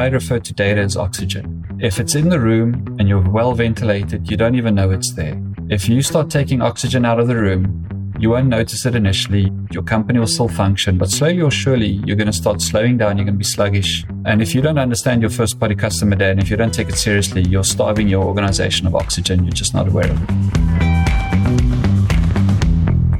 I 0.00 0.06
refer 0.06 0.38
to 0.38 0.54
data 0.54 0.80
as 0.80 0.96
oxygen. 0.96 1.62
If 1.78 2.00
it's 2.00 2.14
in 2.14 2.30
the 2.30 2.40
room 2.40 2.96
and 2.98 3.06
you're 3.06 3.20
well 3.20 3.52
ventilated, 3.52 4.30
you 4.30 4.36
don't 4.38 4.54
even 4.54 4.74
know 4.74 4.90
it's 4.92 5.12
there. 5.12 5.38
If 5.68 5.90
you 5.90 6.00
start 6.00 6.30
taking 6.30 6.62
oxygen 6.62 7.04
out 7.04 7.20
of 7.20 7.28
the 7.28 7.36
room, 7.36 8.14
you 8.18 8.30
won't 8.30 8.48
notice 8.48 8.86
it 8.86 8.94
initially. 8.94 9.52
Your 9.70 9.82
company 9.82 10.18
will 10.18 10.26
still 10.26 10.48
function, 10.48 10.96
but 10.96 11.10
slowly 11.10 11.42
or 11.42 11.50
surely, 11.50 12.00
you're 12.06 12.16
going 12.16 12.28
to 12.28 12.32
start 12.32 12.62
slowing 12.62 12.96
down. 12.96 13.18
You're 13.18 13.26
going 13.26 13.34
to 13.34 13.38
be 13.38 13.44
sluggish. 13.44 14.06
And 14.24 14.40
if 14.40 14.54
you 14.54 14.62
don't 14.62 14.78
understand 14.78 15.20
your 15.20 15.28
first 15.30 15.60
party 15.60 15.74
customer 15.74 16.16
data, 16.16 16.30
and 16.30 16.42
if 16.42 16.48
you 16.48 16.56
don't 16.56 16.72
take 16.72 16.88
it 16.88 16.96
seriously, 16.96 17.42
you're 17.42 17.62
starving 17.62 18.08
your 18.08 18.24
organization 18.24 18.86
of 18.86 18.94
oxygen. 18.94 19.44
You're 19.44 19.52
just 19.52 19.74
not 19.74 19.86
aware 19.86 20.10
of 20.10 20.18
it. 20.22 20.30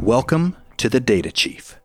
Welcome 0.00 0.56
to 0.78 0.88
the 0.88 1.00
Data 1.00 1.30
Chief. 1.30 1.78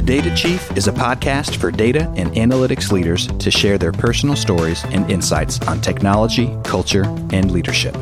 The 0.00 0.06
Data 0.06 0.34
Chief 0.34 0.78
is 0.78 0.88
a 0.88 0.92
podcast 0.92 1.56
for 1.56 1.70
data 1.70 2.10
and 2.16 2.30
analytics 2.30 2.90
leaders 2.90 3.26
to 3.26 3.50
share 3.50 3.76
their 3.76 3.92
personal 3.92 4.34
stories 4.34 4.82
and 4.84 5.10
insights 5.10 5.60
on 5.68 5.82
technology, 5.82 6.56
culture, 6.64 7.04
and 7.34 7.50
leadership. 7.50 7.94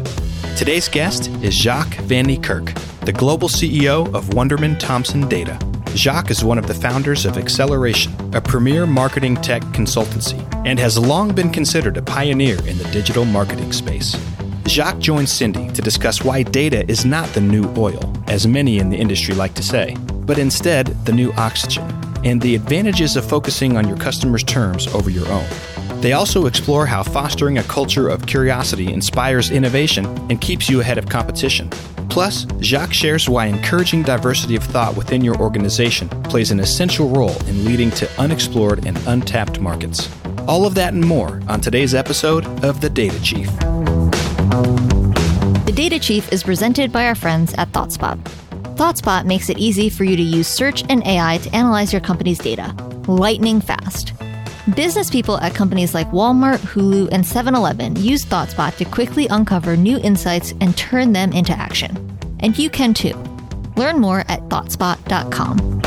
Today's 0.56 0.88
guest 0.88 1.28
is 1.42 1.56
Jacques 1.56 1.96
van 2.02 2.26
Niekerk, 2.26 2.72
the 3.00 3.12
global 3.12 3.48
CEO 3.48 4.14
of 4.14 4.26
Wunderman 4.26 4.78
Thompson 4.78 5.28
Data. 5.28 5.58
Jacques 5.96 6.30
is 6.30 6.44
one 6.44 6.56
of 6.56 6.68
the 6.68 6.72
founders 6.72 7.26
of 7.26 7.36
Acceleration, 7.36 8.14
a 8.32 8.40
premier 8.40 8.86
marketing 8.86 9.34
tech 9.34 9.62
consultancy, 9.72 10.38
and 10.64 10.78
has 10.78 10.96
long 10.96 11.34
been 11.34 11.50
considered 11.50 11.96
a 11.96 12.02
pioneer 12.02 12.58
in 12.64 12.78
the 12.78 12.88
digital 12.92 13.24
marketing 13.24 13.72
space. 13.72 14.16
Jacques 14.68 15.00
joins 15.00 15.32
Cindi 15.32 15.74
to 15.74 15.82
discuss 15.82 16.22
why 16.22 16.44
data 16.44 16.88
is 16.88 17.04
not 17.04 17.28
the 17.30 17.40
new 17.40 17.68
oil, 17.76 18.14
as 18.28 18.46
many 18.46 18.78
in 18.78 18.88
the 18.88 18.96
industry 18.96 19.34
like 19.34 19.54
to 19.54 19.64
say, 19.64 19.96
but 20.28 20.38
instead 20.38 20.86
the 21.06 21.12
new 21.12 21.32
oxygen, 21.32 21.82
and 22.22 22.40
the 22.40 22.54
advantages 22.54 23.16
of 23.16 23.28
focusing 23.28 23.76
on 23.76 23.88
your 23.88 23.96
customers' 23.96 24.44
terms 24.44 24.86
over 24.88 25.10
your 25.10 25.26
own. 25.28 25.46
They 26.00 26.12
also 26.12 26.46
explore 26.46 26.86
how 26.86 27.02
fostering 27.02 27.58
a 27.58 27.62
culture 27.64 28.08
of 28.08 28.26
curiosity 28.26 28.92
inspires 28.92 29.50
innovation 29.50 30.06
and 30.30 30.40
keeps 30.40 30.68
you 30.68 30.80
ahead 30.80 30.98
of 30.98 31.08
competition. 31.08 31.70
Plus, 32.10 32.46
Jacques 32.60 32.92
shares 32.92 33.28
why 33.28 33.46
encouraging 33.46 34.02
diversity 34.02 34.54
of 34.54 34.62
thought 34.62 34.96
within 34.96 35.24
your 35.24 35.36
organization 35.38 36.08
plays 36.24 36.50
an 36.50 36.60
essential 36.60 37.08
role 37.08 37.36
in 37.46 37.64
leading 37.64 37.90
to 37.92 38.08
unexplored 38.20 38.86
and 38.86 38.96
untapped 39.06 39.60
markets. 39.60 40.08
All 40.46 40.66
of 40.66 40.74
that 40.74 40.92
and 40.92 41.04
more 41.04 41.42
on 41.48 41.60
today's 41.60 41.94
episode 41.94 42.46
of 42.64 42.80
The 42.80 42.90
Data 42.90 43.20
Chief. 43.22 43.48
The 45.66 45.72
Data 45.74 45.98
Chief 45.98 46.32
is 46.32 46.42
presented 46.42 46.92
by 46.92 47.06
our 47.06 47.14
friends 47.14 47.54
at 47.54 47.72
ThoughtSpot. 47.72 48.47
ThoughtSpot 48.78 49.24
makes 49.24 49.50
it 49.50 49.58
easy 49.58 49.88
for 49.90 50.04
you 50.04 50.14
to 50.14 50.22
use 50.22 50.46
search 50.46 50.84
and 50.88 51.04
AI 51.04 51.38
to 51.38 51.52
analyze 51.52 51.92
your 51.92 52.00
company's 52.00 52.38
data, 52.38 52.72
lightning 53.08 53.60
fast. 53.60 54.12
Business 54.76 55.10
people 55.10 55.36
at 55.38 55.52
companies 55.52 55.94
like 55.94 56.08
Walmart, 56.12 56.58
Hulu, 56.58 57.08
and 57.10 57.26
7 57.26 57.56
Eleven 57.56 57.96
use 57.96 58.24
ThoughtSpot 58.24 58.76
to 58.76 58.84
quickly 58.84 59.26
uncover 59.26 59.76
new 59.76 59.98
insights 59.98 60.54
and 60.60 60.76
turn 60.76 61.12
them 61.12 61.32
into 61.32 61.50
action. 61.50 62.16
And 62.38 62.56
you 62.56 62.70
can 62.70 62.94
too. 62.94 63.20
Learn 63.74 63.98
more 63.98 64.20
at 64.28 64.42
ThoughtSpot.com. 64.42 65.78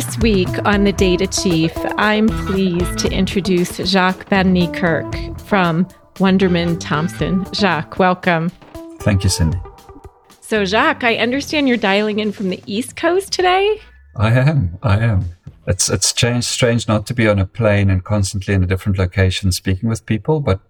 This 0.00 0.18
week 0.20 0.48
on 0.64 0.84
The 0.84 0.94
Data 0.94 1.26
Chief, 1.26 1.72
I'm 1.98 2.26
pleased 2.46 2.98
to 3.00 3.12
introduce 3.12 3.76
Jacques 3.76 4.26
Van 4.30 4.54
Niekerk 4.54 5.38
from 5.42 5.84
Wunderman 6.14 6.80
Thompson. 6.80 7.44
Jacques, 7.52 7.98
welcome. 7.98 8.48
Thank 9.00 9.24
you, 9.24 9.28
Cindi. 9.28 9.60
So, 10.40 10.64
Jacques, 10.64 11.04
I 11.04 11.16
understand 11.16 11.68
you're 11.68 11.76
dialing 11.76 12.18
in 12.18 12.32
from 12.32 12.48
the 12.48 12.62
East 12.64 12.96
Coast 12.96 13.30
today. 13.30 13.78
I 14.16 14.30
am. 14.32 14.78
I 14.82 15.00
am. 15.00 15.26
It's 15.66 15.90
it's 15.90 16.14
changed, 16.14 16.46
strange 16.46 16.88
not 16.88 17.06
to 17.08 17.12
be 17.12 17.28
on 17.28 17.38
a 17.38 17.44
plane 17.44 17.90
and 17.90 18.02
constantly 18.02 18.54
in 18.54 18.62
a 18.62 18.66
different 18.66 18.96
location 18.96 19.52
speaking 19.52 19.90
with 19.90 20.06
people, 20.06 20.40
but 20.40 20.60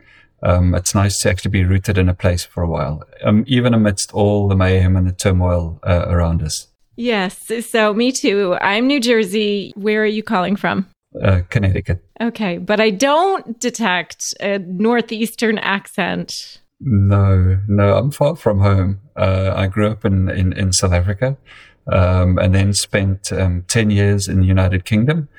um, 0.43 0.75
it's 0.75 0.93
nice 0.93 1.21
to 1.21 1.31
actually 1.31 1.53
be 1.53 1.63
rooted 1.63 1.99
in 1.99 2.09
a 2.09 2.15
place 2.15 2.45
for 2.45 2.65
a 2.65 2.69
while, 2.69 3.05
um, 3.23 3.45
even 3.47 3.75
amidst 3.75 4.13
all 4.13 4.49
the 4.49 4.57
mayhem 4.57 4.97
and 4.97 5.07
the 5.07 5.13
turmoil 5.13 5.79
uh, 5.85 6.07
around 6.09 6.43
us. 6.43 6.67
Yes. 7.01 7.51
So, 7.67 7.95
me 7.95 8.13
too. 8.13 8.59
I'm 8.61 8.87
New 8.87 9.01
Jersey. 9.01 9.73
Where 9.75 10.03
are 10.03 10.07
you 10.07 10.23
calling 10.23 10.55
from? 10.55 10.87
Uh, 11.23 11.41
Connecticut. 11.49 12.05
Okay, 12.21 12.59
but 12.59 12.79
I 12.79 12.91
don't 12.91 13.59
detect 13.59 14.35
a 14.39 14.59
northeastern 14.59 15.57
accent. 15.57 16.61
No, 16.79 17.59
no, 17.67 17.97
I'm 17.97 18.11
far 18.11 18.37
from 18.37 18.61
home. 18.61 19.01
Uh, 19.17 19.55
I 19.57 19.67
grew 19.67 19.89
up 19.89 20.05
in, 20.05 20.29
in, 20.29 20.53
in 20.53 20.75
South 20.75 20.93
Africa 20.93 21.39
um, 21.91 22.39
and 22.39 22.55
then 22.55 22.75
spent 22.75 23.33
um, 23.33 23.65
10 23.67 23.89
years 23.89 24.29
in 24.29 24.41
the 24.41 24.47
United 24.47 24.85
Kingdom. 24.85 25.31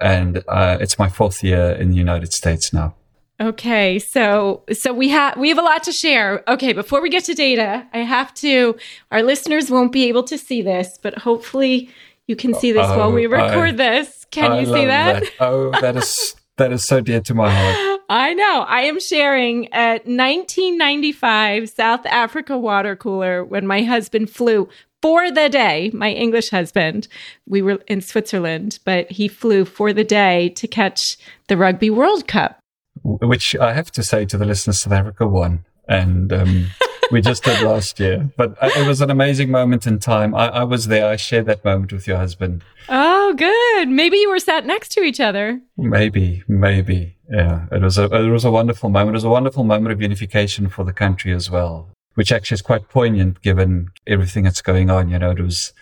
And 0.00 0.44
uh, 0.46 0.78
it's 0.80 1.00
my 1.00 1.08
fourth 1.08 1.42
year 1.42 1.72
in 1.72 1.90
the 1.90 1.96
United 1.96 2.32
States 2.32 2.72
now. 2.72 2.94
Okay, 3.40 4.00
so 4.00 4.64
so 4.72 4.92
we 4.92 5.10
have 5.10 5.36
we 5.36 5.48
have 5.48 5.58
a 5.58 5.62
lot 5.62 5.84
to 5.84 5.92
share. 5.92 6.42
Okay, 6.48 6.72
before 6.72 7.00
we 7.00 7.08
get 7.08 7.24
to 7.24 7.34
data, 7.34 7.86
I 7.92 7.98
have 7.98 8.34
to. 8.34 8.76
Our 9.12 9.22
listeners 9.22 9.70
won't 9.70 9.92
be 9.92 10.08
able 10.08 10.24
to 10.24 10.36
see 10.36 10.60
this, 10.60 10.98
but 11.00 11.18
hopefully 11.18 11.88
you 12.26 12.34
can 12.34 12.52
see 12.52 12.72
this 12.72 12.86
oh, 12.88 12.98
while 12.98 13.12
we 13.12 13.28
oh, 13.28 13.30
record 13.30 13.74
I, 13.74 13.76
this. 13.76 14.26
Can 14.32 14.52
I 14.52 14.60
you 14.60 14.66
see 14.66 14.84
that? 14.86 15.22
that? 15.22 15.32
Oh, 15.38 15.70
that 15.80 15.96
is 15.96 16.34
that 16.56 16.72
is 16.72 16.84
so 16.84 17.00
dear 17.00 17.20
to 17.20 17.34
my 17.34 17.48
heart. 17.48 18.00
I 18.10 18.34
know. 18.34 18.64
I 18.66 18.82
am 18.82 18.98
sharing 18.98 19.66
a 19.72 20.00
1995 20.04 21.68
South 21.70 22.06
Africa 22.06 22.58
water 22.58 22.96
cooler 22.96 23.44
when 23.44 23.68
my 23.68 23.82
husband 23.82 24.30
flew 24.30 24.68
for 25.00 25.30
the 25.30 25.48
day. 25.48 25.92
My 25.94 26.10
English 26.10 26.50
husband, 26.50 27.06
we 27.46 27.62
were 27.62 27.80
in 27.86 28.00
Switzerland, 28.00 28.80
but 28.84 29.12
he 29.12 29.28
flew 29.28 29.64
for 29.64 29.92
the 29.92 30.04
day 30.04 30.48
to 30.50 30.66
catch 30.66 31.00
the 31.46 31.56
Rugby 31.56 31.90
World 31.90 32.26
Cup. 32.26 32.58
Which 33.02 33.56
I 33.56 33.72
have 33.72 33.90
to 33.92 34.02
say 34.02 34.24
to 34.26 34.38
the 34.38 34.44
listeners, 34.44 34.80
South 34.80 34.92
Africa 34.92 35.26
won. 35.26 35.64
And 35.88 36.32
um, 36.32 36.66
we 37.10 37.20
just 37.20 37.44
did 37.44 37.62
last 37.62 37.98
year. 37.98 38.30
But 38.36 38.56
it 38.62 38.86
was 38.86 39.00
an 39.00 39.10
amazing 39.10 39.50
moment 39.50 39.86
in 39.86 39.98
time. 39.98 40.34
I, 40.34 40.48
I, 40.48 40.64
was 40.64 40.88
there. 40.88 41.06
I 41.06 41.16
shared 41.16 41.46
that 41.46 41.64
moment 41.64 41.92
with 41.92 42.06
your 42.06 42.18
husband. 42.18 42.62
Oh, 42.88 43.34
good. 43.34 43.88
Maybe 43.88 44.18
you 44.18 44.30
were 44.30 44.38
sat 44.38 44.66
next 44.66 44.90
to 44.92 45.00
each 45.00 45.20
other. 45.20 45.60
Maybe, 45.76 46.42
maybe. 46.48 47.16
Yeah, 47.30 47.66
it 47.70 47.82
was 47.82 47.98
a 47.98 48.04
it 48.04 48.30
was 48.30 48.46
a 48.46 48.50
wonderful 48.50 48.88
moment. 48.88 49.10
It 49.10 49.18
was 49.18 49.24
a 49.24 49.28
wonderful 49.28 49.62
moment 49.62 49.92
of 49.92 50.00
unification 50.00 50.70
for 50.70 50.82
the 50.82 50.94
country 50.94 51.34
as 51.34 51.50
well, 51.50 51.90
which 52.14 52.32
actually 52.32 52.54
is 52.54 52.62
quite 52.62 52.88
poignant 52.88 53.42
given 53.42 53.88
everything 54.06 54.44
that's 54.44 54.62
going 54.62 54.88
on. 54.88 55.10
You 55.10 55.18
know, 55.18 55.32
it 55.32 55.40
was 55.40 55.74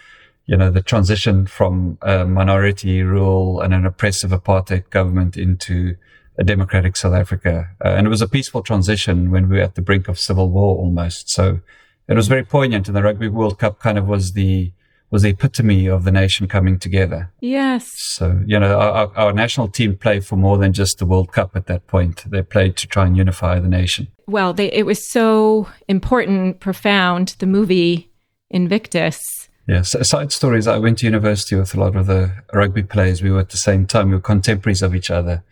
you 0.47 0.57
know, 0.57 0.71
the 0.71 0.83
transition 0.83 1.47
from 1.47 1.99
a 2.03 2.25
minority 2.25 3.03
rule 3.03 3.61
and 3.61 3.75
an 3.75 3.85
oppressive 3.85 4.31
apartheid 4.31 4.89
government 4.91 5.37
into 5.37 5.97
a 6.39 6.45
democratic 6.45 6.97
South 6.97 7.15
Africa. 7.15 7.71
Uh, 7.85 7.89
and 7.89 8.07
it 8.07 8.11
was 8.11 8.23
a 8.23 8.29
peaceful 8.29 8.63
transition 8.63 9.31
when 9.31 9.49
we 9.49 9.57
were 9.57 9.63
at 9.63 9.75
the 9.75 9.83
brink 9.83 10.09
of 10.09 10.19
civil 10.19 10.51
war 10.51 10.77
almost. 10.77 11.31
So 11.31 11.61
it 12.09 12.15
was 12.15 12.29
very 12.29 12.45
poignant. 12.45 12.89
And 12.89 12.97
the 12.97 13.03
Rugby 13.03 13.29
World 13.29 13.59
Cup 13.59 13.79
kind 13.79 13.99
of 13.99 14.07
was 14.07 14.33
the, 14.33 14.73
was 15.11 15.23
the 15.23 15.31
epitome 15.31 15.87
of 15.87 16.05
the 16.05 16.11
nation 16.11 16.47
coming 16.47 16.79
together. 16.79 17.33
Yes. 17.41 17.93
So, 17.97 18.43
you 18.47 18.59
know, 18.59 18.79
our, 18.79 19.13
our 19.17 19.33
national 19.33 19.69
team 19.69 19.97
played 19.97 20.27
for 20.27 20.37
more 20.37 20.59
than 20.59 20.73
just 20.73 20.99
the 20.99 21.07
World 21.07 21.33
Cup 21.33 21.57
at 21.57 21.67
that 21.67 21.87
point. 21.87 22.25
They 22.31 22.43
played 22.43 22.77
to 22.79 22.87
try 22.87 23.07
and 23.07 23.17
unify 23.17 23.59
the 23.61 23.69
nation. 23.69 24.09
Well, 24.27 24.53
they, 24.53 24.73
it 24.73 24.85
was 24.85 25.09
so 25.09 25.69
important, 25.89 26.61
profound, 26.61 27.37
the 27.39 27.47
movie 27.47 28.11
Invictus. 28.51 29.21
Yes, 29.67 29.95
yeah, 29.95 30.03
side 30.03 30.33
stories. 30.33 30.69
I 30.69 30.79
went 30.79 30.99
to 30.99 31.07
university 31.07 31.57
with 31.57 31.75
a 31.75 31.81
lot 31.81 31.97
of 31.97 32.07
the 32.07 32.33
rugby 32.53 32.85
players. 32.85 33.23
We 33.23 33.33
were 33.33 33.41
at 33.41 33.51
the 33.51 33.57
same 33.57 33.87
time. 33.87 34.11
We 34.11 34.15
were 34.15 34.21
contemporaries 34.21 34.83
of 34.83 34.95
each 34.95 35.11
other. 35.11 35.43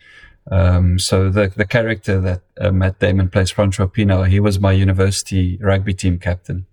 Um, 0.51 0.99
so 0.99 1.29
the 1.29 1.47
the 1.55 1.65
character 1.65 2.21
that 2.21 2.41
uh, 2.59 2.71
Matt 2.71 2.99
Damon 2.99 3.29
plays, 3.29 3.51
Francois 3.51 3.87
Pienaar, 3.87 4.27
he 4.27 4.39
was 4.39 4.59
my 4.59 4.71
university 4.71 5.57
rugby 5.61 5.93
team 5.93 6.19
captain. 6.19 6.67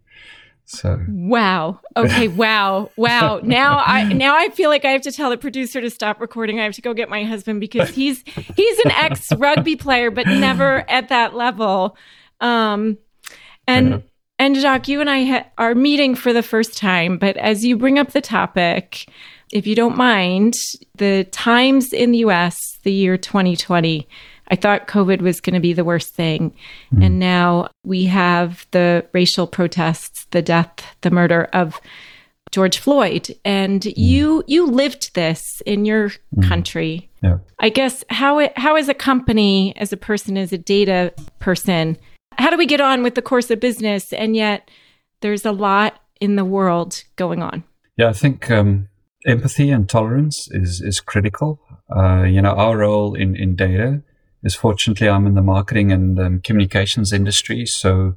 So 0.64 1.00
wow. 1.08 1.80
Okay. 1.96 2.28
Wow. 2.42 2.90
Wow. 2.96 3.40
Now 3.42 3.82
I 3.84 4.12
now 4.12 4.36
I 4.36 4.48
feel 4.50 4.70
like 4.70 4.84
I 4.84 4.90
have 4.90 5.02
to 5.02 5.12
tell 5.12 5.30
the 5.30 5.36
producer 5.36 5.80
to 5.80 5.90
stop 5.90 6.20
recording. 6.20 6.60
I 6.60 6.64
have 6.64 6.74
to 6.74 6.82
go 6.82 6.94
get 6.94 7.08
my 7.08 7.24
husband 7.24 7.60
because 7.60 7.90
he's 7.90 8.22
he's 8.56 8.78
an 8.80 8.90
ex 8.92 9.32
rugby 9.36 9.76
player, 9.76 10.10
but 10.10 10.26
never 10.26 10.88
at 10.90 11.08
that 11.08 11.34
level. 11.34 11.96
Um, 12.40 12.98
and 13.66 13.90
yeah. 13.90 13.98
and 14.38 14.56
Jacques, 14.56 14.88
you 14.88 15.00
and 15.00 15.10
I 15.10 15.24
ha- 15.24 15.46
are 15.58 15.74
meeting 15.74 16.14
for 16.14 16.32
the 16.32 16.42
first 16.42 16.76
time, 16.76 17.18
but 17.18 17.36
as 17.36 17.64
you 17.64 17.76
bring 17.76 17.98
up 17.98 18.12
the 18.12 18.20
topic, 18.20 19.08
if 19.52 19.66
you 19.66 19.74
don't 19.74 19.96
mind, 19.96 20.54
the 20.96 21.24
times 21.24 21.92
in 21.92 22.12
the 22.12 22.18
US, 22.18 22.71
the 22.82 22.92
year 22.92 23.16
2020, 23.16 24.06
I 24.48 24.56
thought 24.56 24.86
COVID 24.86 25.22
was 25.22 25.40
going 25.40 25.54
to 25.54 25.60
be 25.60 25.72
the 25.72 25.84
worst 25.84 26.14
thing. 26.14 26.54
Mm. 26.94 27.06
And 27.06 27.18
now 27.18 27.68
we 27.84 28.04
have 28.06 28.66
the 28.72 29.06
racial 29.12 29.46
protests, 29.46 30.26
the 30.30 30.42
death, 30.42 30.84
the 31.00 31.10
murder 31.10 31.48
of 31.52 31.80
George 32.50 32.78
Floyd, 32.78 33.34
and 33.44 33.80
mm. 33.80 33.92
you 33.96 34.44
you 34.46 34.66
lived 34.66 35.14
this 35.14 35.62
in 35.64 35.86
your 35.86 36.10
mm. 36.10 36.46
country. 36.46 37.08
Yeah. 37.22 37.38
I 37.58 37.70
guess 37.70 38.04
how 38.10 38.40
it, 38.40 38.56
how 38.58 38.76
as 38.76 38.88
a 38.88 38.94
company, 38.94 39.74
as 39.76 39.92
a 39.92 39.96
person, 39.96 40.36
as 40.36 40.52
a 40.52 40.58
data 40.58 41.14
person, 41.38 41.96
how 42.36 42.50
do 42.50 42.58
we 42.58 42.66
get 42.66 42.80
on 42.80 43.02
with 43.02 43.14
the 43.14 43.22
course 43.22 43.50
of 43.50 43.58
business? 43.58 44.12
And 44.12 44.36
yet, 44.36 44.70
there's 45.22 45.46
a 45.46 45.52
lot 45.52 45.98
in 46.20 46.36
the 46.36 46.44
world 46.44 47.04
going 47.16 47.42
on. 47.42 47.64
Yeah, 47.96 48.08
I 48.08 48.12
think 48.12 48.50
um, 48.50 48.88
empathy 49.26 49.70
and 49.70 49.88
tolerance 49.88 50.46
is 50.50 50.82
is 50.82 51.00
critical. 51.00 51.58
Uh, 51.94 52.22
you 52.24 52.40
know, 52.40 52.52
our 52.52 52.78
role 52.78 53.14
in 53.14 53.36
in 53.36 53.56
data 53.56 54.02
is 54.42 54.54
fortunately 54.54 55.08
I'm 55.08 55.26
in 55.26 55.34
the 55.34 55.42
marketing 55.42 55.92
and 55.92 56.18
um, 56.18 56.40
communications 56.40 57.12
industry, 57.12 57.66
so 57.66 58.16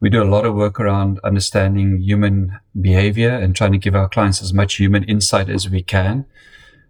we 0.00 0.10
do 0.10 0.22
a 0.22 0.24
lot 0.24 0.44
of 0.44 0.54
work 0.54 0.78
around 0.78 1.20
understanding 1.24 2.00
human 2.00 2.58
behavior 2.78 3.30
and 3.30 3.56
trying 3.56 3.72
to 3.72 3.78
give 3.78 3.94
our 3.94 4.08
clients 4.08 4.42
as 4.42 4.52
much 4.52 4.76
human 4.76 5.04
insight 5.04 5.48
as 5.48 5.70
we 5.70 5.82
can. 5.82 6.26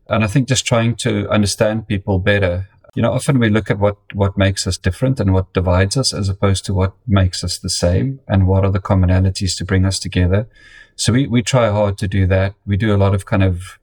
And 0.09 0.25
I 0.25 0.27
think 0.27 0.49
just 0.49 0.67
trying 0.67 0.97
to 0.97 1.29
understand 1.31 1.89
people 1.89 2.19
better. 2.19 2.69
You 2.95 3.03
know, 3.03 3.13
often 3.13 3.39
we 3.39 3.51
look 3.51 3.71
at 3.71 3.79
what, 3.79 3.99
what 4.15 4.39
makes 4.39 4.67
us 4.67 4.79
different 4.79 5.21
and 5.21 5.33
what 5.33 5.53
divides 5.53 5.97
us 5.97 6.15
as 6.15 6.29
opposed 6.29 6.65
to 6.67 6.75
what 6.75 6.95
makes 7.07 7.45
us 7.45 7.59
the 7.59 7.69
same 7.69 8.21
and 8.27 8.47
what 8.47 8.65
are 8.65 8.71
the 8.71 8.81
commonalities 8.81 9.57
to 9.59 9.65
bring 9.65 9.85
us 9.85 9.99
together. 9.99 10.49
So 10.97 11.13
we, 11.13 11.27
we 11.27 11.43
try 11.43 11.71
hard 11.71 11.99
to 11.99 12.09
do 12.09 12.27
that. 12.29 12.55
We 12.65 12.77
do 12.77 12.95
a 12.95 12.97
lot 12.97 13.15
of 13.15 13.27
kind 13.27 13.43
of 13.43 13.79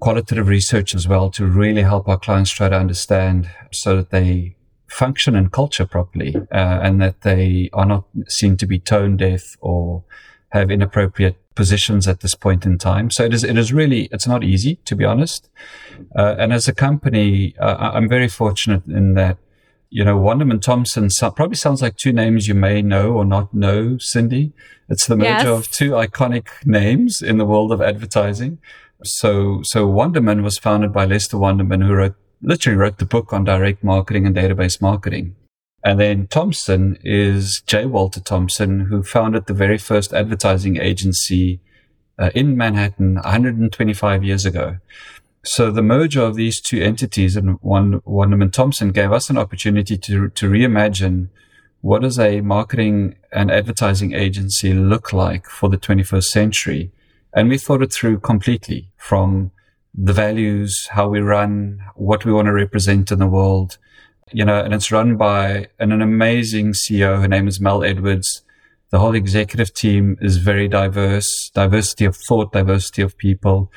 qualitative 0.00 0.48
research 0.48 0.94
as 0.94 1.08
well 1.08 1.30
to 1.30 1.46
really 1.46 1.82
help 1.82 2.08
our 2.08 2.18
clients 2.18 2.50
try 2.50 2.68
to 2.68 2.76
understand 2.76 3.50
so 3.72 3.96
that 3.96 4.10
they 4.10 4.56
function 4.86 5.34
and 5.36 5.52
culture 5.52 5.86
properly 5.86 6.34
uh, 6.52 6.80
and 6.82 7.00
that 7.00 7.20
they 7.22 7.68
are 7.72 7.86
not 7.86 8.04
seen 8.28 8.56
to 8.56 8.66
be 8.66 8.78
tone 8.78 9.16
deaf 9.16 9.56
or 9.60 10.04
have 10.50 10.70
inappropriate 10.70 11.36
positions 11.54 12.06
at 12.06 12.20
this 12.20 12.34
point 12.34 12.64
in 12.64 12.78
time. 12.78 13.10
So 13.10 13.24
it 13.24 13.34
is, 13.34 13.44
it 13.44 13.58
is 13.58 13.72
really, 13.72 14.08
it's 14.12 14.26
not 14.26 14.44
easy 14.44 14.76
to 14.84 14.96
be 14.96 15.04
honest. 15.04 15.50
Uh, 16.16 16.36
and 16.38 16.52
as 16.52 16.68
a 16.68 16.72
company, 16.72 17.54
uh, 17.58 17.90
I'm 17.94 18.08
very 18.08 18.28
fortunate 18.28 18.86
in 18.86 19.14
that, 19.14 19.38
you 19.90 20.04
know, 20.04 20.18
Wunderman 20.18 20.62
Thompson 20.62 21.10
so, 21.10 21.30
probably 21.30 21.56
sounds 21.56 21.82
like 21.82 21.96
two 21.96 22.12
names 22.12 22.46
you 22.46 22.54
may 22.54 22.80
know 22.80 23.12
or 23.12 23.24
not 23.24 23.52
know, 23.52 23.96
Cindi. 23.96 24.52
It's 24.88 25.06
the 25.06 25.16
merger 25.16 25.48
yes. 25.48 25.58
of 25.58 25.70
two 25.70 25.90
iconic 25.92 26.46
names 26.64 27.20
in 27.20 27.38
the 27.38 27.44
world 27.44 27.72
of 27.72 27.82
advertising. 27.82 28.58
So, 29.04 29.60
so 29.62 29.86
Wunderman 29.86 30.42
was 30.42 30.58
founded 30.58 30.92
by 30.92 31.06
Lester 31.06 31.36
Wunderman, 31.36 31.86
who 31.86 31.94
wrote 31.94 32.14
literally 32.42 32.76
wrote 32.76 32.98
the 32.98 33.04
book 33.04 33.32
on 33.32 33.44
direct 33.44 33.82
marketing 33.82 34.26
and 34.26 34.34
database 34.34 34.80
marketing. 34.80 35.34
And 35.84 35.98
then 35.98 36.26
Thompson 36.26 36.98
is 37.02 37.62
J. 37.66 37.86
Walter 37.86 38.20
Thompson, 38.20 38.86
who 38.86 39.02
founded 39.02 39.46
the 39.46 39.54
very 39.54 39.78
first 39.78 40.12
advertising 40.12 40.76
agency 40.76 41.60
uh, 42.18 42.30
in 42.34 42.56
Manhattan 42.56 43.14
125 43.14 44.24
years 44.24 44.44
ago. 44.44 44.78
So 45.44 45.70
the 45.70 45.82
merger 45.82 46.22
of 46.22 46.34
these 46.34 46.60
two 46.60 46.82
entities 46.82 47.36
and 47.36 47.58
one, 47.62 48.00
Wunderman 48.00 48.52
Thompson 48.52 48.90
gave 48.90 49.12
us 49.12 49.30
an 49.30 49.38
opportunity 49.38 49.96
to, 49.96 50.28
to 50.28 50.50
reimagine 50.50 51.28
what 51.80 52.02
does 52.02 52.18
a 52.18 52.40
marketing 52.40 53.16
and 53.32 53.50
advertising 53.50 54.12
agency 54.12 54.74
look 54.74 55.12
like 55.12 55.46
for 55.46 55.68
the 55.68 55.78
21st 55.78 56.24
century? 56.24 56.90
And 57.34 57.48
we 57.48 57.58
thought 57.58 57.82
it 57.82 57.92
through 57.92 58.20
completely 58.20 58.90
from 58.96 59.50
the 59.94 60.12
values, 60.12 60.88
how 60.92 61.08
we 61.08 61.20
run, 61.20 61.80
what 61.94 62.24
we 62.24 62.32
want 62.32 62.46
to 62.46 62.52
represent 62.52 63.10
in 63.10 63.18
the 63.18 63.26
world. 63.26 63.78
You 64.32 64.44
know, 64.44 64.62
and 64.62 64.74
it's 64.74 64.92
run 64.92 65.16
by 65.16 65.68
an, 65.78 65.92
an 65.92 66.02
amazing 66.02 66.72
CEO. 66.72 67.20
Her 67.20 67.28
name 67.28 67.48
is 67.48 67.60
Mel 67.60 67.82
Edwards. 67.82 68.42
The 68.90 68.98
whole 68.98 69.14
executive 69.14 69.74
team 69.74 70.16
is 70.20 70.38
very 70.38 70.68
diverse, 70.68 71.50
diversity 71.54 72.04
of 72.04 72.16
thought, 72.16 72.52
diversity 72.52 73.02
of 73.02 73.16
people. 73.18 73.70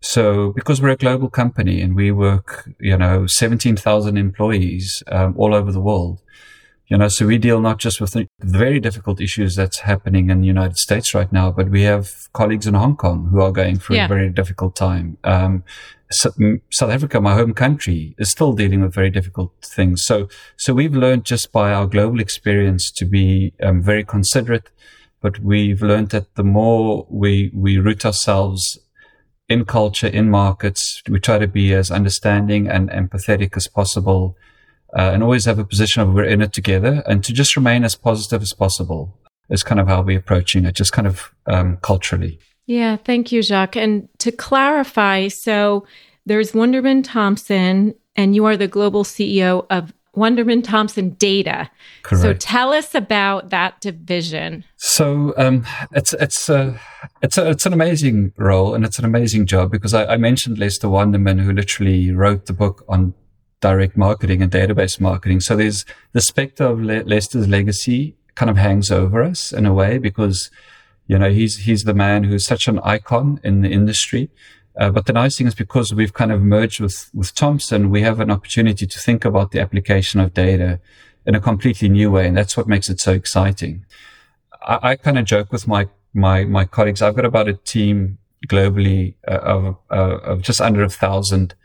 So 0.00 0.52
because 0.52 0.80
we're 0.80 0.90
a 0.90 0.96
global 0.96 1.28
company 1.28 1.80
and 1.80 1.96
we 1.96 2.12
work, 2.12 2.70
you 2.78 2.96
know, 2.96 3.26
17,000 3.26 4.16
employees 4.16 5.02
um, 5.08 5.34
all 5.36 5.54
over 5.54 5.72
the 5.72 5.80
world, 5.80 6.22
you 6.88 6.96
know, 6.96 7.08
so 7.08 7.26
we 7.26 7.36
deal 7.36 7.60
not 7.60 7.78
just 7.78 8.00
with 8.00 8.12
the 8.12 8.26
very 8.40 8.80
difficult 8.80 9.20
issues 9.20 9.56
that's 9.56 9.80
happening 9.80 10.30
in 10.30 10.40
the 10.40 10.46
United 10.46 10.78
States 10.78 11.14
right 11.14 11.30
now, 11.30 11.50
but 11.50 11.68
we 11.68 11.82
have 11.82 12.32
colleagues 12.32 12.66
in 12.66 12.72
Hong 12.72 12.96
Kong 12.96 13.28
who 13.30 13.42
are 13.42 13.52
going 13.52 13.78
through 13.78 13.96
yeah. 13.96 14.06
a 14.06 14.08
very 14.08 14.30
difficult 14.30 14.74
time. 14.74 15.18
Um, 15.22 15.64
South 16.10 16.90
Africa, 16.90 17.20
my 17.20 17.34
home 17.34 17.52
country, 17.52 18.14
is 18.18 18.30
still 18.30 18.54
dealing 18.54 18.80
with 18.80 18.94
very 18.94 19.10
difficult 19.10 19.52
things. 19.62 20.02
So, 20.06 20.28
so 20.56 20.72
we've 20.72 20.94
learned 20.94 21.24
just 21.24 21.52
by 21.52 21.74
our 21.74 21.86
global 21.86 22.20
experience 22.20 22.90
to 22.92 23.04
be 23.04 23.52
um, 23.62 23.82
very 23.82 24.04
considerate, 24.04 24.70
but 25.20 25.38
we've 25.40 25.82
learned 25.82 26.08
that 26.10 26.34
the 26.36 26.44
more 26.44 27.06
we, 27.10 27.50
we 27.54 27.76
root 27.76 28.06
ourselves 28.06 28.78
in 29.46 29.66
culture, 29.66 30.06
in 30.06 30.30
markets, 30.30 31.02
we 31.06 31.20
try 31.20 31.36
to 31.36 31.46
be 31.46 31.74
as 31.74 31.90
understanding 31.90 32.66
and 32.66 32.88
empathetic 32.88 33.58
as 33.58 33.66
possible 33.66 34.38
uh, 34.96 35.10
and 35.12 35.22
always 35.22 35.44
have 35.44 35.58
a 35.58 35.64
position 35.64 36.02
of 36.02 36.12
we're 36.12 36.24
in 36.24 36.40
it 36.40 36.52
together 36.52 37.02
and 37.06 37.22
to 37.24 37.32
just 37.32 37.56
remain 37.56 37.84
as 37.84 37.94
positive 37.94 38.42
as 38.42 38.52
possible 38.52 39.18
is 39.50 39.62
kind 39.62 39.80
of 39.80 39.88
how 39.88 40.02
we're 40.02 40.18
approaching 40.18 40.64
it, 40.64 40.74
just 40.74 40.92
kind 40.92 41.06
of 41.06 41.32
um, 41.46 41.78
culturally. 41.82 42.38
Yeah, 42.66 42.96
thank 42.96 43.32
you, 43.32 43.42
Jacques. 43.42 43.76
And 43.76 44.08
to 44.18 44.30
clarify, 44.30 45.28
so 45.28 45.86
there's 46.26 46.52
Wunderman 46.52 47.02
Thompson, 47.02 47.94
and 48.14 48.34
you 48.34 48.44
are 48.44 48.56
the 48.56 48.68
global 48.68 49.04
CEO 49.04 49.66
of 49.70 49.92
Wunderman 50.14 50.62
Thompson 50.62 51.10
Data. 51.10 51.70
Correct. 52.02 52.22
So 52.22 52.34
tell 52.34 52.72
us 52.72 52.94
about 52.94 53.50
that 53.50 53.80
division. 53.80 54.64
So 54.76 55.32
um, 55.38 55.64
it's 55.92 56.12
it's 56.14 56.50
uh, 56.50 56.76
it's 57.22 57.38
a, 57.38 57.48
it's 57.50 57.64
an 57.64 57.72
amazing 57.72 58.32
role 58.36 58.74
and 58.74 58.84
it's 58.84 58.98
an 58.98 59.04
amazing 59.04 59.46
job 59.46 59.70
because 59.70 59.94
I, 59.94 60.04
I 60.04 60.16
mentioned 60.16 60.58
Lester 60.58 60.88
Wunderman, 60.88 61.40
who 61.40 61.52
literally 61.52 62.10
wrote 62.10 62.46
the 62.46 62.52
book 62.52 62.84
on 62.88 63.14
direct 63.60 63.96
marketing 63.96 64.42
and 64.42 64.50
database 64.50 65.00
marketing. 65.00 65.40
So 65.40 65.56
there's 65.56 65.84
the 66.12 66.20
specter 66.20 66.64
of 66.64 66.80
Le- 66.80 67.02
Lester's 67.02 67.48
legacy 67.48 68.14
kind 68.34 68.50
of 68.50 68.56
hangs 68.56 68.90
over 68.90 69.22
us 69.22 69.52
in 69.52 69.66
a 69.66 69.74
way 69.74 69.98
because, 69.98 70.50
you 71.06 71.18
know, 71.18 71.30
he's, 71.30 71.58
he's 71.58 71.82
the 71.82 71.94
man 71.94 72.24
who's 72.24 72.46
such 72.46 72.68
an 72.68 72.78
icon 72.80 73.40
in 73.42 73.62
the 73.62 73.70
industry. 73.70 74.30
Uh, 74.78 74.90
but 74.90 75.06
the 75.06 75.12
nice 75.12 75.36
thing 75.36 75.48
is 75.48 75.56
because 75.56 75.92
we've 75.92 76.12
kind 76.12 76.30
of 76.30 76.40
merged 76.40 76.80
with, 76.80 77.10
with 77.12 77.34
Thompson, 77.34 77.90
we 77.90 78.02
have 78.02 78.20
an 78.20 78.30
opportunity 78.30 78.86
to 78.86 78.98
think 79.00 79.24
about 79.24 79.50
the 79.50 79.60
application 79.60 80.20
of 80.20 80.32
data 80.32 80.78
in 81.26 81.34
a 81.34 81.40
completely 81.40 81.88
new 81.88 82.12
way. 82.12 82.28
And 82.28 82.36
that's 82.36 82.56
what 82.56 82.68
makes 82.68 82.88
it 82.88 83.00
so 83.00 83.12
exciting. 83.12 83.84
I, 84.62 84.90
I 84.90 84.96
kind 84.96 85.18
of 85.18 85.24
joke 85.24 85.50
with 85.50 85.66
my, 85.66 85.88
my, 86.14 86.44
my 86.44 86.64
colleagues. 86.64 87.02
I've 87.02 87.16
got 87.16 87.24
about 87.24 87.48
a 87.48 87.54
team 87.54 88.18
globally 88.46 89.14
uh, 89.26 89.38
of, 89.38 89.76
uh, 89.90 90.18
of 90.18 90.42
just 90.42 90.60
under 90.60 90.84
a 90.84 90.88
thousand 90.88 91.56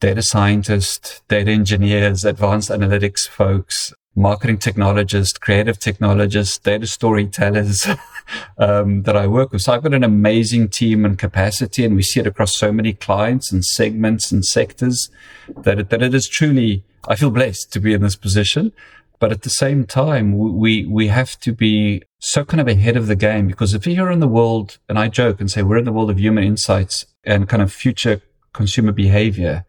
data 0.00 0.22
scientists, 0.22 1.22
data 1.28 1.50
engineers, 1.50 2.24
advanced 2.24 2.70
analytics 2.70 3.28
folks, 3.28 3.92
marketing 4.16 4.58
technologists, 4.58 5.38
creative 5.38 5.78
technologists, 5.78 6.58
data 6.58 6.86
storytellers 6.86 7.86
um, 8.58 9.02
that 9.02 9.16
I 9.16 9.26
work 9.26 9.52
with. 9.52 9.62
So 9.62 9.72
I've 9.72 9.82
got 9.82 9.94
an 9.94 10.04
amazing 10.04 10.70
team 10.70 11.04
and 11.04 11.18
capacity, 11.18 11.84
and 11.84 11.94
we 11.94 12.02
see 12.02 12.20
it 12.20 12.26
across 12.26 12.56
so 12.56 12.72
many 12.72 12.94
clients 12.94 13.52
and 13.52 13.64
segments 13.64 14.32
and 14.32 14.44
sectors 14.44 15.10
that 15.56 15.78
it, 15.78 15.90
that 15.90 16.02
it 16.02 16.14
is 16.14 16.28
truly. 16.28 16.82
I 17.08 17.14
feel 17.14 17.30
blessed 17.30 17.72
to 17.72 17.78
be 17.78 17.92
in 17.92 18.02
this 18.02 18.16
position, 18.16 18.72
but 19.20 19.30
at 19.30 19.42
the 19.42 19.50
same 19.50 19.84
time, 19.84 20.36
we 20.36 20.84
we 20.86 21.06
have 21.08 21.38
to 21.40 21.52
be 21.52 22.02
so 22.18 22.44
kind 22.44 22.60
of 22.60 22.66
ahead 22.66 22.96
of 22.96 23.06
the 23.06 23.14
game 23.14 23.46
because 23.46 23.74
if 23.74 23.86
you're 23.86 24.10
in 24.10 24.20
the 24.20 24.26
world, 24.26 24.78
and 24.88 24.98
I 24.98 25.08
joke 25.08 25.40
and 25.40 25.50
say 25.50 25.62
we're 25.62 25.78
in 25.78 25.84
the 25.84 25.92
world 25.92 26.10
of 26.10 26.18
human 26.18 26.42
insights 26.42 27.06
and 27.22 27.48
kind 27.48 27.62
of 27.62 27.72
future 27.72 28.22
consumer 28.52 28.92
behavior 28.92 29.66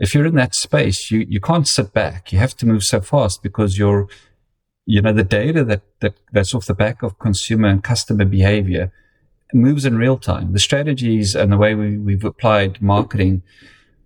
if 0.00 0.14
you're 0.14 0.26
in 0.26 0.34
that 0.36 0.54
space, 0.54 1.10
you, 1.10 1.26
you 1.28 1.40
can't 1.40 1.68
sit 1.68 1.92
back. 1.92 2.32
You 2.32 2.38
have 2.38 2.56
to 2.56 2.66
move 2.66 2.82
so 2.82 3.02
fast 3.02 3.42
because 3.42 3.78
you're, 3.78 4.08
you 4.86 5.02
know, 5.02 5.12
the 5.12 5.22
data 5.22 5.62
that, 5.64 5.82
that 6.00 6.14
that's 6.32 6.54
off 6.54 6.64
the 6.64 6.74
back 6.74 7.02
of 7.02 7.18
consumer 7.18 7.68
and 7.68 7.84
customer 7.84 8.24
behavior 8.24 8.90
moves 9.52 9.84
in 9.84 9.98
real 9.98 10.16
time. 10.16 10.54
The 10.54 10.58
strategies 10.58 11.34
and 11.34 11.52
the 11.52 11.58
way 11.58 11.74
we, 11.74 11.98
we've 11.98 12.24
applied 12.24 12.80
marketing 12.80 13.42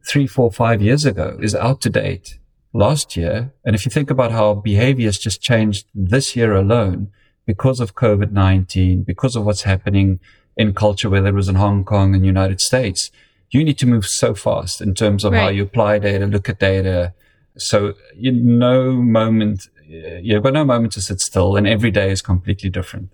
three, 0.07 0.27
four, 0.27 0.51
five 0.51 0.83
years 0.83 1.05
ago 1.05 1.39
is 1.41 1.55
out 1.55 1.81
to 1.83 1.91
date 1.91 2.39
last 2.73 3.17
year. 3.17 3.53
And 3.65 3.77
if 3.77 3.87
you 3.87 3.91
think 3.91 4.11
about 4.11 4.33
how 4.33 4.55
behavior 4.55 5.07
has 5.07 5.19
just 5.19 5.41
changed 5.41 5.87
this 5.95 6.35
year 6.35 6.55
alone 6.55 7.13
because 7.47 7.79
of 7.79 7.95
COVID-19, 7.95 9.07
because 9.07 9.37
of 9.37 9.45
what's 9.45 9.63
happening 9.63 10.19
in 10.57 10.75
culture, 10.75 11.09
whether 11.09 11.29
it 11.29 11.35
was 11.35 11.49
in 11.49 11.55
Hong 11.55 11.85
Kong 11.85 12.17
and 12.17 12.27
United 12.27 12.61
States, 12.61 13.13
you 13.55 13.65
need 13.65 13.79
to 13.79 13.87
move 13.87 14.07
so 14.07 14.35
fast 14.35 14.81
in 14.81 14.95
terms 14.95 15.25
of 15.25 15.33
right. 15.33 15.43
how 15.43 15.49
you 15.49 15.63
apply 15.63 15.99
data, 15.99 16.27
look 16.27 16.49
at 16.49 16.59
data. 16.59 17.15
So 17.57 17.95
you 18.17 18.33
no 18.33 18.93
moment, 18.93 19.69
you've 19.87 20.43
got 20.43 20.53
no 20.53 20.65
moment 20.65 20.93
to 20.95 21.01
sit 21.01 21.21
still 21.21 21.57
and 21.57 21.67
every 21.67 21.91
day 21.91 22.11
is 22.11 22.21
completely 22.21 22.69
different. 22.69 23.11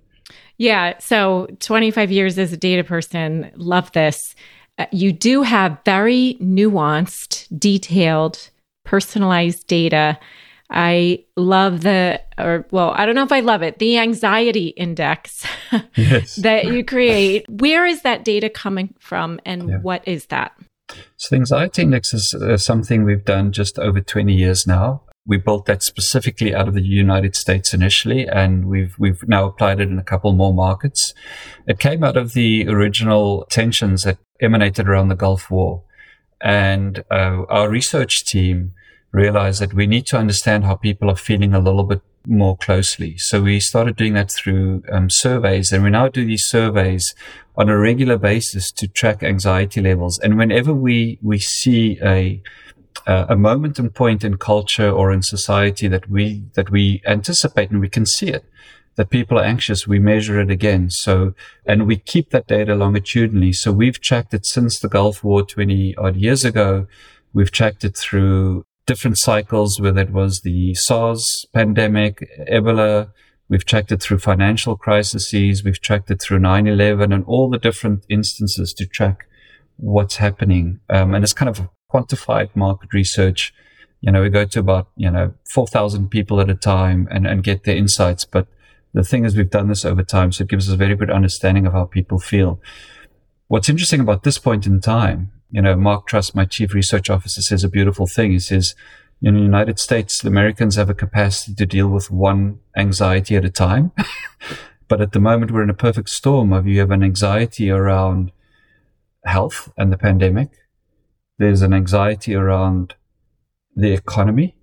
Yeah. 0.57 0.99
So 0.99 1.49
25 1.61 2.11
years 2.11 2.39
as 2.39 2.53
a 2.53 2.57
data 2.57 2.85
person, 2.85 3.51
love 3.57 3.93
this. 3.93 4.35
Uh, 4.79 4.87
you 4.93 5.13
do 5.13 5.43
have 5.43 5.79
very 5.85 6.37
nuanced, 6.41 7.47
detailed, 7.59 8.51
personalized 8.85 9.67
data. 9.67 10.19
I 10.71 11.25
love 11.37 11.81
the, 11.81 12.21
or 12.39 12.67
well, 12.71 12.93
I 12.95 13.05
don't 13.05 13.17
know 13.17 13.25
if 13.25 13.33
I 13.33 13.41
love 13.41 13.63
it, 13.63 13.79
the 13.79 13.99
anxiety 13.99 14.69
index 14.69 15.45
yes. 15.97 16.37
that 16.37 16.67
you 16.67 16.85
create. 16.85 17.49
Where 17.49 17.87
is 17.87 18.03
that 18.03 18.25
data 18.25 18.49
coming 18.49 18.95
from 19.01 19.41
and 19.45 19.69
yeah. 19.69 19.79
what 19.79 20.07
is 20.07 20.27
that? 20.27 20.53
So, 21.17 21.29
the 21.31 21.37
anxiety 21.37 21.83
index 21.83 22.15
is 22.15 22.35
uh, 22.35 22.57
something 22.57 23.05
we've 23.05 23.25
done 23.25 23.53
just 23.53 23.79
over 23.79 24.01
20 24.01 24.33
years 24.33 24.67
now. 24.67 25.03
We 25.27 25.37
built 25.37 25.67
that 25.67 25.83
specifically 25.83 26.55
out 26.55 26.67
of 26.67 26.75
the 26.75 26.83
United 26.83 27.37
States 27.37 27.75
initially, 27.75 28.27
and 28.27 28.67
we've 28.67 28.99
we've 28.99 29.23
now 29.29 29.45
applied 29.47 29.79
it 29.79 29.89
in 29.89 29.99
a 29.99 30.03
couple 30.03 30.33
more 30.33 30.53
markets. 30.53 31.15
It 31.67 31.79
came 31.79 32.03
out 32.03 32.17
of 32.17 32.33
the 32.33 32.67
original 32.69 33.47
tensions 33.51 34.03
that 34.03 34.19
emanated 34.41 34.89
around 34.89 35.09
the 35.09 35.15
Gulf 35.15 35.51
War, 35.51 35.85
and 36.41 37.05
uh, 37.11 37.43
our 37.49 37.69
research 37.69 38.25
team 38.25 38.73
realized 39.13 39.61
that 39.61 39.75
we 39.75 39.87
need 39.87 40.07
to 40.07 40.17
understand 40.17 40.65
how 40.65 40.77
people 40.77 41.11
are 41.11 41.17
feeling 41.17 41.55
a 41.55 41.61
little 41.61 41.85
bit 41.85 42.01
more 42.27 42.57
closely. 42.57 43.17
So 43.17 43.43
we 43.43 43.61
started 43.61 43.97
doing 43.97 44.15
that 44.15 44.31
through 44.31 44.83
um, 44.93 45.11
surveys, 45.11 45.73
and 45.73 45.83
we 45.83 45.91
now 45.91 46.09
do 46.09 46.25
these 46.25 46.45
surveys 46.45 47.15
on 47.57 47.69
a 47.69 47.79
regular 47.79 48.19
basis 48.19 48.71
to 48.73 48.87
track 48.89 49.23
anxiety 49.23 49.81
levels. 49.81 50.19
And 50.19 50.37
whenever 50.39 50.75
we 50.75 51.19
we 51.23 51.39
see 51.39 51.99
a 52.03 52.43
a 53.07 53.37
moment 53.37 53.79
and 53.79 53.95
point 53.95 54.25
in 54.25 54.37
culture 54.37 54.91
or 54.91 55.13
in 55.13 55.23
society 55.23 55.89
that 55.89 56.09
we 56.11 56.45
that 56.55 56.71
we 56.71 57.01
anticipate 57.07 57.71
and 57.71 57.81
we 57.81 57.89
can 57.89 58.05
see 58.07 58.29
it 58.29 58.45
that 58.97 59.11
people 59.11 59.39
are 59.39 59.45
anxious 59.45 59.87
we 59.87 59.99
measure 59.99 60.41
it 60.41 60.51
again 60.51 60.91
so 60.91 61.33
and 61.65 61.87
we 61.87 61.97
keep 61.97 62.31
that 62.31 62.47
data 62.47 62.75
longitudinally 62.75 63.53
so 63.53 63.73
we've 63.73 64.01
tracked 64.01 64.35
it 64.35 64.45
since 64.45 64.79
the 64.79 64.89
gulf 64.89 65.25
war 65.25 65.43
20 65.43 65.97
odd 65.97 66.17
years 66.17 66.45
ago 66.45 66.87
we've 67.33 67.51
tracked 67.51 67.85
it 67.85 67.97
through 67.97 68.65
different 68.87 69.19
cycles, 69.19 69.81
whether 69.81 70.01
it 70.01 70.11
was 70.11 70.41
the 70.41 70.75
SARS 70.75 71.47
pandemic, 71.53 72.29
Ebola. 72.51 73.11
We've 73.49 73.65
tracked 73.65 73.93
it 73.93 74.01
through 74.01 74.19
financial 74.19 74.77
crises. 74.77 75.65
We've 75.65 75.81
tracked 75.81 76.11
it 76.11 76.21
through 76.21 76.39
9-11 76.39 77.13
and 77.13 77.25
all 77.25 77.51
the 77.51 77.59
different 77.59 78.05
instances 78.09 78.73
to 78.75 78.87
track 78.87 79.27
what's 79.77 80.17
happening. 80.17 80.81
Um, 80.89 81.15
and 81.15 81.25
it's 81.25 81.33
kind 81.33 81.49
of 81.49 81.69
quantified 81.93 82.55
market 82.55 82.93
research. 82.93 83.53
You 84.01 84.13
know, 84.13 84.23
we 84.23 84.29
go 84.29 84.45
to 84.45 84.61
about, 84.61 84.89
you 84.97 85.11
know, 85.11 85.35
4,000 85.53 86.09
people 86.09 86.41
at 86.41 86.49
a 86.49 86.55
time 86.55 87.09
and, 87.11 87.27
and 87.27 87.43
get 87.43 87.65
their 87.65 87.77
insights. 87.77 88.25
But 88.25 88.47
the 88.95 89.03
thing 89.03 89.25
is, 89.25 89.37
we've 89.37 89.51
done 89.51 89.69
this 89.69 89.85
over 89.85 90.03
time. 90.03 90.33
So 90.33 90.43
it 90.43 90.49
gives 90.49 90.69
us 90.69 90.75
a 90.75 90.79
very 90.79 90.95
good 90.95 91.11
understanding 91.11 91.67
of 91.67 91.73
how 91.73 91.85
people 91.85 92.19
feel. 92.19 92.61
What's 93.49 93.69
interesting 93.69 94.01
about 94.01 94.23
this 94.23 94.39
point 94.39 94.67
in 94.67 94.81
time 94.81 95.33
you 95.51 95.63
know, 95.63 95.77
Mark 95.77 96.07
Truss, 96.07 96.35
my 96.35 96.45
chief 96.45 96.75
research 96.75 97.11
officer, 97.11 97.43
says 97.43 97.65
a 97.65 97.69
beautiful 97.69 98.07
thing. 98.07 98.33
He 98.33 98.39
says, 98.39 98.75
in 99.23 99.35
the 99.35 99.41
United 99.41 99.79
States, 99.79 100.21
the 100.21 100.29
Americans 100.29 100.77
have 100.77 100.89
a 100.89 100.95
capacity 100.95 101.55
to 101.55 101.67
deal 101.67 101.89
with 101.89 102.11
one 102.11 102.61
anxiety 102.77 103.37
at 103.37 103.45
a 103.45 103.51
time. 103.51 103.93
but 104.89 105.01
at 105.01 105.13
the 105.13 105.21
moment, 105.21 105.51
we're 105.51 105.63
in 105.63 105.71
a 105.71 105.75
perfect 105.75 106.09
storm 106.09 106.53
of 106.53 106.67
you 106.67 106.81
have 106.81 106.91
an 106.91 107.03
anxiety 107.03 107.71
around 107.71 108.33
health 109.25 109.71
and 109.77 109.93
the 109.93 109.99
pandemic. 109.99 110.51
There's 111.39 111.63
an 111.63 111.75
anxiety 111.75 112.35
around 112.35 112.95
the 113.77 113.93
economy. 113.93 114.57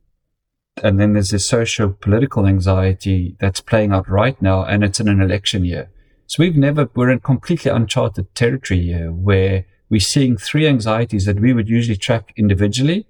And 0.83 0.99
then 0.99 1.13
there's 1.13 1.29
this 1.29 1.47
social 1.47 1.89
political 1.89 2.45
anxiety 2.45 3.35
that's 3.39 3.61
playing 3.61 3.91
out 3.91 4.07
right 4.09 4.39
now. 4.41 4.63
And 4.63 4.83
it's 4.83 4.99
in 4.99 5.07
an 5.07 5.21
election 5.21 5.65
year. 5.65 5.89
So 6.27 6.43
we've 6.43 6.57
never, 6.57 6.89
we're 6.93 7.09
in 7.09 7.19
completely 7.19 7.71
uncharted 7.71 8.33
territory 8.35 8.81
here 8.81 9.11
where 9.11 9.65
we're 9.89 9.99
seeing 9.99 10.37
three 10.37 10.67
anxieties 10.67 11.25
that 11.25 11.39
we 11.39 11.53
would 11.53 11.69
usually 11.69 11.97
track 11.97 12.33
individually 12.35 13.07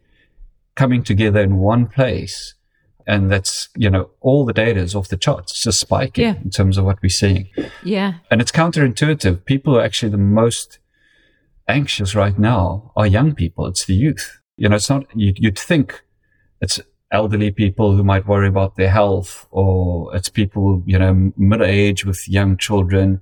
coming 0.75 1.03
together 1.03 1.41
in 1.41 1.57
one 1.57 1.87
place. 1.87 2.53
And 3.07 3.31
that's, 3.31 3.69
you 3.75 3.89
know, 3.89 4.09
all 4.19 4.45
the 4.45 4.53
data 4.53 4.81
is 4.81 4.93
off 4.93 5.07
the 5.07 5.17
charts. 5.17 5.53
It's 5.53 5.63
just 5.63 5.79
spiking 5.79 6.25
yeah. 6.25 6.35
in 6.43 6.49
terms 6.49 6.77
of 6.77 6.85
what 6.85 7.01
we're 7.01 7.09
seeing. 7.09 7.49
Yeah. 7.83 8.15
And 8.29 8.41
it's 8.41 8.51
counterintuitive. 8.51 9.45
People 9.45 9.77
are 9.77 9.83
actually 9.83 10.11
the 10.11 10.17
most 10.17 10.79
anxious 11.67 12.15
right 12.15 12.37
now 12.37 12.91
are 12.95 13.07
young 13.07 13.33
people. 13.33 13.65
It's 13.65 13.85
the 13.85 13.93
youth. 13.93 14.41
You 14.57 14.69
know, 14.69 14.75
it's 14.75 14.89
not, 14.89 15.05
you'd, 15.15 15.39
you'd 15.39 15.57
think 15.57 16.03
it's 16.59 16.81
elderly 17.11 17.51
people 17.51 17.95
who 17.95 18.03
might 18.03 18.27
worry 18.27 18.49
about 18.49 18.75
their 18.75 18.89
health 18.89 19.47
or 19.51 20.13
it's 20.15 20.29
people, 20.29 20.83
you 20.85 20.99
know, 20.99 21.31
middle 21.37 21.65
age 21.65 22.05
with 22.05 22.27
young 22.27 22.57
children 22.57 23.21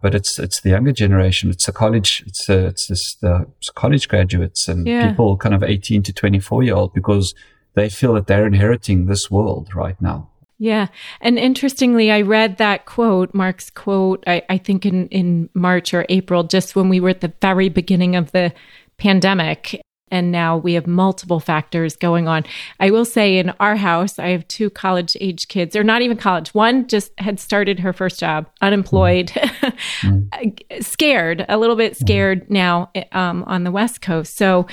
but 0.00 0.14
it's 0.14 0.38
it's 0.38 0.60
the 0.60 0.70
younger 0.70 0.92
generation. 0.92 1.50
It's 1.50 1.66
the 1.66 1.72
college. 1.72 2.22
It's 2.26 2.48
a, 2.48 2.66
it's 2.66 2.86
this, 2.86 3.16
the 3.16 3.46
college 3.74 4.08
graduates 4.08 4.68
and 4.68 4.86
yeah. 4.86 5.08
people 5.08 5.36
kind 5.36 5.54
of 5.54 5.62
eighteen 5.62 6.02
to 6.04 6.12
twenty 6.12 6.40
four 6.40 6.62
year 6.62 6.74
old 6.74 6.94
because 6.94 7.34
they 7.74 7.88
feel 7.88 8.14
that 8.14 8.26
they're 8.26 8.46
inheriting 8.46 9.06
this 9.06 9.30
world 9.30 9.74
right 9.74 10.00
now. 10.00 10.30
Yeah. 10.58 10.88
And 11.20 11.38
interestingly, 11.38 12.10
I 12.10 12.22
read 12.22 12.56
that 12.56 12.84
quote, 12.84 13.32
Mark's 13.32 13.70
quote, 13.70 14.24
I, 14.26 14.42
I 14.48 14.58
think 14.58 14.84
in, 14.84 15.06
in 15.08 15.48
March 15.54 15.94
or 15.94 16.04
April, 16.08 16.42
just 16.42 16.74
when 16.74 16.88
we 16.88 16.98
were 16.98 17.10
at 17.10 17.20
the 17.20 17.32
very 17.40 17.68
beginning 17.68 18.16
of 18.16 18.32
the 18.32 18.52
pandemic 18.96 19.80
and 20.10 20.32
now 20.32 20.56
we 20.56 20.74
have 20.74 20.86
multiple 20.86 21.40
factors 21.40 21.96
going 21.96 22.28
on. 22.28 22.44
I 22.80 22.90
will 22.90 23.04
say 23.04 23.38
in 23.38 23.50
our 23.60 23.76
house, 23.76 24.18
I 24.18 24.28
have 24.28 24.46
two 24.48 24.70
college 24.70 25.16
age 25.20 25.48
kids, 25.48 25.76
or 25.76 25.84
not 25.84 26.02
even 26.02 26.16
college. 26.16 26.54
One 26.54 26.86
just 26.88 27.12
had 27.18 27.40
started 27.40 27.80
her 27.80 27.92
first 27.92 28.20
job, 28.20 28.46
unemployed, 28.60 29.28
mm. 29.28 30.82
scared, 30.84 31.44
a 31.48 31.58
little 31.58 31.76
bit 31.76 31.96
scared 31.96 32.46
mm. 32.46 32.50
now 32.50 32.90
um, 33.12 33.44
on 33.44 33.64
the 33.64 33.70
West 33.70 34.00
Coast. 34.00 34.36
So 34.36 34.66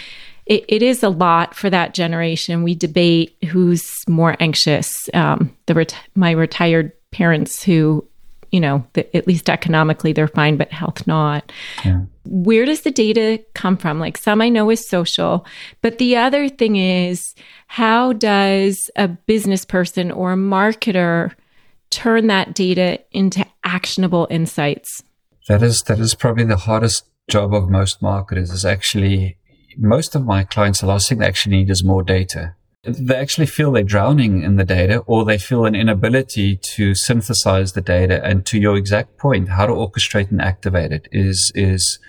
it, 0.46 0.65
it 0.68 0.84
is 0.84 1.04
a 1.04 1.10
lot 1.10 1.56
for 1.56 1.70
that 1.70 1.94
generation. 1.94 2.63
We 2.63 2.75
debate 2.75 3.36
who's 3.50 4.04
more 4.08 4.36
anxious. 4.39 5.10
Um, 5.13 5.56
the 5.65 5.74
ret- 5.74 5.98
my 6.15 6.32
retired 6.32 6.92
parents 7.12 7.63
who 7.63 8.06
you 8.56 8.62
know, 8.62 8.88
the, 8.94 9.14
at 9.14 9.28
least 9.28 9.50
economically 9.50 10.14
they're 10.14 10.30
fine, 10.30 10.56
but 10.56 10.72
health 10.72 11.06
not. 11.06 11.52
Yeah. 11.84 12.04
Where 12.24 12.64
does 12.64 12.82
the 12.84 12.90
data 12.90 13.44
come 13.54 13.76
from? 13.76 14.00
Like 14.00 14.18
some 14.18 14.42
I 14.42 14.48
know 14.48 14.70
is 14.70 14.88
social, 14.88 15.46
but 15.82 15.98
the 15.98 16.16
other 16.16 16.48
thing 16.48 16.78
is 16.78 17.36
how 17.68 18.14
does 18.14 18.90
a 18.96 19.10
business 19.10 19.66
person 19.66 20.10
or 20.10 20.32
a 20.32 20.38
marketer 20.38 21.34
turn 21.90 22.28
that 22.28 22.56
data 22.56 23.02
into 23.12 23.46
actionable 23.66 24.26
insights? 24.30 25.04
That 25.50 25.62
is 25.62 25.82
that 25.88 26.00
is 26.00 26.16
probably 26.16 26.46
the 26.46 26.56
hardest 26.56 27.04
job 27.30 27.54
of 27.54 27.70
most 27.70 28.02
marketers 28.02 28.52
is 28.52 28.64
actually 28.64 29.38
most 29.78 30.16
of 30.16 30.24
my 30.24 30.46
clients 30.46 30.80
the 30.80 30.88
last 30.88 31.10
thing 31.10 31.18
they 31.18 31.26
actually 31.26 31.58
need 31.58 31.70
is 31.70 31.84
more 31.84 32.04
data 32.04 32.56
they 32.88 33.15
actually 33.15 33.48
feel 33.48 33.72
they're 33.72 33.84
drowning 33.84 34.44
in 34.44 34.56
the 34.56 34.63
data 34.63 35.00
or 35.00 35.25
they 35.25 35.38
feel 35.38 35.65
an 35.65 35.75
inability 35.75 36.58
to 36.75 36.96
synthesize 36.96 37.74
the 37.74 37.82
data. 37.82 38.24
And 38.24 38.46
to 38.48 38.60
your 38.60 38.77
exact 38.77 39.18
point, 39.18 39.50
how 39.50 39.65
to 39.65 39.74
orchestrate 39.74 40.32
and 40.32 40.42
activate 40.42 40.92
it 40.92 41.08
is, 41.12 41.51
is 41.56 42.00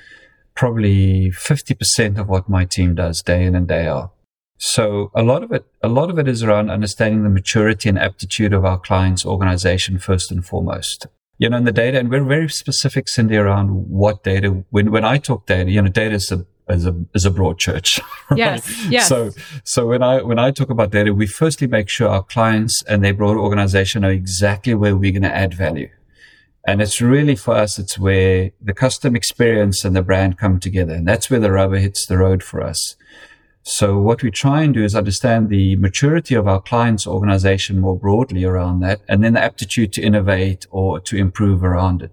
probably 0.54 1.30
50% 1.30 2.18
of 2.18 2.28
what 2.28 2.48
my 2.48 2.64
team 2.64 2.94
does 2.94 3.22
day 3.22 3.44
in 3.44 3.54
and 3.54 3.66
day 3.66 3.86
out. 3.86 4.12
So 4.58 5.10
a 5.14 5.22
lot 5.22 5.42
of 5.42 5.52
it, 5.52 5.66
a 5.82 5.88
lot 5.88 6.10
of 6.10 6.18
it 6.18 6.26
is 6.26 6.42
around 6.42 6.70
understanding 6.70 7.22
the 7.22 7.28
maturity 7.28 7.88
and 7.88 7.98
aptitude 7.98 8.54
of 8.54 8.64
our 8.64 8.78
client's 8.78 9.26
organization 9.26 9.98
first 9.98 10.30
and 10.30 10.44
foremost. 10.44 11.06
You 11.38 11.50
know, 11.50 11.58
in 11.58 11.64
the 11.64 11.72
data, 11.72 11.98
and 11.98 12.10
we're 12.10 12.24
very 12.24 12.48
specific, 12.48 13.06
Cindi, 13.06 13.38
around 13.38 13.90
what 13.90 14.24
data. 14.24 14.64
When 14.70 14.90
when 14.90 15.04
I 15.04 15.18
talk 15.18 15.44
data, 15.44 15.70
you 15.70 15.82
know, 15.82 15.90
data 15.90 16.14
is 16.14 16.32
a 16.32 16.46
as 16.68 16.86
a 16.86 16.94
as 17.14 17.24
a 17.24 17.30
broad 17.30 17.58
church. 17.58 18.00
Right? 18.28 18.38
Yes, 18.38 18.86
yes. 18.88 19.08
So 19.08 19.30
so 19.62 19.86
when 19.86 20.02
I 20.02 20.20
when 20.20 20.40
I 20.40 20.50
talk 20.50 20.68
about 20.68 20.90
data, 20.90 21.14
we 21.14 21.28
firstly 21.28 21.68
make 21.68 21.88
sure 21.88 22.08
our 22.08 22.24
clients 22.24 22.82
and 22.88 23.04
their 23.04 23.14
broad 23.14 23.36
organization 23.36 24.02
know 24.02 24.08
exactly 24.08 24.74
where 24.74 24.96
we're 24.96 25.12
going 25.12 25.22
to 25.22 25.32
add 25.32 25.54
value. 25.54 25.88
And 26.66 26.82
it's 26.82 27.00
really 27.00 27.36
for 27.36 27.54
us, 27.54 27.78
it's 27.78 27.96
where 27.96 28.50
the 28.60 28.74
custom 28.74 29.14
experience 29.14 29.84
and 29.84 29.94
the 29.94 30.02
brand 30.02 30.38
come 30.38 30.58
together. 30.58 30.94
And 30.94 31.06
that's 31.06 31.30
where 31.30 31.38
the 31.38 31.52
rubber 31.52 31.78
hits 31.78 32.04
the 32.04 32.18
road 32.18 32.42
for 32.42 32.60
us. 32.60 32.96
So 33.62 33.98
what 33.98 34.22
we 34.22 34.30
try 34.30 34.62
and 34.62 34.74
do 34.74 34.84
is 34.84 34.94
understand 34.94 35.48
the 35.48 35.76
maturity 35.76 36.34
of 36.34 36.46
our 36.46 36.60
client's 36.60 37.06
organization 37.06 37.80
more 37.80 37.98
broadly 37.98 38.44
around 38.44 38.80
that, 38.80 39.00
and 39.08 39.22
then 39.22 39.34
the 39.34 39.42
aptitude 39.42 39.92
to 39.94 40.02
innovate 40.02 40.66
or 40.70 41.00
to 41.00 41.16
improve 41.16 41.64
around 41.64 42.02
it. 42.02 42.12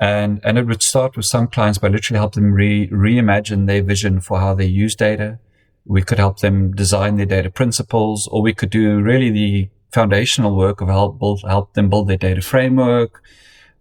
And, 0.00 0.40
and 0.42 0.58
it 0.58 0.66
would 0.66 0.82
start 0.82 1.14
with 1.14 1.26
some 1.26 1.46
clients 1.46 1.78
by 1.78 1.88
literally 1.88 2.18
help 2.18 2.34
them 2.34 2.52
re, 2.52 2.88
reimagine 2.88 3.66
their 3.66 3.82
vision 3.82 4.20
for 4.20 4.40
how 4.40 4.54
they 4.54 4.64
use 4.64 4.94
data. 4.94 5.38
We 5.84 6.02
could 6.02 6.18
help 6.18 6.40
them 6.40 6.72
design 6.74 7.16
their 7.16 7.26
data 7.26 7.50
principles, 7.50 8.26
or 8.32 8.40
we 8.40 8.54
could 8.54 8.70
do 8.70 9.00
really 9.00 9.30
the 9.30 9.68
foundational 9.92 10.56
work 10.56 10.80
of 10.80 10.88
help 10.88 11.18
build, 11.18 11.42
help 11.46 11.74
them 11.74 11.90
build 11.90 12.08
their 12.08 12.16
data 12.16 12.40
framework, 12.40 13.22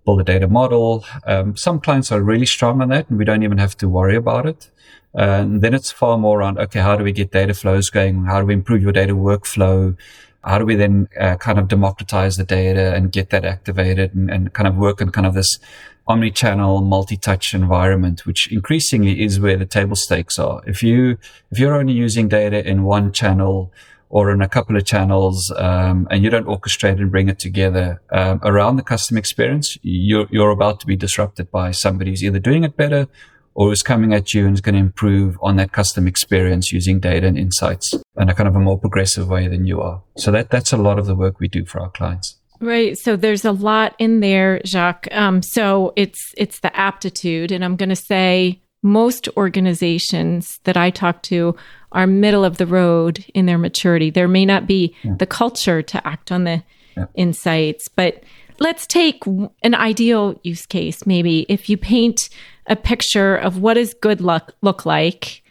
build 0.06 0.20
a 0.20 0.24
data 0.24 0.48
model. 0.48 1.06
Um, 1.26 1.56
some 1.56 1.80
clients 1.80 2.12
are 2.12 2.22
really 2.22 2.46
strong 2.46 2.82
on 2.82 2.90
that 2.90 3.10
and 3.10 3.18
we 3.18 3.26
don't 3.26 3.44
even 3.44 3.58
have 3.58 3.78
to 3.78 3.88
worry 3.88 4.16
about 4.16 4.46
it. 4.46 4.72
And 5.14 5.62
then 5.62 5.74
it's 5.74 5.92
far 5.92 6.18
more 6.18 6.40
around, 6.40 6.60
okay, 6.60 6.82
how 6.82 6.96
do 6.96 7.04
we 7.04 7.12
get 7.12 7.32
data 7.32 7.54
flows 7.54 7.90
going? 7.90 8.26
How 8.26 8.42
do 8.42 8.46
we 8.46 8.54
improve 8.54 8.82
your 8.82 8.92
data 8.92 9.16
workflow? 9.16 9.98
How 10.44 10.58
do 10.58 10.66
we 10.66 10.76
then 10.76 11.10
uh, 11.20 11.36
kind 11.36 11.60
of 11.60 11.68
democratize 11.68 12.38
the 12.38 12.44
data 12.44 12.94
and 12.96 13.12
get 13.12 13.30
that 13.32 13.44
activated 13.44 14.14
and, 14.16 14.30
and 14.32 14.54
kind 14.54 14.68
of 14.68 14.76
work 14.78 15.02
in 15.02 15.12
kind 15.12 15.28
of 15.28 15.34
this 15.34 15.60
omni-channel, 16.08 16.82
multi-touch 16.82 17.54
environment, 17.54 18.26
which 18.26 18.52
increasingly 18.52 19.22
is 19.22 19.40
where 19.40 19.58
the 19.58 19.66
table 19.66 19.96
stakes 19.96 20.40
are. 20.40 20.62
If 20.66 20.82
you, 20.82 21.18
if 21.52 21.60
you're 21.60 21.76
only 21.76 21.94
using 21.94 22.28
data 22.28 22.68
in 22.68 22.84
one 22.84 23.12
channel 23.12 23.72
or 24.10 24.32
in 24.32 24.42
a 24.42 24.50
couple 24.50 24.76
of 24.76 24.86
channels, 24.86 25.52
um, 25.58 26.08
and 26.10 26.24
you 26.24 26.32
don't 26.32 26.48
orchestrate 26.48 27.00
and 27.00 27.12
bring 27.12 27.30
it 27.30 27.38
together 27.38 28.02
um, 28.12 28.40
around 28.44 28.78
the 28.78 28.82
customer 28.82 29.20
experience, 29.20 29.78
you're, 29.84 30.28
you're 30.32 30.50
about 30.50 30.80
to 30.80 30.88
be 30.88 30.96
disrupted 30.96 31.52
by 31.52 31.70
somebody 31.70 32.10
who's 32.10 32.24
either 32.24 32.40
doing 32.40 32.64
it 32.64 32.76
better 32.76 33.08
or 33.54 33.72
is 33.72 33.82
coming 33.82 34.14
at 34.14 34.34
you 34.34 34.46
and 34.46 34.54
is 34.54 34.62
going 34.62 34.76
to 34.76 34.82
improve 34.82 35.38
on 35.42 35.58
that 35.58 35.72
custom 35.72 36.08
experience 36.08 36.72
using 36.72 37.00
data 37.00 37.28
and 37.28 37.38
insights 37.38 37.94
in 38.18 38.30
a 38.30 38.34
kind 38.34 38.48
of 38.48 38.56
a 38.56 38.60
more 38.60 38.80
progressive 38.80 39.30
way 39.30 39.48
than 39.48 39.66
you 39.66 39.82
are. 39.82 40.02
So 40.18 40.32
that 40.32 40.50
that's 40.50 40.74
a 40.74 40.78
lot 40.78 41.00
of 41.00 41.06
the 41.06 41.16
work 41.16 41.40
we 41.40 41.48
do 41.48 41.66
for 41.66 41.82
our 41.82 41.90
clients. 41.90 42.38
Right. 42.62 42.98
So 42.98 43.16
there's 43.16 43.46
a 43.46 43.54
lot 43.54 43.96
in 44.00 44.20
there, 44.20 44.62
Jacques. 44.66 45.08
Um, 45.12 45.42
so 45.42 45.94
it's 45.96 46.34
it's 46.38 46.60
the 46.60 46.76
aptitude, 46.78 47.52
and 47.52 47.64
I'm 47.64 47.76
going 47.76 47.90
to 47.90 47.96
say 47.96 48.62
most 48.82 49.28
organizations 49.38 50.60
that 50.64 50.78
I 50.78 50.90
talk 50.90 51.22
to 51.24 51.56
are 51.92 52.08
middle 52.08 52.46
of 52.46 52.58
the 52.58 52.66
road 52.66 53.26
in 53.34 53.46
their 53.46 53.58
maturity. 53.58 54.10
There 54.10 54.28
may 54.28 54.46
not 54.46 54.68
be 54.68 54.96
yeah. 55.04 55.16
the 55.18 55.26
culture 55.26 55.82
to 55.82 56.08
act 56.08 56.32
on 56.32 56.44
the 56.44 56.64
yeah. 56.96 57.06
insights, 57.16 57.88
but 57.88 58.24
let's 58.60 58.86
take 58.86 59.26
an 59.26 59.76
ideal 59.76 60.40
use 60.44 60.66
case. 60.66 61.06
Maybe 61.06 61.46
if 61.50 61.70
you 61.70 61.78
paint 61.78 62.30
a 62.70 62.76
picture 62.76 63.36
of 63.36 63.60
what 63.60 63.74
does 63.74 63.94
good 63.94 64.22
luck 64.22 64.54
look 64.62 64.86
like, 64.86 65.44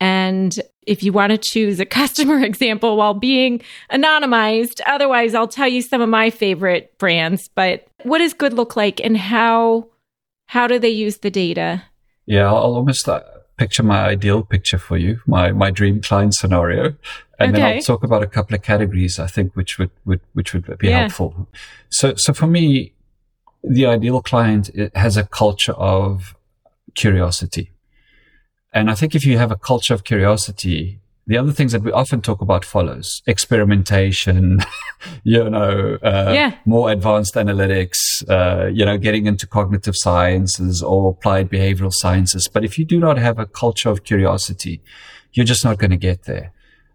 and 0.00 0.58
if 0.86 1.02
you 1.02 1.12
want 1.12 1.30
to 1.30 1.38
choose 1.38 1.80
a 1.80 1.86
customer 1.86 2.40
example 2.44 2.96
while 2.96 3.14
being 3.14 3.60
anonymized, 3.90 4.80
otherwise 4.86 5.34
I'll 5.34 5.48
tell 5.48 5.68
you 5.68 5.82
some 5.82 6.00
of 6.00 6.08
my 6.08 6.30
favorite 6.30 6.96
brands. 6.98 7.48
But 7.48 7.86
what 8.02 8.18
does 8.18 8.34
good 8.34 8.52
look 8.52 8.76
like, 8.76 9.00
and 9.00 9.16
how 9.16 9.88
how 10.46 10.66
do 10.66 10.78
they 10.78 10.90
use 10.90 11.18
the 11.18 11.30
data? 11.30 11.82
Yeah, 12.26 12.46
I'll 12.46 12.74
almost 12.74 13.08
uh, 13.08 13.22
picture 13.56 13.82
my 13.82 14.06
ideal 14.06 14.42
picture 14.42 14.78
for 14.78 14.96
you, 14.96 15.20
my, 15.26 15.52
my 15.52 15.70
dream 15.70 16.00
client 16.00 16.34
scenario. 16.34 16.94
And 17.38 17.52
okay. 17.52 17.60
then 17.60 17.76
I'll 17.76 17.82
talk 17.82 18.02
about 18.02 18.22
a 18.22 18.26
couple 18.26 18.54
of 18.54 18.62
categories 18.62 19.18
I 19.18 19.26
think 19.26 19.54
which 19.54 19.78
would, 19.78 19.90
would 20.04 20.20
which 20.32 20.54
would 20.54 20.78
be 20.78 20.88
yeah. 20.88 21.00
helpful. 21.00 21.48
So 21.90 22.14
so 22.16 22.32
for 22.32 22.46
me, 22.46 22.92
the 23.62 23.86
ideal 23.86 24.22
client 24.22 24.70
has 24.94 25.16
a 25.16 25.24
culture 25.24 25.72
of 25.72 26.34
curiosity. 26.96 27.70
And 28.72 28.90
I 28.90 28.94
think 28.94 29.14
if 29.14 29.24
you 29.24 29.38
have 29.38 29.52
a 29.52 29.56
culture 29.56 29.94
of 29.94 30.04
curiosity, 30.04 31.00
the 31.26 31.36
other 31.36 31.52
things 31.52 31.72
that 31.72 31.82
we 31.82 31.90
often 31.90 32.20
talk 32.20 32.40
about 32.40 32.64
follows 32.64 33.22
experimentation, 33.26 34.58
you 35.24 35.48
know, 35.50 35.98
uh, 36.02 36.30
yeah. 36.32 36.56
more 36.64 36.90
advanced 36.90 37.34
analytics, 37.34 38.28
uh, 38.28 38.66
you 38.66 38.84
know, 38.84 38.96
getting 38.96 39.26
into 39.26 39.46
cognitive 39.46 39.96
sciences 39.96 40.82
or 40.82 41.10
applied 41.10 41.50
behavioral 41.50 41.92
sciences. 41.92 42.48
But 42.48 42.64
if 42.64 42.78
you 42.78 42.84
do 42.84 43.00
not 43.00 43.18
have 43.18 43.38
a 43.38 43.46
culture 43.46 43.88
of 43.88 44.04
curiosity, 44.04 44.82
you're 45.32 45.46
just 45.46 45.64
not 45.64 45.78
going 45.78 45.90
to 45.90 45.96
get 45.96 46.24
there. 46.24 46.52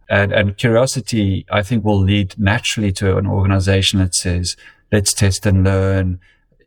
And, 0.10 0.32
and 0.34 0.58
curiosity, 0.58 1.46
I 1.50 1.62
think, 1.62 1.84
will 1.84 2.00
lead 2.00 2.36
naturally 2.38 2.92
to 2.94 3.18
an 3.18 3.28
organization 3.28 4.00
that 4.00 4.16
says, 4.16 4.56
let's 4.92 5.14
test 5.14 5.46
and 5.46 5.64
learn. 5.64 6.20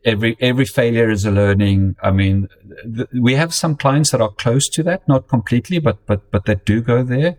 Every, 0.05 0.37
every 0.39 0.65
failure 0.65 1.09
is 1.09 1.25
a 1.25 1.31
learning. 1.31 1.95
I 2.01 2.11
mean, 2.11 2.47
th- 2.95 3.09
we 3.13 3.33
have 3.33 3.53
some 3.53 3.75
clients 3.75 4.11
that 4.11 4.21
are 4.21 4.29
close 4.29 4.69
to 4.69 4.83
that, 4.83 5.07
not 5.07 5.27
completely, 5.27 5.79
but, 5.79 6.05
but, 6.05 6.31
but 6.31 6.45
that 6.45 6.63
do 6.63 6.81
go 6.81 7.03
there. 7.03 7.37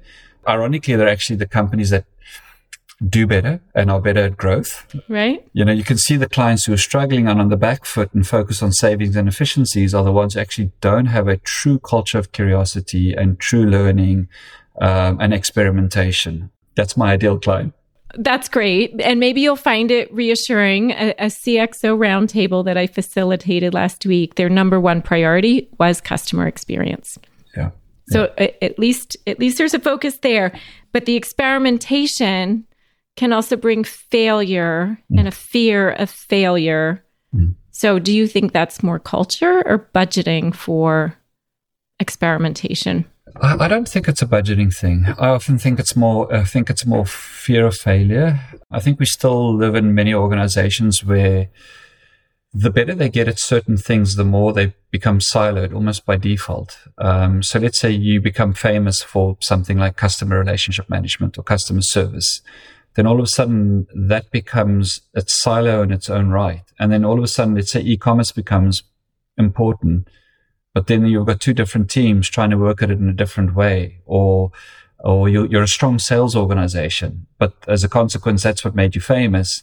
Ironically, 0.48 0.96
they're 0.96 1.08
actually 1.08 1.36
the 1.36 1.46
companies 1.46 1.90
that 1.90 2.06
do 3.06 3.26
better 3.26 3.60
and 3.74 3.90
are 3.90 4.00
better 4.00 4.24
at 4.24 4.36
growth. 4.36 4.86
Right. 5.08 5.46
You 5.52 5.64
know, 5.64 5.72
you 5.72 5.84
can 5.84 5.98
see 5.98 6.16
the 6.16 6.28
clients 6.28 6.64
who 6.64 6.72
are 6.72 6.78
struggling 6.78 7.28
and 7.28 7.40
on 7.40 7.50
the 7.50 7.56
back 7.56 7.84
foot 7.84 8.12
and 8.14 8.26
focus 8.26 8.62
on 8.62 8.72
savings 8.72 9.16
and 9.16 9.28
efficiencies 9.28 9.94
are 9.94 10.04
the 10.04 10.12
ones 10.12 10.34
who 10.34 10.40
actually 10.40 10.72
don't 10.80 11.06
have 11.06 11.28
a 11.28 11.36
true 11.36 11.78
culture 11.78 12.18
of 12.18 12.32
curiosity 12.32 13.12
and 13.12 13.38
true 13.38 13.64
learning 13.64 14.28
um, 14.80 15.20
and 15.20 15.34
experimentation. 15.34 16.50
That's 16.74 16.96
my 16.96 17.12
ideal 17.12 17.38
client. 17.38 17.74
That's 18.18 18.48
great. 18.48 18.94
And 19.00 19.20
maybe 19.20 19.40
you'll 19.40 19.56
find 19.56 19.90
it 19.90 20.12
reassuring. 20.12 20.92
A, 20.92 21.10
a, 21.18 21.26
CXO 21.26 21.98
roundtable 21.98 22.64
that 22.64 22.76
I 22.76 22.86
facilitated 22.86 23.74
last 23.74 24.06
week, 24.06 24.36
their 24.36 24.48
number 24.48 24.80
one 24.80 25.02
priority 25.02 25.68
was 25.78 26.00
customer 26.00 26.46
experience. 26.46 27.18
Yeah. 27.56 27.70
So 28.08 28.32
yeah. 28.38 28.48
at 28.62 28.78
least 28.78 29.16
at 29.26 29.38
least 29.38 29.58
there's 29.58 29.74
a 29.74 29.80
focus 29.80 30.18
there. 30.18 30.58
But 30.92 31.06
the 31.06 31.16
experimentation 31.16 32.66
can 33.16 33.32
also 33.32 33.56
bring 33.56 33.84
failure 33.84 34.98
mm. 35.10 35.18
and 35.18 35.28
a 35.28 35.32
fear 35.32 35.90
of 35.90 36.10
failure. 36.10 37.04
Mm. 37.34 37.54
So 37.70 37.98
do 37.98 38.12
you 38.14 38.26
think 38.26 38.52
that's 38.52 38.82
more 38.82 38.98
culture 38.98 39.62
or 39.66 39.90
budgeting 39.94 40.54
for 40.54 41.16
experimentation? 42.00 43.04
I, 43.40 43.68
don't 43.68 43.88
think 43.88 44.08
it's 44.08 44.22
a 44.22 44.26
budgeting 44.26 44.74
thing. 44.74 45.06
I 45.18 45.28
often 45.28 45.58
think 45.58 45.78
it's 45.78 45.96
more. 45.96 46.32
I 46.34 46.44
think 46.44 46.70
it's 46.70 46.86
more 46.86 47.06
fear 47.06 47.66
of 47.66 47.76
failure. 47.76 48.40
I 48.70 48.80
think 48.80 48.98
we 48.98 49.06
still 49.06 49.54
live 49.54 49.74
in 49.74 49.94
many 49.94 50.14
organizations 50.14 51.04
where 51.04 51.48
the 52.52 52.70
better 52.70 52.94
they 52.94 53.08
get 53.08 53.28
at 53.28 53.38
certain 53.38 53.76
things, 53.76 54.16
the 54.16 54.24
more 54.24 54.52
they 54.52 54.74
become 54.90 55.18
siloed 55.18 55.74
almost 55.74 56.06
by 56.06 56.16
default. 56.16 56.78
Um, 56.98 57.42
so 57.42 57.58
let's 57.58 57.78
say 57.78 57.90
you 57.90 58.20
become 58.20 58.54
famous 58.54 59.02
for 59.02 59.36
something 59.40 59.76
like 59.76 59.96
customer 59.96 60.38
relationship 60.38 60.88
management 60.88 61.36
or 61.36 61.42
customer 61.42 61.82
service. 61.82 62.40
Then 62.94 63.06
all 63.06 63.18
of 63.18 63.24
a 63.24 63.28
sudden 63.28 63.86
that 63.94 64.30
becomes 64.30 65.02
a 65.14 65.22
silo 65.26 65.82
in 65.82 65.92
its 65.92 66.08
own 66.08 66.30
right. 66.30 66.62
And 66.78 66.90
then 66.90 67.04
all 67.04 67.18
of 67.18 67.24
a 67.24 67.28
sudden, 67.28 67.54
let's 67.54 67.72
say 67.72 67.82
e-commerce 67.82 68.32
becomes 68.32 68.84
important 69.36 70.08
but 70.76 70.88
then 70.88 71.06
you've 71.06 71.24
got 71.24 71.40
two 71.40 71.54
different 71.54 71.90
teams 71.90 72.28
trying 72.28 72.50
to 72.50 72.58
work 72.58 72.82
at 72.82 72.90
it 72.90 72.98
in 72.98 73.08
a 73.08 73.12
different 73.14 73.54
way 73.54 73.98
or 74.04 74.52
or 75.00 75.26
you're, 75.26 75.46
you're 75.46 75.62
a 75.62 75.68
strong 75.68 75.98
sales 75.98 76.36
organization 76.36 77.26
but 77.38 77.54
as 77.66 77.82
a 77.82 77.88
consequence 77.88 78.42
that's 78.42 78.62
what 78.62 78.74
made 78.74 78.94
you 78.94 79.00
famous 79.00 79.62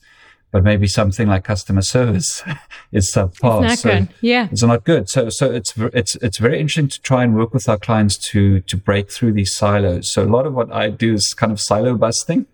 but 0.52 0.64
maybe 0.64 0.88
something 0.88 1.28
like 1.28 1.44
customer 1.44 1.84
service 1.84 2.42
is 2.92 3.12
subpar. 3.12 3.64
It's 3.64 3.70
not 3.70 3.80
so 3.80 3.90
good. 3.90 4.10
Yeah, 4.22 4.48
it's 4.52 4.62
not 4.62 4.84
good. 4.84 5.10
So, 5.10 5.30
so 5.30 5.52
it's 5.52 5.74
it's 6.02 6.16
it's 6.18 6.38
very 6.38 6.60
interesting 6.60 6.90
to 6.90 7.02
try 7.02 7.24
and 7.24 7.36
work 7.36 7.56
with 7.56 7.68
our 7.68 7.80
clients 7.80 8.18
to 8.30 8.60
to 8.60 8.78
break 8.78 9.10
through 9.10 9.34
these 9.34 9.56
silos. 9.56 10.14
So, 10.14 10.22
a 10.22 10.30
lot 10.30 10.46
of 10.46 10.54
what 10.54 10.72
I 10.72 10.92
do 10.92 11.16
is 11.16 11.34
kind 11.34 11.52
of 11.52 11.60
silo 11.60 11.98
busting. 11.98 12.46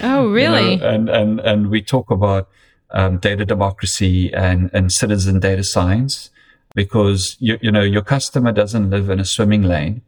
Oh, 0.00 0.28
really? 0.40 0.74
You 0.74 0.76
know, 0.76 0.90
and 0.90 1.08
and 1.08 1.40
and 1.40 1.70
we 1.70 1.82
talk 1.82 2.08
about 2.12 2.48
um, 2.92 3.18
data 3.18 3.44
democracy 3.44 4.32
and 4.32 4.70
and 4.72 4.92
citizen 4.92 5.40
data 5.40 5.64
science 5.64 6.30
because 6.74 7.36
you, 7.40 7.58
you 7.60 7.70
know 7.70 7.82
your 7.82 8.02
customer 8.02 8.52
doesn't 8.52 8.90
live 8.90 9.10
in 9.10 9.20
a 9.20 9.24
swimming 9.24 9.62
lane 9.62 10.02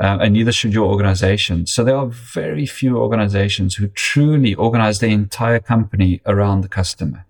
um, 0.00 0.20
and 0.20 0.34
neither 0.34 0.52
should 0.52 0.72
your 0.72 0.86
organization 0.86 1.66
so 1.66 1.82
there 1.82 1.96
are 1.96 2.06
very 2.06 2.66
few 2.66 2.98
organizations 2.98 3.74
who 3.74 3.88
truly 3.88 4.54
organize 4.54 4.98
their 4.98 5.10
entire 5.10 5.60
company 5.60 6.20
around 6.26 6.60
the 6.60 6.68
customer 6.68 7.24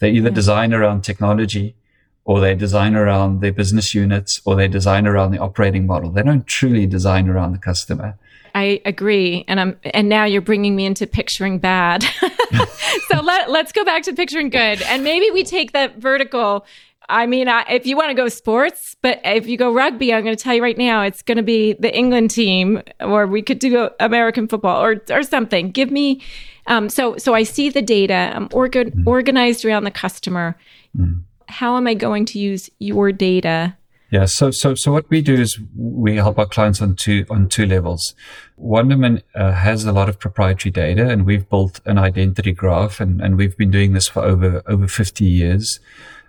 they 0.00 0.10
either 0.10 0.28
yeah. 0.28 0.34
design 0.34 0.72
around 0.72 1.02
technology 1.02 1.74
or 2.24 2.40
they 2.40 2.54
design 2.54 2.96
around 2.96 3.40
their 3.40 3.52
business 3.52 3.94
units 3.94 4.40
or 4.44 4.56
they 4.56 4.68
design 4.68 5.06
around 5.06 5.30
the 5.30 5.38
operating 5.38 5.86
model 5.86 6.10
they 6.10 6.22
don't 6.22 6.46
truly 6.46 6.86
design 6.86 7.28
around 7.28 7.52
the 7.52 7.58
customer 7.58 8.16
I 8.56 8.80
agree, 8.86 9.44
and 9.48 9.60
I'm 9.60 9.78
and 9.84 10.08
now 10.08 10.24
you're 10.24 10.40
bringing 10.40 10.74
me 10.74 10.86
into 10.86 11.06
picturing 11.06 11.58
bad. 11.58 12.02
so 13.08 13.20
let 13.20 13.50
let's 13.50 13.70
go 13.70 13.84
back 13.84 14.04
to 14.04 14.14
picturing 14.14 14.48
good, 14.48 14.80
and 14.80 15.04
maybe 15.04 15.30
we 15.30 15.44
take 15.44 15.72
that 15.72 15.98
vertical 15.98 16.64
I 17.08 17.26
mean, 17.26 17.48
I, 17.48 17.64
if 17.70 17.86
you 17.86 17.96
want 17.96 18.10
to 18.10 18.14
go 18.14 18.28
sports, 18.28 18.96
but 19.00 19.20
if 19.24 19.46
you 19.46 19.56
go 19.56 19.72
rugby, 19.72 20.12
I'm 20.12 20.24
going 20.24 20.36
to 20.36 20.42
tell 20.42 20.54
you 20.54 20.62
right 20.62 20.76
now, 20.76 21.02
it's 21.02 21.22
going 21.22 21.36
to 21.36 21.42
be 21.42 21.74
the 21.74 21.94
England 21.94 22.30
team, 22.30 22.82
or 23.00 23.26
we 23.26 23.42
could 23.42 23.58
do 23.58 23.90
American 24.00 24.48
football, 24.48 24.82
or 24.82 25.02
or 25.10 25.22
something. 25.22 25.70
Give 25.70 25.90
me. 25.90 26.22
Um, 26.66 26.88
so 26.88 27.16
so 27.16 27.34
I 27.34 27.44
see 27.44 27.70
the 27.70 27.82
data. 27.82 28.32
I'm 28.34 28.48
orga- 28.48 28.92
mm. 28.92 29.06
organized 29.06 29.64
around 29.64 29.84
the 29.84 29.90
customer. 29.90 30.56
Mm. 30.96 31.22
How 31.48 31.76
am 31.76 31.86
I 31.86 31.94
going 31.94 32.24
to 32.26 32.38
use 32.40 32.68
your 32.78 33.12
data? 33.12 33.76
Yeah. 34.10 34.24
So 34.24 34.50
so 34.50 34.74
so 34.74 34.92
what 34.92 35.08
we 35.10 35.20
do 35.20 35.34
is 35.34 35.58
we 35.76 36.16
help 36.16 36.38
our 36.38 36.46
clients 36.46 36.80
on 36.80 36.96
two 36.96 37.24
on 37.28 37.48
two 37.48 37.66
levels. 37.66 38.14
Wunderman 38.58 39.22
uh, 39.34 39.52
has 39.52 39.84
a 39.84 39.92
lot 39.92 40.08
of 40.08 40.18
proprietary 40.18 40.70
data, 40.70 41.08
and 41.08 41.26
we've 41.26 41.48
built 41.48 41.80
an 41.84 41.98
identity 41.98 42.52
graph, 42.52 43.00
and 43.00 43.20
and 43.20 43.36
we've 43.36 43.56
been 43.56 43.70
doing 43.70 43.92
this 43.92 44.08
for 44.08 44.22
over 44.22 44.62
over 44.66 44.86
50 44.86 45.24
years. 45.24 45.80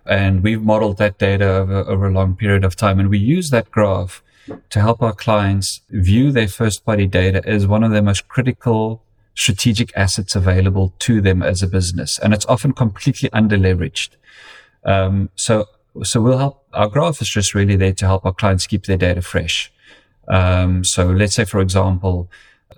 And 0.10 0.44
we've 0.44 0.62
modeled 0.62 0.98
that 0.98 1.18
data 1.18 1.48
over, 1.48 1.78
over 1.80 2.08
a 2.08 2.12
long 2.12 2.36
period 2.36 2.64
of 2.64 2.76
time. 2.76 3.00
And 3.00 3.10
we 3.10 3.20
use 3.20 3.50
that 3.50 3.70
graph 3.72 4.24
to 4.70 4.80
help 4.80 5.02
our 5.02 5.14
clients 5.14 5.82
view 5.90 6.32
their 6.32 6.48
first 6.48 6.86
party 6.86 7.08
data 7.08 7.42
as 7.46 7.68
one 7.68 7.84
of 7.84 7.92
the 7.92 8.02
most 8.02 8.28
critical 8.28 9.04
strategic 9.36 9.96
assets 9.96 10.36
available 10.36 10.94
to 11.00 11.22
them 11.22 11.44
as 11.44 11.62
a 11.62 11.68
business. 11.68 12.18
And 12.20 12.34
it's 12.34 12.46
often 12.46 12.74
completely 12.74 13.30
underleveraged. 13.30 14.10
Um, 14.84 15.30
so, 15.36 15.66
so 16.04 16.22
we'll 16.22 16.38
help 16.38 16.64
our 16.74 16.88
graph 16.88 17.22
is 17.22 17.30
just 17.30 17.54
really 17.54 17.76
there 17.76 17.94
to 17.94 18.06
help 18.06 18.26
our 18.26 18.34
clients 18.34 18.68
keep 18.68 18.86
their 18.86 18.98
data 18.98 19.22
fresh. 19.22 19.72
Um, 20.28 20.84
so 20.84 21.08
let's 21.08 21.36
say, 21.36 21.46
for 21.46 21.60
example, 21.60 22.30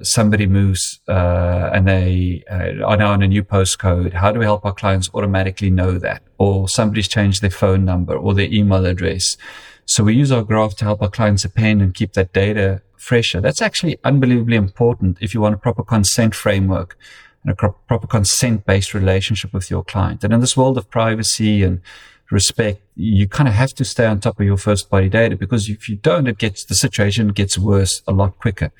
somebody 0.01 0.47
moves 0.47 0.99
uh, 1.07 1.69
and 1.73 1.87
they 1.87 2.43
uh, 2.49 2.85
are 2.85 2.97
now 2.97 3.13
in 3.13 3.21
a 3.21 3.27
new 3.27 3.43
postcode, 3.43 4.13
how 4.13 4.31
do 4.31 4.39
we 4.39 4.45
help 4.45 4.65
our 4.65 4.73
clients 4.73 5.09
automatically 5.13 5.69
know 5.69 5.97
that? 5.97 6.21
Or 6.37 6.69
somebody's 6.69 7.07
changed 7.07 7.41
their 7.41 7.49
phone 7.49 7.85
number 7.85 8.15
or 8.15 8.33
their 8.33 8.51
email 8.51 8.85
address. 8.85 9.37
So 9.85 10.03
we 10.03 10.15
use 10.15 10.31
our 10.31 10.43
graph 10.43 10.75
to 10.77 10.85
help 10.85 11.01
our 11.01 11.09
clients 11.09 11.43
append 11.45 11.81
and 11.81 11.93
keep 11.93 12.13
that 12.13 12.31
data 12.31 12.81
fresher. 12.97 13.41
That's 13.41 13.61
actually 13.61 13.97
unbelievably 14.03 14.55
important 14.55 15.17
if 15.21 15.33
you 15.33 15.41
want 15.41 15.55
a 15.55 15.57
proper 15.57 15.83
consent 15.83 16.35
framework 16.35 16.97
and 17.43 17.51
a 17.51 17.55
proper 17.55 18.07
consent 18.07 18.65
based 18.65 18.93
relationship 18.93 19.53
with 19.53 19.71
your 19.71 19.83
client. 19.83 20.23
And 20.23 20.33
in 20.33 20.41
this 20.41 20.55
world 20.55 20.77
of 20.77 20.89
privacy 20.89 21.63
and 21.63 21.81
respect, 22.29 22.81
you 22.95 23.27
kind 23.27 23.47
of 23.47 23.55
have 23.55 23.73
to 23.73 23.85
stay 23.85 24.05
on 24.05 24.19
top 24.19 24.39
of 24.39 24.45
your 24.45 24.57
first 24.57 24.89
party 24.89 25.09
data 25.09 25.35
because 25.35 25.69
if 25.69 25.89
you 25.89 25.95
don't, 25.95 26.27
it 26.27 26.37
gets, 26.37 26.65
the 26.65 26.75
situation 26.75 27.29
gets 27.29 27.57
worse 27.57 28.03
a 28.07 28.11
lot 28.11 28.37
quicker 28.37 28.71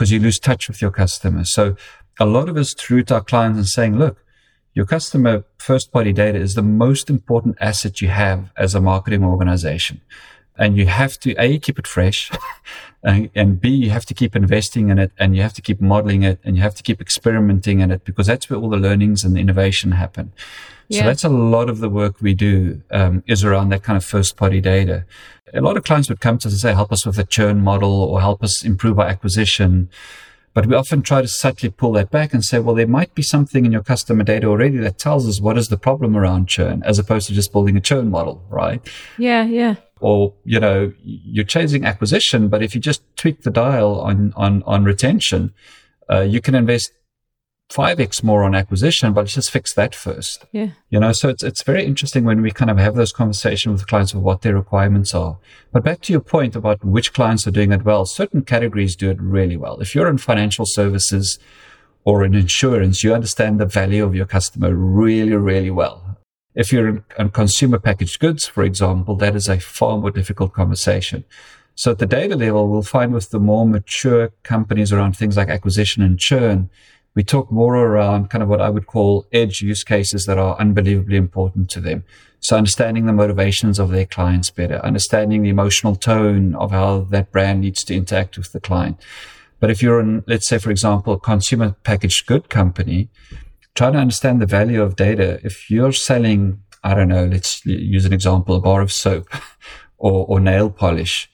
because 0.00 0.10
you 0.10 0.18
lose 0.18 0.38
touch 0.38 0.66
with 0.66 0.80
your 0.80 0.90
customers. 0.90 1.52
So 1.52 1.76
a 2.18 2.24
lot 2.24 2.48
of 2.48 2.56
us 2.56 2.72
through 2.72 3.02
to 3.04 3.16
our 3.16 3.20
clients 3.20 3.58
and 3.58 3.68
saying, 3.68 3.98
look, 3.98 4.24
your 4.72 4.86
customer 4.86 5.44
first 5.58 5.92
party 5.92 6.10
data 6.10 6.38
is 6.38 6.54
the 6.54 6.62
most 6.62 7.10
important 7.10 7.58
asset 7.60 8.00
you 8.00 8.08
have 8.08 8.50
as 8.56 8.74
a 8.74 8.80
marketing 8.80 9.22
organization. 9.22 10.00
And 10.56 10.78
you 10.78 10.86
have 10.86 11.20
to, 11.20 11.34
A, 11.34 11.58
keep 11.58 11.78
it 11.78 11.86
fresh. 11.86 12.30
and, 13.02 13.28
and, 13.34 13.60
B, 13.60 13.68
you 13.68 13.90
have 13.90 14.06
to 14.06 14.14
keep 14.14 14.34
investing 14.34 14.88
in 14.88 14.98
it 14.98 15.12
and 15.18 15.36
you 15.36 15.42
have 15.42 15.52
to 15.52 15.60
keep 15.60 15.82
modeling 15.82 16.22
it 16.22 16.40
and 16.44 16.56
you 16.56 16.62
have 16.62 16.74
to 16.76 16.82
keep 16.82 17.02
experimenting 17.02 17.80
in 17.80 17.90
it 17.90 18.02
because 18.06 18.26
that's 18.26 18.48
where 18.48 18.58
all 18.58 18.70
the 18.70 18.78
learnings 18.78 19.22
and 19.22 19.36
the 19.36 19.40
innovation 19.40 19.92
happen. 19.92 20.32
Yeah. 20.88 21.00
So 21.00 21.06
that's 21.08 21.24
a 21.24 21.28
lot 21.28 21.68
of 21.68 21.80
the 21.80 21.90
work 21.90 22.22
we 22.22 22.32
do 22.32 22.80
um, 22.90 23.22
is 23.26 23.44
around 23.44 23.68
that 23.68 23.82
kind 23.82 23.98
of 23.98 24.04
first 24.04 24.36
party 24.36 24.62
data. 24.62 25.04
A 25.54 25.60
lot 25.60 25.76
of 25.76 25.84
clients 25.84 26.08
would 26.08 26.20
come 26.20 26.38
to 26.38 26.48
us 26.48 26.54
and 26.54 26.60
say, 26.60 26.72
help 26.72 26.92
us 26.92 27.04
with 27.04 27.16
the 27.16 27.24
churn 27.24 27.60
model 27.60 28.02
or 28.02 28.20
help 28.20 28.42
us 28.42 28.64
improve 28.64 28.98
our 28.98 29.06
acquisition. 29.06 29.90
But 30.52 30.66
we 30.66 30.74
often 30.74 31.02
try 31.02 31.22
to 31.22 31.28
subtly 31.28 31.70
pull 31.70 31.92
that 31.92 32.10
back 32.10 32.34
and 32.34 32.44
say, 32.44 32.58
well, 32.58 32.74
there 32.74 32.86
might 32.86 33.14
be 33.14 33.22
something 33.22 33.64
in 33.64 33.72
your 33.72 33.82
customer 33.82 34.24
data 34.24 34.48
already 34.48 34.78
that 34.78 34.98
tells 34.98 35.28
us 35.28 35.40
what 35.40 35.56
is 35.56 35.68
the 35.68 35.76
problem 35.76 36.16
around 36.16 36.48
churn 36.48 36.82
as 36.84 36.98
opposed 36.98 37.28
to 37.28 37.34
just 37.34 37.52
building 37.52 37.76
a 37.76 37.80
churn 37.80 38.10
model, 38.10 38.44
right? 38.48 38.80
Yeah, 39.16 39.44
yeah. 39.44 39.76
Or, 40.00 40.34
you 40.44 40.58
know, 40.58 40.92
you're 41.04 41.44
chasing 41.44 41.84
acquisition, 41.84 42.48
but 42.48 42.62
if 42.62 42.74
you 42.74 42.80
just 42.80 43.02
tweak 43.16 43.42
the 43.42 43.50
dial 43.50 44.00
on, 44.00 44.32
on, 44.34 44.62
on 44.64 44.84
retention, 44.84 45.52
uh, 46.10 46.22
you 46.22 46.40
can 46.40 46.54
invest 46.54 46.92
5x 47.70 48.22
more 48.24 48.42
on 48.42 48.54
acquisition, 48.54 49.12
but 49.12 49.22
let's 49.22 49.34
just 49.34 49.50
fix 49.50 49.72
that 49.74 49.94
first. 49.94 50.44
Yeah. 50.50 50.70
You 50.88 50.98
know, 50.98 51.12
so 51.12 51.28
it's, 51.28 51.42
it's 51.42 51.62
very 51.62 51.84
interesting 51.84 52.24
when 52.24 52.42
we 52.42 52.50
kind 52.50 52.70
of 52.70 52.78
have 52.78 52.96
those 52.96 53.12
conversations 53.12 53.80
with 53.80 53.88
clients 53.88 54.12
of 54.12 54.22
what 54.22 54.42
their 54.42 54.54
requirements 54.56 55.14
are. 55.14 55.38
But 55.72 55.84
back 55.84 56.00
to 56.02 56.12
your 56.12 56.20
point 56.20 56.56
about 56.56 56.84
which 56.84 57.12
clients 57.12 57.46
are 57.46 57.52
doing 57.52 57.70
it 57.70 57.84
well, 57.84 58.06
certain 58.06 58.42
categories 58.42 58.96
do 58.96 59.10
it 59.10 59.20
really 59.20 59.56
well. 59.56 59.80
If 59.80 59.94
you're 59.94 60.08
in 60.08 60.18
financial 60.18 60.66
services 60.66 61.38
or 62.04 62.24
in 62.24 62.34
insurance, 62.34 63.04
you 63.04 63.14
understand 63.14 63.60
the 63.60 63.66
value 63.66 64.04
of 64.04 64.14
your 64.16 64.26
customer 64.26 64.74
really, 64.74 65.36
really 65.36 65.70
well. 65.70 66.18
If 66.56 66.72
you're 66.72 66.88
in, 66.88 67.04
in 67.18 67.30
consumer 67.30 67.78
packaged 67.78 68.18
goods, 68.18 68.46
for 68.46 68.64
example, 68.64 69.14
that 69.16 69.36
is 69.36 69.48
a 69.48 69.60
far 69.60 69.96
more 69.98 70.10
difficult 70.10 70.52
conversation. 70.52 71.24
So 71.76 71.92
at 71.92 71.98
the 71.98 72.06
data 72.06 72.34
level, 72.34 72.68
we'll 72.68 72.82
find 72.82 73.12
with 73.12 73.30
the 73.30 73.38
more 73.38 73.66
mature 73.66 74.32
companies 74.42 74.92
around 74.92 75.16
things 75.16 75.36
like 75.36 75.48
acquisition 75.48 76.02
and 76.02 76.18
churn, 76.18 76.68
we 77.14 77.24
talk 77.24 77.50
more 77.50 77.76
around 77.76 78.30
kind 78.30 78.42
of 78.42 78.48
what 78.48 78.60
I 78.60 78.70
would 78.70 78.86
call 78.86 79.26
edge 79.32 79.62
use 79.62 79.82
cases 79.84 80.26
that 80.26 80.38
are 80.38 80.58
unbelievably 80.58 81.16
important 81.16 81.68
to 81.70 81.80
them. 81.80 82.04
So 82.38 82.56
understanding 82.56 83.06
the 83.06 83.12
motivations 83.12 83.78
of 83.78 83.90
their 83.90 84.06
clients 84.06 84.50
better, 84.50 84.84
understanding 84.84 85.42
the 85.42 85.50
emotional 85.50 85.96
tone 85.96 86.54
of 86.54 86.70
how 86.70 87.00
that 87.10 87.30
brand 87.30 87.60
needs 87.60 87.84
to 87.84 87.94
interact 87.94 88.38
with 88.38 88.52
the 88.52 88.60
client. 88.60 88.98
But 89.58 89.70
if 89.70 89.82
you're 89.82 90.00
in, 90.00 90.24
let's 90.26 90.48
say, 90.48 90.58
for 90.58 90.70
example, 90.70 91.12
a 91.12 91.20
consumer 91.20 91.76
packaged 91.84 92.26
good 92.26 92.48
company, 92.48 93.10
try 93.74 93.90
to 93.90 93.98
understand 93.98 94.40
the 94.40 94.46
value 94.46 94.82
of 94.82 94.96
data. 94.96 95.38
If 95.44 95.70
you're 95.70 95.92
selling, 95.92 96.62
I 96.82 96.94
don't 96.94 97.08
know, 97.08 97.26
let's 97.26 97.64
use 97.66 98.06
an 98.06 98.14
example, 98.14 98.54
a 98.56 98.60
bar 98.60 98.80
of 98.80 98.90
soap 98.90 99.28
or, 99.98 100.24
or 100.26 100.40
nail 100.40 100.70
polish, 100.70 101.30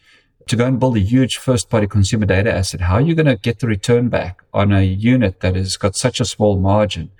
to 0.48 0.56
go 0.56 0.64
and 0.64 0.78
build 0.78 0.96
a 0.96 1.00
huge 1.00 1.36
first 1.36 1.68
party 1.68 1.86
consumer 1.86 2.26
data 2.26 2.52
asset, 2.52 2.82
how 2.82 2.94
are 2.94 3.00
you 3.00 3.14
going 3.14 3.26
to 3.26 3.36
get 3.36 3.58
the 3.58 3.66
return 3.66 4.08
back 4.08 4.42
on 4.54 4.72
a 4.72 4.82
unit 4.82 5.40
that 5.40 5.56
has 5.56 5.76
got 5.76 5.96
such 5.96 6.20
a 6.20 6.24
small 6.24 6.56
margin? 6.56 7.10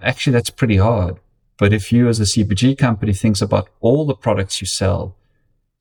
Actually, 0.00 0.32
that's 0.32 0.50
pretty 0.50 0.78
hard. 0.78 1.18
But 1.58 1.72
if 1.72 1.92
you 1.92 2.08
as 2.08 2.18
a 2.18 2.24
CPG 2.24 2.78
company 2.78 3.12
thinks 3.12 3.42
about 3.42 3.68
all 3.80 4.06
the 4.06 4.14
products 4.14 4.60
you 4.60 4.66
sell 4.66 5.14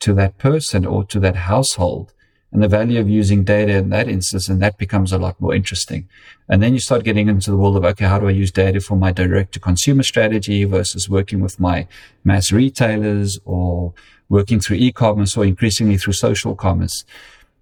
to 0.02 0.14
that 0.16 0.38
person 0.38 0.86
or 0.86 1.06
to 1.06 1.20
that 1.22 1.38
household 1.38 2.14
and 2.52 2.62
the 2.62 2.68
value 2.68 3.00
of 3.00 3.10
using 3.10 3.46
data 3.46 3.78
in 3.78 3.90
that 3.90 4.10
instance, 4.10 4.50
and 4.50 4.62
that 4.62 4.78
becomes 4.78 5.14
a 5.14 5.18
lot 5.18 5.40
more 5.40 5.56
interesting. 5.56 6.10
And 6.50 6.62
then 6.62 6.74
you 6.74 6.82
start 6.82 7.06
getting 7.06 7.30
into 7.30 7.50
the 7.50 7.56
world 7.56 7.78
of, 7.78 7.86
okay, 7.86 8.06
how 8.06 8.20
do 8.20 8.28
I 8.28 8.32
use 8.32 8.52
data 8.52 8.82
for 8.82 8.98
my 8.98 9.14
direct 9.14 9.54
to 9.54 9.62
consumer 9.62 10.04
strategy 10.04 10.66
versus 10.66 11.10
working 11.10 11.40
with 11.40 11.62
my 11.62 11.88
mass 12.26 12.52
retailers 12.52 13.40
or 13.46 13.94
working 14.32 14.62
through 14.62 14.78
e-commerce 14.78 15.36
or 15.36 15.46
increasingly 15.46 15.98
through 15.98 16.14
social 16.14 16.56
commerce. 16.56 17.04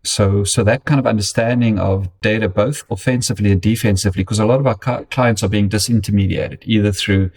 So, 0.03 0.43
so 0.43 0.63
that 0.63 0.85
kind 0.85 0.99
of 0.99 1.07
understanding 1.07 1.79
of 1.79 2.07
data, 2.21 2.47
both 2.47 2.83
offensively 2.89 3.51
and 3.51 3.59
defensively, 3.59 4.23
because 4.23 4.39
a 4.39 4.45
lot 4.45 4.59
of 4.59 4.67
our 4.67 4.77
ca- 4.77 5.03
clients 5.05 5.43
are 5.43 5.49
being 5.49 5.67
disintermediated 5.67 6.59
either 6.63 6.91
through 6.91 7.31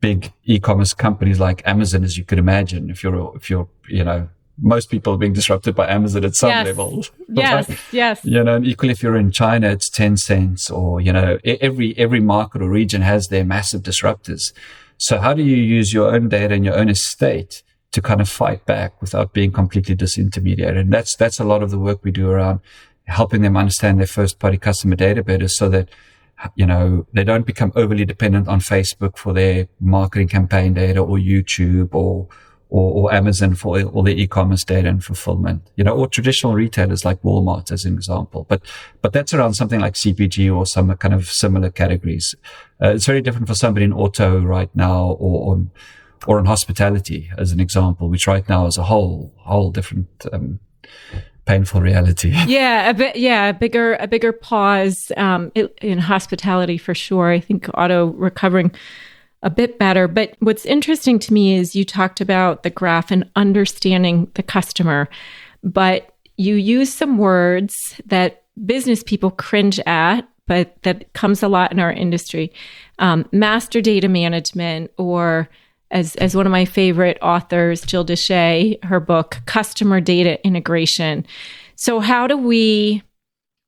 big 0.00 0.32
e-commerce 0.44 0.92
companies 0.94 1.40
like 1.40 1.66
Amazon, 1.66 2.04
as 2.04 2.16
you 2.16 2.24
could 2.24 2.38
imagine. 2.38 2.90
If 2.90 3.02
you're, 3.02 3.34
if 3.34 3.50
you're, 3.50 3.68
you 3.88 4.04
know, 4.04 4.28
most 4.60 4.90
people 4.90 5.14
are 5.14 5.18
being 5.18 5.32
disrupted 5.32 5.74
by 5.74 5.88
Amazon 5.88 6.24
at 6.24 6.34
some 6.34 6.50
yes. 6.50 6.66
level. 6.66 7.04
Yes, 7.30 7.70
yes. 7.92 8.24
You 8.24 8.42
know, 8.42 8.56
and 8.56 8.66
equally 8.66 8.92
if 8.92 9.02
you're 9.02 9.16
in 9.16 9.30
China, 9.30 9.68
it's 9.68 9.90
Tencent 9.90 10.70
or, 10.70 11.00
you 11.00 11.12
know, 11.12 11.38
every, 11.44 11.96
every 11.98 12.20
market 12.20 12.62
or 12.62 12.68
region 12.68 13.02
has 13.02 13.28
their 13.28 13.44
massive 13.44 13.82
disruptors. 13.82 14.52
So 14.98 15.18
how 15.18 15.34
do 15.34 15.42
you 15.42 15.56
use 15.56 15.92
your 15.92 16.14
own 16.14 16.28
data 16.28 16.54
and 16.54 16.64
your 16.64 16.76
own 16.76 16.88
estate 16.88 17.62
to 17.98 18.08
kind 18.08 18.20
of 18.20 18.28
fight 18.28 18.64
back 18.64 19.00
without 19.00 19.32
being 19.32 19.50
completely 19.50 19.96
disintermediated. 19.96 20.78
And 20.78 20.92
that's, 20.92 21.16
that's 21.16 21.40
a 21.40 21.44
lot 21.44 21.62
of 21.62 21.70
the 21.70 21.78
work 21.78 22.04
we 22.04 22.12
do 22.12 22.30
around 22.30 22.60
helping 23.04 23.42
them 23.42 23.56
understand 23.56 23.98
their 23.98 24.06
first 24.06 24.38
party 24.38 24.56
customer 24.56 24.94
data 24.94 25.22
better 25.24 25.48
so 25.48 25.68
that, 25.68 25.88
you 26.54 26.66
know, 26.66 27.06
they 27.12 27.24
don't 27.24 27.46
become 27.46 27.72
overly 27.74 28.04
dependent 28.04 28.46
on 28.46 28.60
Facebook 28.60 29.16
for 29.16 29.32
their 29.32 29.66
marketing 29.80 30.28
campaign 30.28 30.74
data 30.74 31.00
or 31.00 31.16
YouTube 31.16 31.92
or, 31.92 32.28
or, 32.70 32.92
or 32.92 33.14
Amazon 33.14 33.56
for 33.56 33.80
all 33.82 34.04
their 34.04 34.14
e-commerce 34.14 34.62
data 34.62 34.88
and 34.88 35.02
fulfillment, 35.02 35.62
you 35.74 35.82
know, 35.82 35.94
or 35.96 36.06
traditional 36.06 36.54
retailers 36.54 37.04
like 37.04 37.20
Walmart 37.22 37.72
as 37.72 37.84
an 37.84 37.94
example. 37.94 38.46
But, 38.48 38.62
but 39.02 39.12
that's 39.12 39.34
around 39.34 39.54
something 39.54 39.80
like 39.80 39.94
CPG 39.94 40.54
or 40.54 40.66
some 40.66 40.94
kind 40.98 41.14
of 41.14 41.26
similar 41.26 41.70
categories. 41.70 42.36
Uh, 42.80 42.90
it's 42.90 43.06
very 43.06 43.22
different 43.22 43.48
for 43.48 43.54
somebody 43.54 43.84
in 43.84 43.92
auto 43.92 44.38
right 44.38 44.70
now 44.76 45.06
or, 45.06 45.56
or 45.56 45.66
or 46.26 46.38
in 46.38 46.44
hospitality 46.46 47.30
as 47.38 47.52
an 47.52 47.60
example, 47.60 48.08
which 48.08 48.26
right 48.26 48.48
now 48.48 48.66
is 48.66 48.78
a 48.78 48.82
whole 48.84 49.32
whole 49.38 49.70
different 49.70 50.08
um, 50.32 50.60
painful 51.44 51.80
reality. 51.80 52.32
Yeah, 52.46 52.90
a 52.90 52.94
bit. 52.94 53.16
Yeah, 53.16 53.46
a 53.48 53.54
bigger 53.54 53.94
a 53.94 54.06
bigger 54.06 54.32
pause 54.32 55.10
um, 55.16 55.50
in 55.80 55.98
hospitality 55.98 56.78
for 56.78 56.94
sure. 56.94 57.30
I 57.30 57.40
think 57.40 57.68
auto 57.74 58.06
recovering 58.06 58.70
a 59.42 59.50
bit 59.50 59.78
better. 59.78 60.08
But 60.08 60.34
what's 60.40 60.66
interesting 60.66 61.18
to 61.20 61.32
me 61.32 61.54
is 61.54 61.76
you 61.76 61.84
talked 61.84 62.20
about 62.20 62.62
the 62.62 62.70
graph 62.70 63.10
and 63.10 63.28
understanding 63.36 64.30
the 64.34 64.42
customer, 64.42 65.08
but 65.62 66.14
you 66.36 66.54
use 66.54 66.92
some 66.92 67.18
words 67.18 67.74
that 68.06 68.42
business 68.64 69.02
people 69.02 69.30
cringe 69.30 69.78
at, 69.86 70.28
but 70.46 70.82
that 70.82 71.12
comes 71.12 71.42
a 71.42 71.48
lot 71.48 71.72
in 71.72 71.78
our 71.78 71.92
industry. 71.92 72.52
Um, 72.98 73.28
master 73.32 73.80
data 73.80 74.08
management 74.08 74.90
or 74.98 75.48
as, 75.90 76.16
as 76.16 76.36
one 76.36 76.46
of 76.46 76.52
my 76.52 76.64
favorite 76.64 77.18
authors, 77.22 77.80
Jill 77.82 78.04
Dyché, 78.04 78.82
her 78.84 79.00
book, 79.00 79.40
Customer 79.46 80.00
Data 80.00 80.44
Integration. 80.46 81.26
So, 81.76 82.00
how 82.00 82.26
do 82.26 82.36
we 82.36 83.02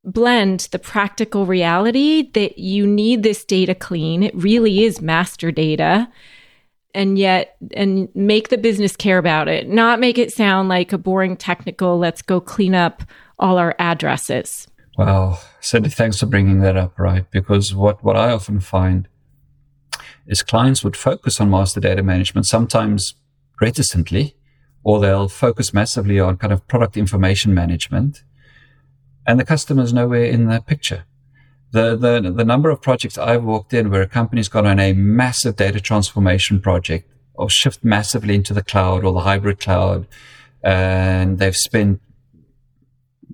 blend 0.05 0.69
the 0.73 0.79
practical 0.79 1.47
reality 1.47 2.31
that 2.33 2.59
you 2.59 2.87
need 2.87 3.23
this 3.23 3.45
data 3.45 3.75
clean? 3.75 4.23
It 4.23 4.35
really 4.35 4.85
is 4.85 5.01
master 5.01 5.51
data. 5.51 6.09
And 6.93 7.17
yet, 7.17 7.57
and 7.75 8.09
make 8.17 8.49
the 8.49 8.59
business 8.59 8.97
care 8.97 9.19
about 9.19 9.47
it, 9.47 9.69
not 9.69 10.01
make 10.01 10.19
it 10.19 10.33
sound 10.33 10.69
like 10.69 10.93
a 10.93 10.99
boring 10.99 11.37
technical, 11.37 11.99
let's 11.99 12.21
go 12.21 12.41
clean 12.41 12.75
up 12.75 13.05
all 13.39 13.59
our 13.59 13.77
addresses. 13.79 14.67
Well, 14.99 15.41
Cindi, 15.61 15.93
thanks 15.93 16.19
for 16.19 16.27
bringing 16.27 16.61
that 16.61 16.77
up, 16.77 16.99
right? 16.99 17.31
Because 17.31 17.73
what, 17.73 18.03
what 18.03 18.17
I 18.17 18.33
often 18.33 18.59
find 18.59 19.07
is 20.31 20.43
clients 20.43 20.85
would 20.85 20.97
focus 20.97 21.41
on 21.41 21.51
master 21.51 21.81
data 21.81 22.03
management, 22.03 22.47
sometimes 22.47 23.15
reticently, 23.61 24.37
or 24.85 25.01
they'll 25.01 25.29
focus 25.29 25.75
massively 25.75 26.21
on 26.21 26.39
kind 26.39 26.53
of 26.53 26.67
product 26.69 26.97
information 26.97 27.53
management. 27.53 28.23
And 29.27 29.39
the 29.39 29.45
customer's 29.45 29.93
nowhere 29.93 30.25
in 30.25 30.47
the 30.47 30.61
picture. 30.61 31.05
The, 31.73 31.97
the, 31.97 32.33
the 32.33 32.45
number 32.45 32.71
of 32.71 32.81
projects 32.81 33.19
I've 33.19 33.45
walked 33.45 33.75
in 33.75 33.91
where 33.91 34.03
a 34.03 34.07
company's 34.07 34.49
gone 34.49 34.67
on 34.67 34.79
a 34.79 34.93
massive 34.93 35.57
data 35.57 35.81
transformation 35.81 36.61
project 36.61 37.11
or 37.35 37.51
shift 37.51 37.85
massively 37.85 38.37
into 38.37 38.55
the 38.55 38.63
cloud 38.63 39.05
or 39.05 39.13
the 39.13 39.21
hybrid 39.21 39.59
cloud, 39.59 40.07
and 40.63 41.39
they've 41.39 41.57
spent 41.57 42.01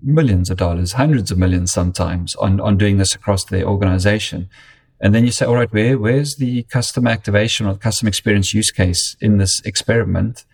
millions 0.03 0.49
of 0.49 0.57
dollars, 0.57 0.93
hundreds 0.93 1.31
of 1.31 1.39
millions 1.39 1.73
sometimes 1.73 2.35
on, 2.37 2.61
on 2.61 2.79
doing 2.79 2.97
this 2.97 3.15
across 3.15 3.45
their 3.45 3.65
organization. 3.65 4.49
And 5.01 5.15
then 5.15 5.25
you 5.25 5.31
say, 5.31 5.45
all 5.45 5.55
right, 5.55 5.73
where, 5.73 5.99
where's 5.99 6.37
the 6.37 6.63
customer 6.65 7.11
activation 7.11 7.67
or 7.67 7.77
customer 7.77 8.09
experience 8.09 8.55
use 8.55 8.71
case 8.71 9.17
in 9.21 9.39
this 9.39 9.61
experiment? 9.65 10.45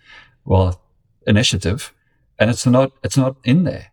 Well, 0.44 0.82
initiative. 1.26 1.92
And 2.38 2.50
it's 2.50 2.66
not, 2.66 2.92
it's 3.04 3.16
not 3.16 3.36
in 3.44 3.64
there. 3.64 3.92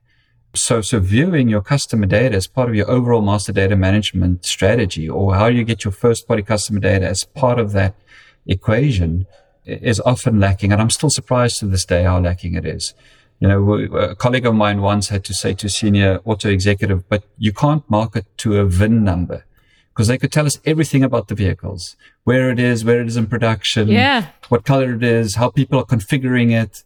So, 0.55 0.81
so 0.81 0.99
viewing 0.99 1.47
your 1.47 1.61
customer 1.61 2.07
data 2.07 2.35
as 2.35 2.47
part 2.47 2.69
of 2.69 2.75
your 2.75 2.89
overall 2.89 3.21
master 3.21 3.51
data 3.51 3.75
management 3.75 4.45
strategy, 4.45 5.07
or 5.07 5.35
how 5.35 5.45
you 5.45 5.63
get 5.63 5.83
your 5.83 5.91
first 5.91 6.27
party 6.27 6.41
customer 6.41 6.79
data 6.79 7.07
as 7.07 7.23
part 7.23 7.59
of 7.59 7.71
that 7.73 7.95
equation 8.47 9.27
is 9.65 9.99
often 9.99 10.39
lacking. 10.39 10.71
And 10.71 10.81
I'm 10.81 10.89
still 10.89 11.11
surprised 11.11 11.59
to 11.59 11.67
this 11.67 11.85
day 11.85 12.03
how 12.03 12.19
lacking 12.19 12.55
it 12.55 12.65
is. 12.65 12.95
You 13.39 13.47
know, 13.47 13.73
a 13.95 14.15
colleague 14.15 14.47
of 14.47 14.55
mine 14.55 14.81
once 14.81 15.09
had 15.09 15.23
to 15.25 15.33
say 15.35 15.53
to 15.53 15.67
a 15.67 15.69
senior 15.69 16.19
auto 16.25 16.49
executive, 16.49 17.07
but 17.07 17.23
you 17.37 17.53
can't 17.53 17.87
market 17.89 18.25
to 18.39 18.57
a 18.57 18.65
VIN 18.65 19.03
number 19.03 19.45
because 19.99 20.07
they 20.07 20.17
could 20.17 20.31
tell 20.31 20.45
us 20.45 20.61
everything 20.63 21.03
about 21.03 21.27
the 21.27 21.35
vehicles, 21.35 21.97
where 22.23 22.49
it 22.49 22.57
is, 22.57 22.85
where 22.85 23.01
it 23.01 23.07
is 23.07 23.17
in 23.17 23.27
production, 23.27 23.89
yeah. 23.89 24.27
what 24.47 24.63
color 24.63 24.93
it 24.93 25.03
is, 25.03 25.35
how 25.35 25.49
people 25.49 25.77
are 25.77 25.83
configuring 25.83 26.53
it. 26.53 26.85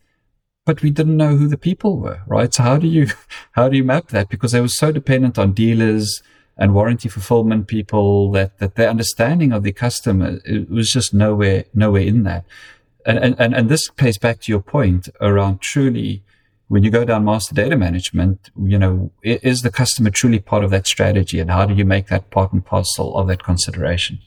But 0.66 0.82
we 0.82 0.90
didn't 0.90 1.16
know 1.16 1.36
who 1.36 1.48
the 1.48 1.56
people 1.56 2.00
were, 2.00 2.24
right? 2.26 2.52
So 2.52 2.64
how 2.64 2.78
do 2.78 2.88
you, 2.88 3.10
how 3.52 3.70
do 3.70 3.78
you 3.78 3.84
map 3.84 4.08
that? 4.08 4.30
Because 4.30 4.52
they 4.52 4.62
were 4.62 4.68
so 4.68 4.92
dependent 4.92 5.38
on 5.38 5.54
dealers 5.54 6.24
and 6.58 6.74
warranty 6.74 7.08
fulfillment 7.08 7.68
people 7.68 8.32
that, 8.32 8.58
that 8.58 8.74
their 8.74 8.90
understanding 8.90 9.52
of 9.52 9.62
the 9.62 9.74
customer 9.74 10.40
it 10.44 10.68
was 10.72 10.92
just 10.92 11.14
nowhere, 11.14 11.66
nowhere 11.72 12.02
in 12.02 12.24
that. 12.24 12.46
And, 13.06 13.40
and, 13.40 13.54
and 13.54 13.70
this 13.70 13.92
plays 13.92 14.18
back 14.18 14.42
to 14.42 14.52
your 14.52 14.62
point 14.64 15.08
around 15.22 15.62
truly 15.62 16.24
when 16.74 16.84
you 16.84 16.90
go 16.90 17.06
down 17.06 17.24
master 17.24 17.54
data 17.54 17.78
management, 17.78 18.50
you 18.60 18.80
know, 18.80 19.12
is 19.22 19.62
the 19.62 19.70
customer 19.70 20.10
truly 20.10 20.40
part 20.40 20.64
of 20.64 20.72
that 20.72 20.88
strategy 20.88 21.40
and 21.40 21.52
how 21.52 21.68
do 21.68 21.76
you 21.76 21.86
make 21.86 22.08
that 22.08 22.32
part 22.32 22.52
and 22.52 22.66
parcel 22.66 23.16
of 23.16 23.28
that 23.28 23.44
consideration? 23.44 24.18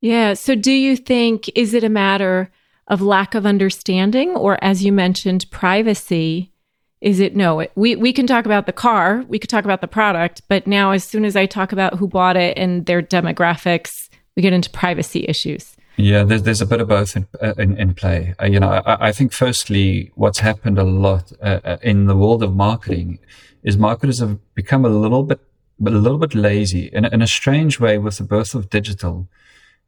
Yeah. 0.00 0.34
So 0.34 0.54
do 0.54 0.70
you 0.70 0.96
think, 0.96 1.50
is 1.56 1.74
it 1.74 1.82
a 1.82 1.88
matter 1.88 2.52
of 2.86 3.02
lack 3.02 3.34
of 3.34 3.44
understanding 3.44 4.30
or 4.36 4.56
as 4.62 4.84
you 4.84 4.92
mentioned, 4.92 5.50
privacy? 5.50 6.52
Is 7.00 7.18
it 7.18 7.34
no? 7.34 7.66
We 7.74 7.96
we 7.96 8.12
can 8.12 8.28
talk 8.28 8.46
about 8.46 8.66
the 8.66 8.72
car, 8.72 9.24
we 9.26 9.40
could 9.40 9.50
talk 9.50 9.64
about 9.64 9.80
the 9.80 9.88
product, 9.88 10.42
but 10.46 10.64
now 10.68 10.92
as 10.92 11.02
soon 11.02 11.24
as 11.24 11.34
I 11.34 11.46
talk 11.46 11.72
about 11.72 11.94
who 11.94 12.06
bought 12.06 12.36
it 12.36 12.56
and 12.56 12.86
their 12.86 13.02
demographics, 13.02 14.08
we 14.36 14.42
get 14.42 14.52
into 14.52 14.70
privacy 14.70 15.24
issues. 15.26 15.75
Yeah, 15.96 16.24
there's, 16.24 16.42
there's 16.42 16.60
a 16.60 16.66
bit 16.66 16.80
of 16.80 16.88
both 16.88 17.16
in, 17.16 17.26
uh, 17.40 17.54
in, 17.56 17.76
in 17.78 17.94
play. 17.94 18.34
Uh, 18.40 18.46
you 18.46 18.60
know, 18.60 18.68
I, 18.68 19.08
I, 19.08 19.12
think 19.12 19.32
firstly, 19.32 20.12
what's 20.14 20.40
happened 20.40 20.78
a 20.78 20.84
lot 20.84 21.32
uh, 21.40 21.60
uh, 21.64 21.76
in 21.82 22.06
the 22.06 22.16
world 22.16 22.42
of 22.42 22.54
marketing 22.54 23.18
is 23.62 23.78
marketers 23.78 24.18
have 24.18 24.38
become 24.54 24.84
a 24.84 24.90
little 24.90 25.22
bit, 25.22 25.40
but 25.80 25.94
a 25.94 25.98
little 25.98 26.18
bit 26.18 26.34
lazy 26.34 26.90
in, 26.92 27.06
in 27.06 27.22
a 27.22 27.26
strange 27.26 27.80
way 27.80 27.96
with 27.96 28.18
the 28.18 28.24
birth 28.24 28.54
of 28.54 28.68
digital. 28.68 29.26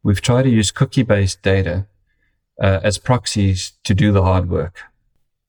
We've 0.01 0.21
tried 0.21 0.43
to 0.43 0.49
use 0.49 0.71
cookie 0.71 1.03
based 1.03 1.43
data 1.43 1.85
uh, 2.59 2.79
as 2.81 2.97
proxies 2.97 3.73
to 3.83 3.93
do 3.93 4.11
the 4.11 4.23
hard 4.23 4.49
work 4.49 4.88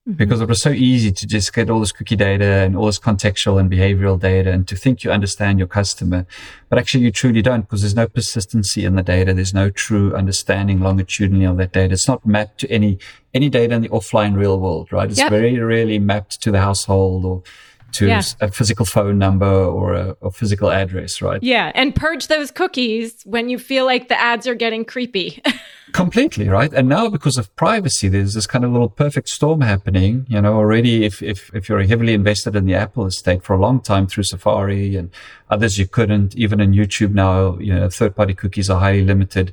mm-hmm. 0.09 0.17
because 0.17 0.41
it 0.41 0.49
was 0.49 0.63
so 0.63 0.71
easy 0.71 1.13
to 1.13 1.27
just 1.27 1.53
get 1.53 1.71
all 1.71 1.81
this 1.81 1.93
cookie 1.93 2.17
data 2.17 2.45
and 2.45 2.77
all 2.77 2.87
this 2.87 2.99
contextual 2.99 3.59
and 3.61 3.71
behavioral 3.71 4.19
data 4.19 4.51
and 4.51 4.67
to 4.69 4.77
think 4.77 5.05
you 5.05 5.11
understand 5.11 5.59
your 5.59 5.69
customer. 5.69 6.27
But 6.69 6.79
actually 6.79 7.05
you 7.05 7.13
truly 7.13 7.43
don't 7.43 7.63
because 7.63 7.83
there's 7.83 7.95
no 7.95 8.09
persistency 8.09 8.85
in 8.85 8.97
the 8.97 9.03
data. 9.03 9.35
There's 9.35 9.55
no 9.55 9.71
true 9.71 10.15
understanding 10.15 10.81
longitudinally 10.81 11.45
of 11.45 11.57
that 11.59 11.73
data. 11.73 11.95
It's 11.95 12.09
not 12.09 12.25
mapped 12.25 12.59
to 12.61 12.71
any, 12.71 12.99
any 13.35 13.49
data 13.49 13.75
in 13.75 13.83
the 13.83 13.89
offline 13.89 14.37
real 14.37 14.59
world, 14.59 14.93
right? 14.93 15.11
It's 15.11 15.19
yep. 15.19 15.31
very 15.31 15.59
rarely 15.59 15.99
mapped 15.99 16.41
to 16.43 16.51
the 16.51 16.61
household 16.61 17.25
or 17.25 17.43
to 17.93 18.07
yeah. 18.07 18.23
a 18.41 18.51
physical 18.51 18.85
phone 18.85 19.19
number 19.19 19.47
or 19.47 19.95
a, 19.95 20.31
physical 20.33 20.71
address, 20.71 21.21
right? 21.21 21.43
Yeah, 21.43 21.73
and 21.75 21.95
purge 21.95 22.29
those 22.29 22.51
cookies 22.51 23.23
when 23.25 23.49
you 23.49 23.59
feel 23.59 23.85
like 23.85 24.09
the 24.09 24.21
ads 24.21 24.47
are 24.47 24.55
getting 24.55 24.85
creepy. 24.85 25.43
Completely, 25.93 26.49
right? 26.49 26.73
And 26.73 26.89
now 26.89 27.09
because 27.09 27.37
of 27.37 27.55
privacy, 27.57 28.09
there's 28.09 28.35
this 28.35 28.47
kind 28.47 28.65
of 28.65 28.71
little 28.71 28.89
perfect 28.89 29.29
storm 29.29 29.61
happening. 29.61 30.25
You 30.29 30.41
know, 30.41 30.55
already 30.55 31.05
if, 31.05 31.23
if, 31.23 31.51
if 31.53 31.69
you're 31.69 31.83
heavily 31.83 32.15
invested 32.15 32.55
in 32.55 32.65
the 32.65 32.75
Apple 32.75 33.07
estate 33.07 33.43
for 33.43 33.55
a 33.55 33.61
long 33.61 33.81
time 33.81 34.07
through 34.07 34.25
Safari 34.25 34.95
and 34.97 35.11
others 35.51 35.79
you 35.79 35.87
couldn't, 35.87 36.37
even 36.37 36.61
in 36.61 36.73
YouTube 36.73 37.13
now, 37.13 37.59
you 37.59 37.75
know, 37.75 37.89
third 37.91 38.15
party 38.15 38.35
cookies 38.35 38.71
are 38.71 38.79
highly 38.79 39.05
limited. 39.05 39.53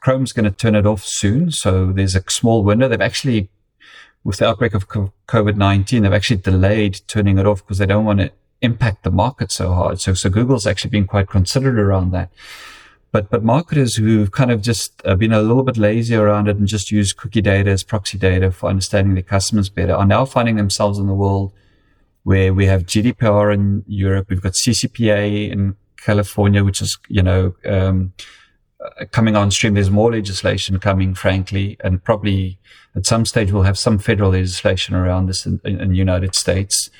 Chrome's 0.00 0.32
going 0.32 0.50
to 0.50 0.50
turn 0.50 0.74
it 0.74 0.86
off 0.86 1.04
soon. 1.04 1.50
So 1.50 1.92
there's 1.92 2.16
a 2.16 2.24
small 2.28 2.64
window. 2.64 2.88
They've 2.88 3.00
actually 3.00 3.48
with 4.24 4.38
the 4.38 4.48
outbreak 4.48 4.74
of 4.74 4.88
COVID 4.88 5.56
19, 5.56 6.02
they've 6.02 6.12
actually 6.12 6.36
delayed 6.38 7.00
turning 7.06 7.38
it 7.38 7.46
off 7.46 7.64
because 7.64 7.78
they 7.78 7.86
don't 7.86 8.04
want 8.04 8.20
to 8.20 8.32
impact 8.60 9.04
the 9.04 9.10
market 9.10 9.50
so 9.50 9.72
hard. 9.72 10.00
So, 10.00 10.14
so 10.14 10.28
Google's 10.28 10.66
actually 10.66 10.90
been 10.90 11.06
quite 11.06 11.28
considerate 11.28 11.78
around 11.78 12.10
that. 12.12 12.30
But, 13.12 13.28
but 13.28 13.42
marketers 13.42 13.96
who've 13.96 14.30
kind 14.30 14.52
of 14.52 14.62
just 14.62 15.02
uh, 15.04 15.16
been 15.16 15.32
a 15.32 15.42
little 15.42 15.64
bit 15.64 15.76
lazy 15.76 16.14
around 16.14 16.48
it 16.48 16.56
and 16.56 16.68
just 16.68 16.92
use 16.92 17.12
cookie 17.12 17.40
data 17.40 17.70
as 17.70 17.82
proxy 17.82 18.18
data 18.18 18.52
for 18.52 18.68
understanding 18.68 19.14
their 19.14 19.24
customers 19.24 19.68
better 19.68 19.94
are 19.94 20.06
now 20.06 20.24
finding 20.24 20.56
themselves 20.56 20.98
in 20.98 21.08
the 21.08 21.14
world 21.14 21.52
where 22.22 22.54
we 22.54 22.66
have 22.66 22.84
GDPR 22.84 23.52
in 23.52 23.84
Europe. 23.88 24.28
We've 24.28 24.42
got 24.42 24.52
CCPA 24.52 25.50
in 25.50 25.76
California, 25.96 26.62
which 26.62 26.80
is, 26.80 26.98
you 27.08 27.22
know, 27.22 27.54
um, 27.64 28.12
uh, 28.80 29.06
coming 29.10 29.34
on 29.34 29.50
stream. 29.50 29.74
There's 29.74 29.90
more 29.90 30.12
legislation 30.12 30.78
coming, 30.78 31.14
frankly, 31.14 31.78
and 31.82 32.02
probably 32.04 32.58
at 32.94 33.06
some 33.06 33.24
stage 33.24 33.52
we'll 33.52 33.62
have 33.62 33.78
some 33.78 33.98
federal 33.98 34.30
legislation 34.30 34.94
around 34.94 35.26
this 35.26 35.46
in, 35.46 35.60
in, 35.64 35.80
in 35.80 35.90
the 35.90 35.96
United 35.96 36.34
States. 36.34 36.90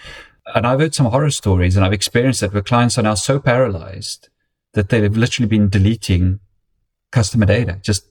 And 0.54 0.66
I've 0.66 0.80
heard 0.80 0.94
some 0.94 1.06
horror 1.06 1.30
stories 1.30 1.76
and 1.76 1.84
I've 1.84 1.92
experienced 1.92 2.40
that 2.40 2.52
where 2.52 2.62
clients 2.62 2.98
are 2.98 3.02
now 3.02 3.14
so 3.14 3.38
paralyzed 3.38 4.28
that 4.72 4.88
they've 4.88 5.16
literally 5.16 5.48
been 5.48 5.68
deleting 5.68 6.40
customer 7.10 7.46
data 7.46 7.78
just 7.82 8.04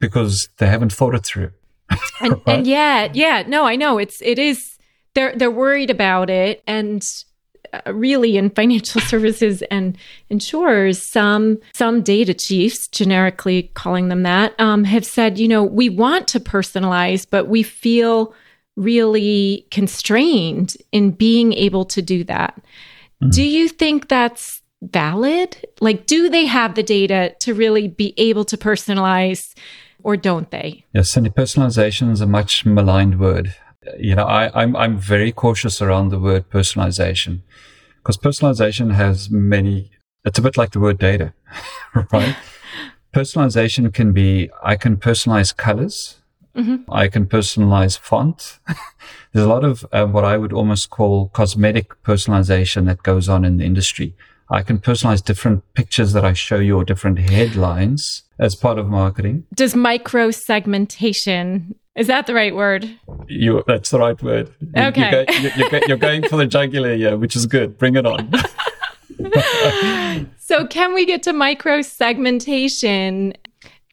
because 0.00 0.48
they 0.58 0.66
haven't 0.66 0.92
thought 0.92 1.14
it 1.14 1.24
through. 1.24 1.50
and, 2.20 2.32
right? 2.32 2.42
and 2.46 2.66
yeah, 2.66 3.08
yeah, 3.12 3.44
no, 3.46 3.64
I 3.64 3.76
know 3.76 3.98
it's, 3.98 4.20
it 4.22 4.38
is, 4.38 4.78
they're, 5.14 5.34
they're 5.36 5.50
worried 5.50 5.90
about 5.90 6.30
it. 6.30 6.62
And 6.66 7.06
really 7.86 8.36
in 8.36 8.50
financial 8.50 9.00
services 9.12 9.62
and 9.70 9.96
insurers, 10.30 11.02
some 11.02 11.58
some 11.72 12.02
data 12.02 12.34
chiefs, 12.34 12.88
generically 12.88 13.70
calling 13.74 14.08
them 14.08 14.22
that, 14.22 14.58
um, 14.60 14.84
have 14.84 15.04
said, 15.04 15.38
you 15.38 15.48
know, 15.48 15.62
we 15.62 15.88
want 15.88 16.28
to 16.28 16.40
personalize, 16.40 17.26
but 17.28 17.48
we 17.48 17.62
feel 17.62 18.34
really 18.76 19.66
constrained 19.70 20.76
in 20.92 21.10
being 21.12 21.52
able 21.52 21.84
to 21.84 22.02
do 22.02 22.24
that. 22.24 22.60
Mm-hmm. 23.22 23.30
Do 23.30 23.42
you 23.42 23.68
think 23.68 24.08
that's 24.08 24.62
valid? 24.82 25.56
Like, 25.80 26.06
do 26.06 26.28
they 26.28 26.46
have 26.46 26.74
the 26.74 26.82
data 26.82 27.34
to 27.40 27.54
really 27.54 27.88
be 27.88 28.14
able 28.16 28.44
to 28.46 28.56
personalize? 28.56 29.54
Or 30.02 30.18
don't 30.18 30.50
they? 30.50 30.84
Yes, 30.92 31.16
and 31.16 31.26
personalization 31.34 32.10
is 32.10 32.20
a 32.20 32.26
much 32.26 32.66
maligned 32.66 33.18
word 33.18 33.54
you 33.98 34.14
know, 34.14 34.24
I, 34.24 34.50
I'm 34.60 34.76
I'm 34.76 34.98
very 34.98 35.32
cautious 35.32 35.80
around 35.82 36.10
the 36.10 36.18
word 36.18 36.50
personalization 36.50 37.40
because 37.98 38.16
personalization 38.16 38.94
has 38.94 39.30
many. 39.30 39.90
It's 40.24 40.38
a 40.38 40.42
bit 40.42 40.56
like 40.56 40.72
the 40.72 40.80
word 40.80 40.98
data, 40.98 41.34
right? 42.12 42.36
personalization 43.14 43.92
can 43.92 44.12
be 44.12 44.50
I 44.62 44.76
can 44.76 44.96
personalize 44.96 45.56
colors. 45.56 46.16
Mm-hmm. 46.56 46.90
I 46.90 47.08
can 47.08 47.26
personalize 47.26 47.98
font. 47.98 48.60
There's 49.32 49.44
a 49.44 49.48
lot 49.48 49.64
of 49.64 49.84
uh, 49.92 50.06
what 50.06 50.24
I 50.24 50.36
would 50.36 50.52
almost 50.52 50.88
call 50.88 51.28
cosmetic 51.30 52.00
personalization 52.04 52.86
that 52.86 53.02
goes 53.02 53.28
on 53.28 53.44
in 53.44 53.56
the 53.56 53.64
industry. 53.64 54.14
I 54.50 54.62
can 54.62 54.78
personalize 54.78 55.24
different 55.24 55.64
pictures 55.74 56.12
that 56.12 56.24
I 56.24 56.32
show 56.32 56.58
you 56.58 56.76
or 56.76 56.84
different 56.84 57.18
headlines 57.18 58.22
as 58.38 58.54
part 58.54 58.78
of 58.78 58.86
marketing. 58.86 59.46
Does 59.54 59.74
micro 59.74 60.30
segmentation 60.30 61.74
is 61.96 62.08
that 62.08 62.26
the 62.26 62.34
right 62.34 62.54
word? 62.54 62.90
You, 63.28 63.62
that's 63.66 63.90
the 63.90 64.00
right 64.00 64.20
word. 64.20 64.52
Okay. 64.76 65.24
You, 65.28 65.48
are 65.48 65.52
you're, 65.70 65.80
you're 65.88 65.96
going 65.96 66.28
for 66.28 66.36
the 66.36 66.46
jugular, 66.46 66.92
yeah, 66.92 67.14
which 67.14 67.36
is 67.36 67.46
good. 67.46 67.78
Bring 67.78 67.94
it 67.94 68.04
on. 68.04 68.32
so, 70.38 70.66
can 70.66 70.92
we 70.92 71.06
get 71.06 71.22
to 71.22 71.32
micro 71.32 71.82
segmentation? 71.82 73.34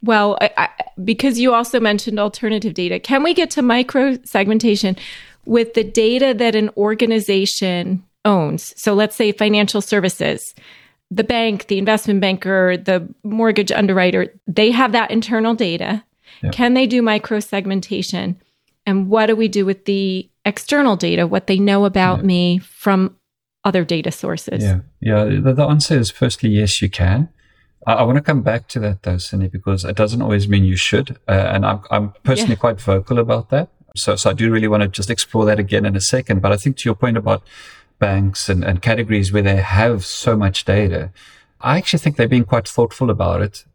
Well, 0.02 0.38
I, 0.42 0.50
I, 0.58 0.70
because 1.04 1.40
you 1.40 1.54
also 1.54 1.80
mentioned 1.80 2.20
alternative 2.20 2.74
data, 2.74 3.00
can 3.00 3.22
we 3.22 3.36
get 3.36 3.52
to 3.52 3.62
micro 3.62 4.18
segmentation 4.24 4.98
with 5.46 5.76
the 5.76 5.84
data 5.84 6.34
that 6.36 6.56
an 6.56 6.72
organization 6.78 8.04
owns? 8.26 8.74
So, 8.82 8.96
let's 8.96 9.16
say 9.16 9.32
financial 9.32 9.82
services, 9.82 10.56
the 11.12 11.24
bank, 11.24 11.68
the 11.68 11.78
investment 11.78 12.20
banker, 12.20 12.78
the 12.78 13.08
mortgage 13.24 13.72
underwriter, 13.72 14.34
they 14.48 14.72
have 14.72 14.92
that 14.94 15.12
internal 15.12 15.54
data 15.54 16.04
Yep. 16.44 16.54
Can 16.54 16.74
they 16.74 16.88
do 16.88 17.02
micro 17.02 17.40
segmentation? 17.40 18.40
And 18.86 19.10
what 19.10 19.28
do 19.28 19.36
we 19.36 19.48
do 19.48 19.66
with 19.66 19.86
the 19.86 20.30
external 20.46 20.96
data, 20.96 21.28
what 21.28 21.48
they 21.48 21.60
know 21.60 21.86
about 21.86 22.20
yeah. 22.20 22.26
me 22.26 22.58
from 22.60 23.16
other 23.64 23.86
data 23.86 24.12
sources? 24.12 24.64
Yeah, 24.64 24.80
yeah. 25.02 25.26
The, 25.26 25.54
the 25.54 25.66
answer 25.66 25.98
is 26.00 26.10
firstly, 26.10 26.50
yes, 26.50 26.82
you 26.82 26.90
can. 26.90 27.30
I, 27.86 27.94
I, 27.94 28.04
want 28.04 28.18
to 28.18 28.24
come 28.24 28.42
back 28.42 28.68
to 28.70 28.80
that 28.80 29.04
though, 29.04 29.16
Cindi, 29.16 29.52
because 29.52 29.86
it 29.86 29.96
doesn't 29.96 30.22
always 30.22 30.48
mean 30.48 30.64
you 30.64 30.76
should. 30.76 31.18
Uh, 31.28 31.32
and 31.32 31.66
I'm, 31.66 31.82
I'm 31.92 32.14
personally 32.24 32.56
yeah. 32.56 32.60
quite 32.60 32.82
vocal 32.82 33.20
about 33.20 33.50
that. 33.50 33.70
So, 33.96 34.16
so 34.16 34.30
I 34.30 34.34
do 34.34 34.52
really 34.52 34.68
want 34.68 34.82
to 34.84 34.90
just 34.90 35.10
explore 35.10 35.46
that 35.46 35.60
again 35.60 35.86
in 35.86 35.96
a 35.96 36.02
second. 36.02 36.42
But 36.42 36.52
I 36.52 36.58
think 36.58 36.78
to 36.78 36.90
your 36.90 36.96
point 36.96 37.18
about 37.18 37.44
banks 38.00 38.50
and, 38.50 38.64
and 38.64 38.82
categories 38.82 39.32
where 39.32 39.44
they 39.44 39.58
have 39.58 40.06
so 40.06 40.36
much 40.36 40.66
data, 40.66 41.12
I 41.60 41.78
actually 41.78 42.00
think 42.00 42.16
they're 42.16 42.28
being 42.28 42.46
quite 42.46 42.68
thoughtful 42.68 43.10
about 43.10 43.42
it 43.42 43.66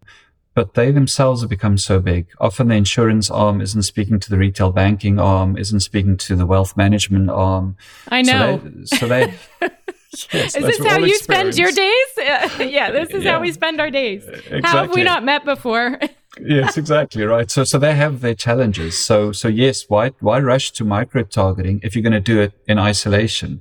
but 0.56 0.72
they 0.72 0.90
themselves 0.90 1.42
have 1.42 1.50
become 1.50 1.76
so 1.76 2.00
big. 2.00 2.28
Often 2.40 2.68
the 2.68 2.76
insurance 2.76 3.30
arm 3.30 3.60
isn't 3.60 3.82
speaking 3.82 4.18
to 4.18 4.30
the 4.30 4.38
retail 4.38 4.72
banking 4.72 5.20
arm, 5.20 5.58
isn't 5.58 5.80
speaking 5.80 6.16
to 6.16 6.34
the 6.34 6.46
wealth 6.46 6.78
management 6.78 7.28
arm. 7.28 7.76
I 8.08 8.22
know. 8.22 8.62
So 8.86 9.06
they, 9.06 9.34
so 9.34 9.36
they 9.60 9.70
Yes, 10.32 10.56
is 10.56 10.64
this 10.64 10.86
how 10.86 10.98
you 10.98 11.14
spend 11.18 11.58
your 11.58 11.70
days? 11.70 12.06
yeah, 12.16 12.90
this 12.90 13.10
is 13.10 13.22
Yeah. 13.22 13.32
how 13.32 13.40
we 13.42 13.52
spend 13.52 13.82
our 13.82 13.90
days. 13.90 14.26
Uh, 14.26 14.60
how 14.64 14.78
have 14.78 14.94
we 14.94 15.04
not 15.04 15.24
met 15.24 15.44
before? 15.44 16.00
yes, 16.40 16.78
exactly 16.78 17.24
right. 17.24 17.50
So, 17.50 17.64
so 17.64 17.78
they 17.78 17.94
have 17.94 18.22
their 18.22 18.34
challenges. 18.34 19.04
So, 19.04 19.32
so 19.32 19.48
yes, 19.48 19.84
why 19.88 20.12
why 20.20 20.40
rush 20.40 20.70
to 20.72 20.84
micro 20.86 21.24
targeting 21.24 21.80
if 21.82 21.94
you're 21.94 22.02
going 22.02 22.14
to 22.14 22.32
do 22.34 22.40
it 22.40 22.54
in 22.66 22.78
isolation? 22.78 23.60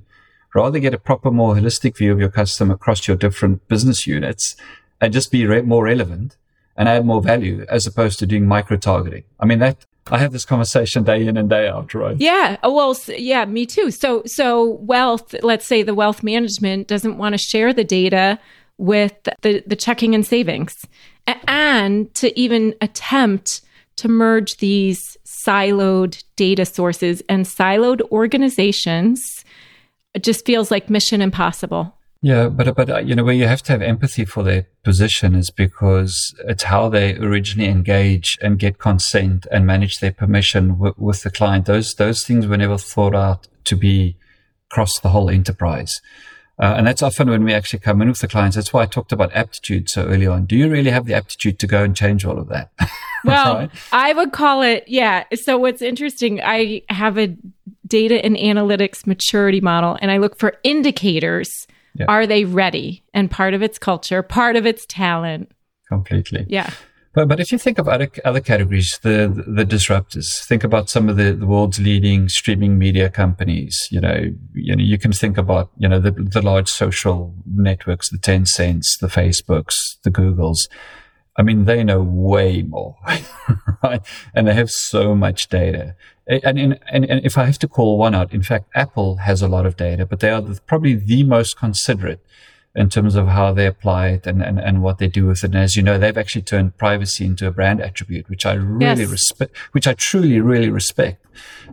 Rather 0.54 0.78
get 0.78 0.94
a 0.94 0.98
proper, 0.98 1.30
more 1.30 1.56
holistic 1.56 1.98
view 1.98 2.10
of 2.10 2.20
your 2.20 2.30
customer 2.30 2.72
across 2.72 3.06
your 3.06 3.18
different 3.18 3.68
business 3.68 4.06
units, 4.06 4.56
and 4.98 5.12
just 5.12 5.30
be 5.30 5.44
re- 5.44 5.60
more 5.60 5.84
relevant 5.84 6.38
and 6.76 6.88
add 6.88 7.04
more 7.06 7.22
value 7.22 7.64
as 7.68 7.86
opposed 7.86 8.18
to 8.18 8.26
doing 8.26 8.46
micro 8.46 8.76
targeting. 8.76 9.24
I 9.40 9.46
mean 9.46 9.58
that 9.60 9.84
I 10.10 10.18
have 10.18 10.32
this 10.32 10.44
conversation 10.44 11.02
day 11.02 11.26
in 11.26 11.36
and 11.36 11.50
day 11.50 11.68
out, 11.68 11.92
right? 11.92 12.16
Yeah. 12.16 12.58
Oh, 12.62 12.72
Well, 12.72 12.96
yeah, 13.08 13.44
me 13.44 13.66
too. 13.66 13.90
So, 13.90 14.22
so 14.24 14.64
wealth, 14.82 15.34
let's 15.42 15.66
say 15.66 15.82
the 15.82 15.94
wealth 15.94 16.22
management 16.22 16.86
doesn't 16.86 17.18
want 17.18 17.32
to 17.32 17.38
share 17.38 17.72
the 17.72 17.82
data 17.82 18.38
with 18.78 19.14
the, 19.42 19.64
the 19.66 19.74
checking 19.74 20.14
and 20.14 20.24
savings 20.24 20.84
and 21.48 22.14
to 22.14 22.38
even 22.38 22.74
attempt 22.80 23.62
to 23.96 24.08
merge 24.08 24.58
these 24.58 25.16
siloed 25.24 26.22
data 26.36 26.64
sources 26.64 27.22
and 27.28 27.46
siloed 27.46 28.02
organizations. 28.12 29.44
Just 30.20 30.46
feels 30.46 30.70
like 30.70 30.88
mission 30.88 31.20
impossible. 31.20 31.95
Yeah, 32.22 32.48
but 32.48 32.74
but 32.74 32.90
uh, 32.90 32.98
you 32.98 33.14
know 33.14 33.24
where 33.24 33.34
you 33.34 33.46
have 33.46 33.62
to 33.64 33.72
have 33.72 33.82
empathy 33.82 34.24
for 34.24 34.42
their 34.42 34.66
position 34.82 35.34
is 35.34 35.50
because 35.50 36.34
it's 36.46 36.64
how 36.64 36.88
they 36.88 37.14
originally 37.16 37.68
engage 37.68 38.38
and 38.40 38.58
get 38.58 38.78
consent 38.78 39.46
and 39.50 39.66
manage 39.66 40.00
their 40.00 40.12
permission 40.12 40.68
w- 40.70 40.94
with 40.96 41.22
the 41.22 41.30
client. 41.30 41.66
Those 41.66 41.94
those 41.94 42.24
things 42.24 42.46
were 42.46 42.56
never 42.56 42.78
thought 42.78 43.14
out 43.14 43.48
to 43.64 43.76
be 43.76 44.16
across 44.70 44.98
the 45.00 45.10
whole 45.10 45.30
enterprise. 45.30 46.00
Uh, 46.58 46.74
and 46.78 46.86
that's 46.86 47.02
often 47.02 47.28
when 47.28 47.44
we 47.44 47.52
actually 47.52 47.78
come 47.78 48.00
in 48.00 48.08
with 48.08 48.20
the 48.20 48.28
clients. 48.28 48.56
That's 48.56 48.72
why 48.72 48.82
I 48.82 48.86
talked 48.86 49.12
about 49.12 49.30
aptitude 49.34 49.90
so 49.90 50.06
early 50.06 50.26
on. 50.26 50.46
Do 50.46 50.56
you 50.56 50.70
really 50.70 50.90
have 50.90 51.04
the 51.04 51.12
aptitude 51.12 51.58
to 51.58 51.66
go 51.66 51.84
and 51.84 51.94
change 51.94 52.24
all 52.24 52.38
of 52.38 52.48
that? 52.48 52.70
Well, 53.24 53.54
Right? 53.56 53.70
I 53.90 54.12
would 54.12 54.30
call 54.30 54.62
it, 54.62 54.84
yeah. 54.86 55.24
So 55.34 55.58
what's 55.58 55.82
interesting, 55.82 56.40
I 56.40 56.82
have 56.88 57.18
a 57.18 57.34
data 57.84 58.24
and 58.24 58.36
analytics 58.36 59.04
maturity 59.04 59.60
model 59.60 59.98
and 60.00 60.12
I 60.12 60.18
look 60.18 60.38
for 60.38 60.54
indicators. 60.62 61.66
Yeah. 61.98 62.06
Are 62.08 62.26
they 62.26 62.44
ready? 62.44 63.04
And 63.14 63.30
part 63.30 63.54
of 63.54 63.62
its 63.62 63.78
culture, 63.78 64.22
part 64.22 64.56
of 64.56 64.66
its 64.66 64.86
talent. 64.86 65.50
Completely. 65.88 66.44
Yeah. 66.48 66.70
But 67.16 67.28
but 67.28 67.40
if 67.40 67.50
you 67.50 67.56
think 67.56 67.78
of 67.78 67.88
other 67.88 68.10
other 68.26 68.40
categories, 68.40 68.98
the 69.02 69.32
the 69.46 69.64
disruptors, 69.64 70.44
think 70.44 70.62
about 70.62 70.90
some 70.90 71.08
of 71.08 71.16
the, 71.16 71.32
the 71.32 71.46
world's 71.46 71.80
leading 71.80 72.28
streaming 72.28 72.76
media 72.78 73.08
companies. 73.08 73.88
You 73.90 74.02
know, 74.02 74.32
you 74.52 74.76
know, 74.76 74.84
you 74.84 74.98
can 74.98 75.12
think 75.12 75.38
about 75.38 75.70
you 75.78 75.88
know 75.88 75.98
the 75.98 76.10
the 76.10 76.42
large 76.42 76.68
social 76.68 77.34
networks, 77.46 78.10
the 78.10 78.18
Tencents, 78.18 78.98
the 78.98 79.06
Facebooks, 79.06 79.96
the 80.04 80.10
Googles. 80.10 80.68
I 81.38 81.42
mean, 81.42 81.64
they 81.64 81.84
know 81.84 82.02
way 82.02 82.62
more, 82.62 82.96
right? 83.82 84.00
And 84.34 84.48
they 84.48 84.54
have 84.54 84.70
so 84.70 85.14
much 85.14 85.48
data. 85.48 85.94
And, 86.26 86.58
and, 86.58 86.80
and, 86.90 87.04
and 87.04 87.24
if 87.24 87.36
I 87.36 87.44
have 87.44 87.58
to 87.60 87.68
call 87.68 87.98
one 87.98 88.14
out, 88.14 88.32
in 88.32 88.42
fact, 88.42 88.70
Apple 88.74 89.16
has 89.16 89.42
a 89.42 89.48
lot 89.48 89.66
of 89.66 89.76
data, 89.76 90.06
but 90.06 90.20
they 90.20 90.30
are 90.30 90.40
the, 90.40 90.58
probably 90.66 90.94
the 90.94 91.22
most 91.24 91.56
considerate 91.56 92.24
in 92.76 92.90
terms 92.90 93.14
of 93.16 93.26
how 93.28 93.52
they 93.54 93.66
apply 93.66 94.08
it 94.08 94.26
and, 94.26 94.42
and, 94.42 94.60
and 94.60 94.82
what 94.82 94.98
they 94.98 95.08
do 95.08 95.24
with 95.26 95.42
it. 95.42 95.46
And 95.46 95.56
as 95.56 95.76
you 95.76 95.82
know, 95.82 95.96
they've 95.96 96.16
actually 96.18 96.42
turned 96.42 96.76
privacy 96.76 97.24
into 97.24 97.46
a 97.46 97.50
brand 97.50 97.80
attribute, 97.80 98.28
which 98.28 98.44
I 98.44 98.52
really 98.52 99.00
Yes. 99.00 99.10
respect, 99.10 99.56
which 99.72 99.86
I 99.88 99.94
truly, 99.94 100.40
really 100.40 100.68
respect. 100.68 101.24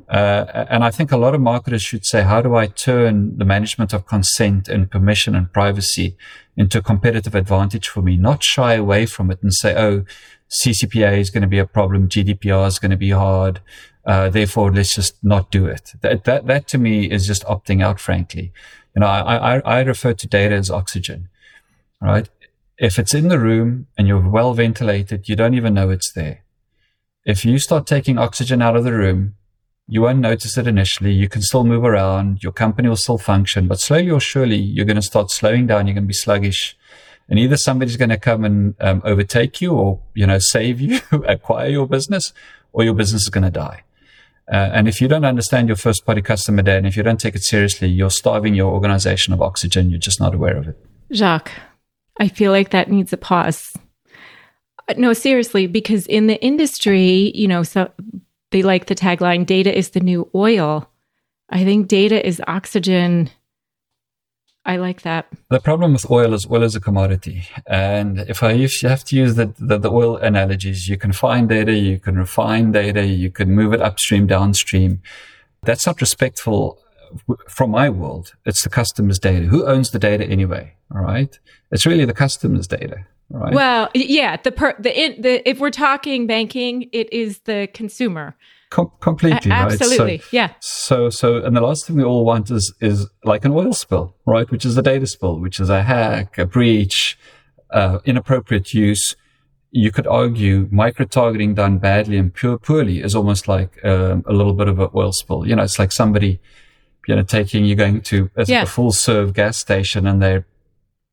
Uh, 0.09 0.65
and 0.69 0.83
I 0.83 0.91
think 0.91 1.11
a 1.11 1.17
lot 1.17 1.35
of 1.35 1.41
marketers 1.41 1.81
should 1.83 2.05
say, 2.05 2.23
how 2.23 2.41
do 2.41 2.55
I 2.55 2.67
turn 2.67 3.37
the 3.37 3.45
management 3.45 3.91
of 3.93 4.05
consent 4.05 4.69
and 4.69 4.89
permission 4.89 5.35
and 5.35 5.51
privacy 5.51 6.15
into 6.55 6.77
a 6.77 6.81
competitive 6.81 7.35
advantage 7.35 7.89
for 7.89 8.01
me? 8.01 8.15
Not 8.15 8.41
shy 8.41 8.73
away 8.75 9.05
from 9.05 9.29
it 9.29 9.39
and 9.43 9.53
say, 9.53 9.75
oh, 9.75 10.05
CCPA 10.49 11.17
is 11.17 11.29
going 11.29 11.41
to 11.41 11.47
be 11.47 11.59
a 11.59 11.65
problem. 11.65 12.07
GDPR 12.07 12.67
is 12.67 12.79
going 12.79 12.91
to 12.91 12.97
be 12.97 13.09
hard. 13.09 13.59
Uh, 14.05 14.29
therefore, 14.29 14.71
let's 14.71 14.95
just 14.95 15.15
not 15.23 15.49
do 15.49 15.65
it. 15.65 15.93
That, 16.01 16.25
that, 16.25 16.47
that 16.47 16.67
to 16.69 16.77
me 16.77 17.09
is 17.09 17.25
just 17.25 17.43
opting 17.45 17.81
out, 17.83 17.99
frankly. 17.99 18.51
You 18.95 18.99
know, 18.99 19.07
I, 19.07 19.57
I, 19.57 19.59
I 19.59 19.81
refer 19.81 20.13
to 20.13 20.27
data 20.27 20.55
as 20.55 20.69
oxygen, 20.69 21.29
right? 22.01 22.29
If 22.77 22.99
it's 22.99 23.13
in 23.13 23.29
the 23.29 23.39
room 23.39 23.87
and 23.97 24.07
you're 24.07 24.29
well 24.29 24.53
ventilated, 24.53 25.29
you 25.29 25.35
don't 25.35 25.53
even 25.53 25.73
know 25.73 25.89
it's 25.89 26.11
there. 26.11 26.43
If 27.25 27.45
you 27.45 27.57
start 27.59 27.87
taking 27.87 28.17
oxygen 28.17 28.61
out 28.61 28.75
of 28.75 28.83
the 28.83 28.93
room, 28.93 29.35
you 29.87 30.01
won't 30.01 30.19
notice 30.19 30.57
it 30.57 30.67
initially. 30.67 31.13
You 31.13 31.29
can 31.29 31.41
still 31.41 31.63
move 31.63 31.85
around. 31.85 32.43
Your 32.43 32.51
company 32.51 32.89
will 32.89 32.97
still 32.97 33.17
function, 33.17 33.67
but 33.67 33.79
slowly 33.79 34.11
or 34.11 34.19
surely 34.19 34.57
you're 34.57 34.85
going 34.85 34.95
to 34.97 35.01
start 35.01 35.31
slowing 35.31 35.67
down. 35.67 35.87
You're 35.87 35.95
going 35.95 36.05
to 36.05 36.07
be 36.07 36.13
sluggish 36.13 36.77
and 37.29 37.39
either 37.39 37.57
somebody's 37.57 37.97
going 37.97 38.09
to 38.09 38.17
come 38.17 38.43
and 38.43 38.75
um, 38.79 39.01
overtake 39.05 39.61
you 39.61 39.73
or, 39.73 39.99
you 40.13 40.27
know, 40.27 40.39
save 40.39 40.81
you, 40.81 40.99
acquire 41.27 41.69
your 41.69 41.87
business 41.87 42.33
or 42.73 42.83
your 42.83 42.93
business 42.93 43.23
is 43.23 43.29
going 43.29 43.43
to 43.43 43.51
die. 43.51 43.83
Uh, 44.51 44.69
and 44.73 44.87
if 44.87 44.99
you 44.99 45.07
don't 45.07 45.25
understand 45.25 45.69
your 45.69 45.77
first 45.77 46.05
party 46.05 46.21
customer 46.21 46.61
data 46.61 46.77
and 46.77 46.87
if 46.87 46.97
you 46.97 47.03
don't 47.03 47.19
take 47.19 47.35
it 47.35 47.43
seriously, 47.43 47.87
you're 47.87 48.09
starving 48.09 48.53
your 48.53 48.71
organization 48.73 49.33
of 49.33 49.41
oxygen. 49.41 49.89
You're 49.89 49.99
just 49.99 50.19
not 50.19 50.35
aware 50.35 50.57
of 50.57 50.67
it. 50.67 50.77
Jacques, 51.13 51.51
I 52.19 52.27
feel 52.27 52.51
like 52.51 52.71
that 52.71 52.89
needs 52.89 53.13
a 53.13 53.17
pause. 53.17 53.73
Uh, 54.89 54.93
No, 54.97 55.13
seriously, 55.13 55.67
because 55.67 56.05
in 56.07 56.27
the 56.27 56.41
industry, 56.43 57.31
you 57.33 57.47
know, 57.47 57.63
so 57.63 57.89
they 58.51 58.63
like 58.63 58.87
the 58.87 58.95
tagline 58.95 59.45
data 59.45 59.75
is 59.75 59.91
the 59.91 59.99
new 59.99 60.29
oil. 60.35 60.89
I 61.49 61.63
think 61.63 61.87
data 61.87 62.25
is 62.25 62.41
oxygen. 62.47 63.29
I 64.65 64.77
like 64.77 65.01
that. 65.01 65.27
The 65.49 65.59
problem 65.59 65.93
with 65.93 66.09
oil 66.09 66.33
is 66.33 66.47
oil 66.49 66.63
is 66.63 66.75
a 66.75 66.79
commodity. 66.79 67.47
And 67.67 68.19
if 68.19 68.41
I 68.43 68.53
if 68.53 68.81
you 68.81 68.89
have 68.89 69.03
to 69.05 69.15
use 69.15 69.35
the, 69.35 69.53
the, 69.59 69.77
the 69.77 69.91
oil 69.91 70.17
analogies, 70.17 70.87
you 70.87 70.97
can 70.97 71.11
find 71.11 71.49
data, 71.49 71.73
you 71.73 71.99
can 71.99 72.15
refine 72.15 72.71
data, 72.71 73.05
you 73.05 73.29
can 73.29 73.51
move 73.51 73.73
it 73.73 73.81
upstream, 73.81 74.25
downstream. 74.25 75.01
That's 75.63 75.85
not 75.85 75.99
respectful 75.99 76.79
from 77.47 77.71
my 77.71 77.89
world. 77.89 78.33
It's 78.45 78.63
the 78.63 78.69
customer's 78.69 79.19
data. 79.19 79.45
Who 79.45 79.65
owns 79.65 79.91
the 79.91 79.99
data 79.99 80.25
anyway? 80.25 80.73
All 80.93 81.01
right. 81.01 81.37
It's 81.71 81.85
really 81.85 82.05
the 82.05 82.13
customer's 82.13 82.67
data. 82.67 83.05
Right. 83.29 83.53
Well, 83.53 83.89
yeah, 83.95 84.37
the 84.37 84.51
per, 84.51 84.75
the, 84.79 84.97
in, 84.97 85.21
the 85.21 85.47
if 85.47 85.59
we're 85.59 85.71
talking 85.71 86.27
banking, 86.27 86.89
it 86.91 87.11
is 87.11 87.39
the 87.39 87.67
consumer. 87.73 88.35
Com- 88.73 88.91
completely. 89.01 89.51
Right. 89.51 89.71
So- 89.77 89.85
absolutely. 89.85 90.21
yeah. 90.31 90.53
So, 90.59 91.09
so, 91.11 91.37
and 91.45 91.55
the 91.55 91.61
last 91.61 91.85
thing 91.85 91.95
we 91.95 92.03
all 92.03 92.25
want 92.25 92.49
is, 92.49 92.73
is 92.81 93.07
like 93.23 93.45
an 93.45 93.51
oil 93.51 93.71
spill, 93.73 94.15
right? 94.25 94.49
Which 94.49 94.65
is 94.65 94.75
a 94.77 94.81
data 94.81 95.05
spill, 95.05 95.39
which 95.39 95.59
is 95.59 95.69
a 95.69 95.83
hack, 95.83 96.39
a 96.39 96.45
breach, 96.47 97.15
uh, 97.71 97.99
inappropriate 98.05 98.73
use. 98.73 99.15
You 99.69 99.91
could 99.91 100.07
argue 100.07 100.67
micro 100.71 101.05
targeting 101.05 101.53
done 101.53 101.77
badly 101.77 102.17
and 102.17 102.33
pure 102.33 102.57
poorly 102.57 103.01
is 103.01 103.15
almost 103.15 103.47
like 103.47 103.71
um, 103.85 104.23
a 104.27 104.33
little 104.33 104.53
bit 104.53 104.67
of 104.67 104.79
an 104.79 104.89
oil 104.95 105.11
spill. 105.11 105.47
You 105.47 105.55
know, 105.55 105.63
it's 105.63 105.77
like 105.77 105.91
somebody, 105.91 106.39
you 107.07 107.15
know, 107.15 107.23
taking 107.23 107.65
you 107.65 107.75
going 107.75 108.01
to 108.01 108.31
a, 108.35 108.45
Yeah. 108.45 108.63
a 108.63 108.65
full 108.65 108.91
serve 108.91 109.33
gas 109.35 109.57
station 109.59 110.07
and 110.07 110.19
they're 110.19 110.47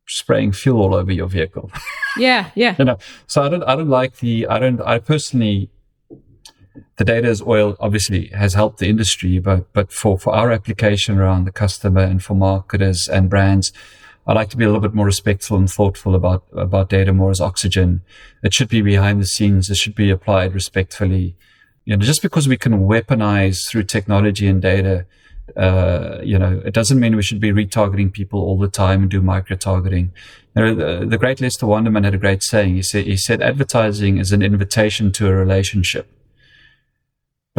spraying 0.08 0.52
fuel 0.52 0.80
all 0.82 0.94
over 0.94 1.12
your 1.12 1.26
vehicle. 1.28 1.70
Yeah. 2.16 2.50
Yeah. 2.54 2.74
you 2.78 2.84
know, 2.86 2.96
so 3.26 3.42
I 3.42 3.48
don't, 3.50 3.62
I 3.64 3.76
don't 3.76 3.88
like 3.88 4.16
the, 4.18 4.46
I 4.46 4.58
don't, 4.58 4.80
I 4.80 4.98
personally, 4.98 5.68
the 7.00 7.04
data 7.06 7.28
as 7.28 7.40
oil 7.40 7.78
obviously 7.80 8.26
has 8.26 8.52
helped 8.52 8.76
the 8.76 8.86
industry, 8.86 9.38
but, 9.38 9.72
but 9.72 9.90
for, 9.90 10.18
for 10.18 10.34
our 10.34 10.52
application 10.52 11.18
around 11.18 11.46
the 11.46 11.50
customer 11.50 12.02
and 12.02 12.22
for 12.22 12.34
marketers 12.34 13.08
and 13.10 13.30
brands, 13.30 13.72
I 14.26 14.34
like 14.34 14.50
to 14.50 14.58
be 14.58 14.64
a 14.64 14.66
little 14.66 14.82
bit 14.82 14.92
more 14.92 15.06
respectful 15.06 15.56
and 15.56 15.70
thoughtful 15.70 16.14
about, 16.14 16.44
about 16.52 16.90
data 16.90 17.14
more 17.14 17.30
as 17.30 17.40
oxygen. 17.40 18.02
It 18.42 18.52
should 18.52 18.68
be 18.68 18.82
behind 18.82 19.18
the 19.18 19.26
scenes. 19.26 19.70
It 19.70 19.78
should 19.78 19.94
be 19.94 20.10
applied 20.10 20.52
respectfully. 20.52 21.36
You 21.86 21.96
know, 21.96 22.04
just 22.04 22.20
because 22.20 22.46
we 22.46 22.58
can 22.58 22.80
weaponize 22.80 23.66
through 23.66 23.84
technology 23.84 24.46
and 24.46 24.60
data, 24.60 25.06
uh, 25.56 26.18
you 26.22 26.38
know, 26.38 26.60
it 26.66 26.74
doesn't 26.74 27.00
mean 27.00 27.16
we 27.16 27.22
should 27.22 27.40
be 27.40 27.50
retargeting 27.50 28.12
people 28.12 28.40
all 28.40 28.58
the 28.58 28.68
time 28.68 29.00
and 29.00 29.10
do 29.10 29.22
micro 29.22 29.56
targeting. 29.56 30.12
You 30.54 30.62
know, 30.62 30.74
the, 30.74 31.06
the 31.06 31.16
great 31.16 31.40
Lester 31.40 31.64
Wunderman 31.64 32.04
had 32.04 32.12
a 32.12 32.18
great 32.18 32.42
saying. 32.42 32.74
He 32.74 32.82
said, 32.82 33.06
he 33.06 33.16
said, 33.16 33.40
advertising 33.40 34.18
is 34.18 34.32
an 34.32 34.42
invitation 34.42 35.12
to 35.12 35.28
a 35.28 35.34
relationship. 35.34 36.06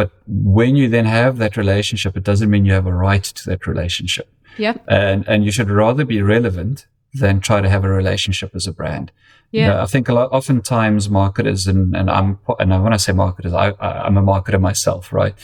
But 0.01 0.11
when 0.27 0.75
you 0.75 0.87
then 0.89 1.05
have 1.05 1.37
that 1.37 1.55
relationship, 1.57 2.17
it 2.17 2.23
doesn't 2.23 2.49
mean 2.49 2.65
you 2.65 2.73
have 2.73 2.87
a 2.87 2.93
right 3.09 3.23
to 3.23 3.43
that 3.51 3.67
relationship. 3.67 4.27
Yep. 4.57 4.83
And, 4.87 5.27
and 5.27 5.45
you 5.45 5.51
should 5.51 5.69
rather 5.69 6.05
be 6.05 6.23
relevant 6.23 6.87
than 7.13 7.39
try 7.39 7.61
to 7.61 7.69
have 7.69 7.83
a 7.83 7.89
relationship 7.89 8.49
as 8.55 8.65
a 8.65 8.71
brand. 8.71 9.11
You 9.51 9.59
Yeah. 9.61 9.67
know, 9.67 9.81
I 9.81 9.85
think 9.85 10.09
a 10.09 10.13
lot, 10.13 10.31
oftentimes 10.31 11.07
marketers 11.09 11.67
and, 11.67 11.95
and 11.95 12.09
I'm, 12.09 12.39
and 12.59 12.83
when 12.83 12.93
I 12.93 12.97
say 12.97 13.11
marketers, 13.13 13.53
I, 13.53 13.67
I, 13.79 13.89
I'm 14.05 14.17
a 14.17 14.23
marketer 14.23 14.59
myself, 14.59 15.13
right? 15.13 15.35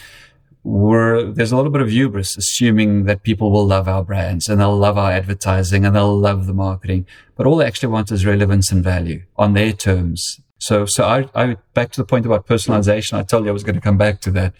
We're, 0.64 1.32
there's 1.32 1.52
a 1.52 1.56
little 1.56 1.72
bit 1.72 1.82
of 1.82 1.90
hubris 1.90 2.36
assuming 2.36 3.06
that 3.06 3.22
people 3.22 3.52
will 3.52 3.68
love 3.68 3.88
our 3.88 4.04
brands 4.04 4.50
and 4.50 4.60
they'll 4.60 4.76
love 4.76 4.98
our 4.98 5.12
advertising 5.12 5.86
and 5.86 5.96
they'll 5.96 6.18
love 6.18 6.48
the 6.48 6.54
marketing. 6.54 7.06
But 7.36 7.46
all 7.46 7.58
they 7.58 7.66
actually 7.68 7.90
want 7.90 8.12
is 8.12 8.26
relevance 8.26 8.72
and 8.72 8.84
value 8.84 9.22
on 9.38 9.54
their 9.54 9.72
terms. 9.74 10.42
So, 10.60 10.86
so 10.86 11.06
I, 11.06 11.30
I, 11.36 11.58
back 11.74 11.92
to 11.92 12.02
the 12.02 12.06
point 12.06 12.26
about 12.26 12.48
personalization, 12.48 13.14
I 13.14 13.24
told 13.24 13.46
you 13.46 13.50
I 13.50 13.54
was 13.54 13.64
going 13.64 13.76
to 13.76 13.82
come 13.82 13.98
back 13.98 14.22
to 14.22 14.32
that. 14.32 14.54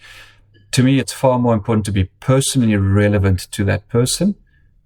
To 0.72 0.82
me, 0.82 0.98
it's 0.98 1.12
far 1.12 1.38
more 1.38 1.54
important 1.54 1.86
to 1.86 1.92
be 1.92 2.04
personally 2.20 2.76
relevant 2.76 3.50
to 3.52 3.64
that 3.64 3.88
person 3.88 4.34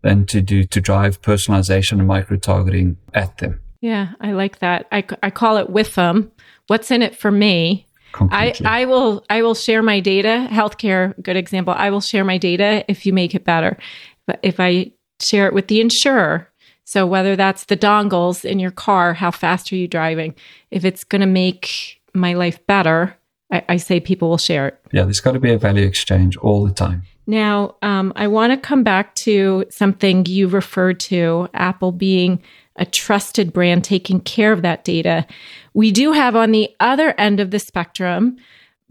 than 0.03 0.27
to 0.27 0.41
do 0.41 0.65
to 0.65 0.81
drive 0.81 1.21
personalization 1.23 1.93
and 1.93 2.07
micro 2.07 2.37
targeting 2.37 2.97
at 3.15 3.39
them. 3.39 3.61
Yeah, 3.81 4.13
I 4.21 4.33
like 4.33 4.61
that. 4.61 4.87
I, 4.93 5.05
I 5.23 5.31
call 5.31 5.57
it 5.57 5.71
with 5.71 5.97
them. 5.97 6.31
What's 6.69 6.91
in 6.91 7.03
it 7.03 7.17
for 7.17 7.31
me? 7.31 7.89
Completely. 8.13 8.67
I, 8.67 8.83
I 8.83 8.85
will 8.85 9.25
I 9.31 9.43
will 9.43 9.55
share 9.55 9.83
my 9.83 9.99
data. 10.01 10.47
Healthcare, 10.51 11.21
good 11.23 11.37
example. 11.37 11.75
I 11.77 11.91
will 11.91 12.01
share 12.01 12.25
my 12.25 12.39
data 12.39 12.85
if 12.89 13.07
you 13.07 13.13
make 13.13 13.35
it 13.35 13.45
better. 13.45 13.79
But 14.27 14.39
if 14.43 14.61
I 14.61 14.93
share 15.21 15.47
it 15.47 15.55
with 15.55 15.69
the 15.69 15.81
insurer, 15.81 16.49
so 16.85 17.07
whether 17.07 17.37
that's 17.37 17.65
the 17.65 17.77
dongles 17.77 18.45
in 18.45 18.59
your 18.59 18.71
car, 18.71 19.15
how 19.15 19.31
fast 19.31 19.73
are 19.73 19.77
you 19.77 19.89
driving? 19.89 20.35
If 20.71 20.85
it's 20.85 21.05
going 21.05 21.21
to 21.21 21.27
make 21.27 22.01
my 22.13 22.35
life 22.35 22.65
better, 22.67 23.17
I, 23.51 23.65
I, 23.69 23.77
say 23.77 24.01
people 24.01 24.29
will 24.31 24.39
share 24.39 24.69
it. 24.69 24.81
Yeah, 24.93 25.05
there's 25.05 25.21
got 25.21 25.33
to 25.33 25.41
be 25.41 25.53
a 25.53 25.59
value 25.59 25.87
exchange 25.87 26.37
all 26.39 26.65
the 26.65 26.73
time. 26.73 27.03
Now, 27.27 27.77
um, 27.83 28.13
I 28.17 28.27
want 28.27 28.53
to 28.53 28.57
come 28.57 28.83
back 28.83 29.15
to 29.17 29.65
something 29.71 30.27
you 30.27 30.49
referred 30.49 30.99
to, 31.01 31.49
Apple 31.55 31.93
being 31.93 32.43
a 32.77 32.87
trusted 32.87 33.53
brand 33.53 33.85
taking 33.85 34.21
care 34.21 34.53
of 34.53 34.63
that 34.63 34.85
data. 34.85 35.27
We 35.75 35.93
do 35.93 36.13
have 36.13 36.35
on 36.35 36.53
the 36.53 36.75
other 36.81 37.15
end 37.19 37.39
of 37.39 37.51
the 37.51 37.59
spectrum 37.59 38.39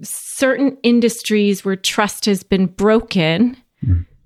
certain 0.01 0.77
industries 0.83 1.63
where 1.63 1.75
trust 1.75 2.25
has 2.25 2.43
been 2.43 2.67
broken. 2.67 3.57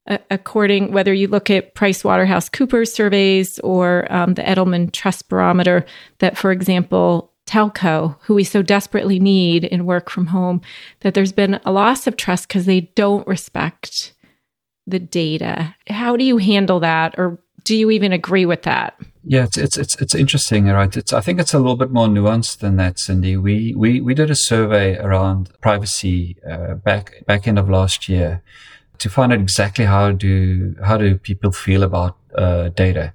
According 0.08 0.92
whether 0.92 1.14
you 1.14 1.28
look 1.28 1.50
at 1.50 1.74
Price 1.74 2.04
Waterhouse 2.04 2.48
Coopers 2.48 2.94
surveys 2.94 3.58
or 3.60 4.12
um, 4.12 4.36
the 4.36 4.44
Edelman 4.44 4.92
Trust 4.92 5.30
Barometer, 5.30 5.84
that 6.20 6.38
for 6.38 6.52
example, 6.52 7.32
telco, 7.48 8.16
who 8.22 8.36
we 8.36 8.44
so 8.44 8.62
desperately 8.62 9.20
need 9.20 9.64
in 9.64 9.86
work 9.86 10.10
from 10.12 10.28
home, 10.28 10.62
that 11.00 11.16
there's 11.16 11.32
been 11.32 11.60
a 11.66 11.72
loss 11.72 12.06
of 12.06 12.18
trust 12.18 12.48
because 12.48 12.66
they 12.66 12.82
don't 12.82 13.28
respect 13.28 14.14
the 14.86 15.00
data. 15.00 15.76
How 15.88 16.16
do 16.16 16.24
you 16.24 16.38
handle 16.38 16.80
that, 16.82 17.16
or 17.18 17.40
do 17.64 17.76
you 17.76 17.90
even 17.90 18.14
agree 18.14 18.46
with 18.46 18.62
that? 18.64 18.96
Yeah, 19.24 19.46
it's 19.46 19.58
it's 19.58 19.76
it's, 19.76 19.96
it's 19.96 20.14
interesting, 20.14 20.66
right? 20.68 20.96
It's 20.96 21.14
I 21.14 21.22
think 21.22 21.40
it's 21.40 21.56
a 21.56 21.58
little 21.58 21.78
bit 21.78 21.90
more 21.90 22.08
nuanced 22.08 22.60
than 22.60 22.76
that, 22.78 22.98
Cindi. 22.98 23.42
We 23.42 23.74
we 23.76 24.02
we 24.02 24.14
did 24.14 24.30
a 24.30 24.36
survey 24.36 24.98
around 24.98 25.50
privacy 25.62 26.38
uh, 26.48 26.76
back 26.76 27.26
back 27.26 27.48
end 27.48 27.58
of 27.58 27.68
last 27.68 28.08
year 28.08 28.44
to 29.00 29.10
find 29.10 29.34
out 29.34 29.40
exactly 29.40 29.86
how 29.86 30.12
do 30.12 30.76
how 30.84 30.98
do 30.98 31.18
people 31.18 31.52
feel 31.52 31.84
about 31.84 32.18
uh, 32.36 32.70
data, 32.70 33.14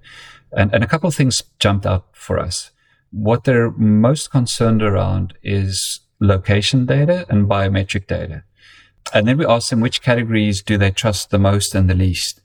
and 0.57 0.73
and 0.75 0.85
a 0.85 0.87
couple 0.87 1.09
of 1.09 1.15
things 1.15 1.43
jumped 1.59 1.87
out 1.87 2.07
for 2.13 2.39
us. 2.39 2.71
What 3.11 3.45
they're 3.45 3.71
most 3.73 4.31
concerned 4.31 4.83
around 4.83 5.35
is 5.43 6.01
location 6.21 6.87
data 6.87 7.27
and 7.29 7.49
biometric 7.49 8.07
data, 8.07 8.45
and 9.13 9.27
then 9.27 9.39
we 9.39 9.47
asked 9.47 9.71
them 9.71 9.81
which 9.81 10.03
categories 10.03 10.63
do 10.63 10.79
they 10.79 10.91
trust 10.91 11.31
the 11.31 11.39
most 11.39 11.75
and 11.75 11.89
the 11.89 11.95
least 11.95 12.41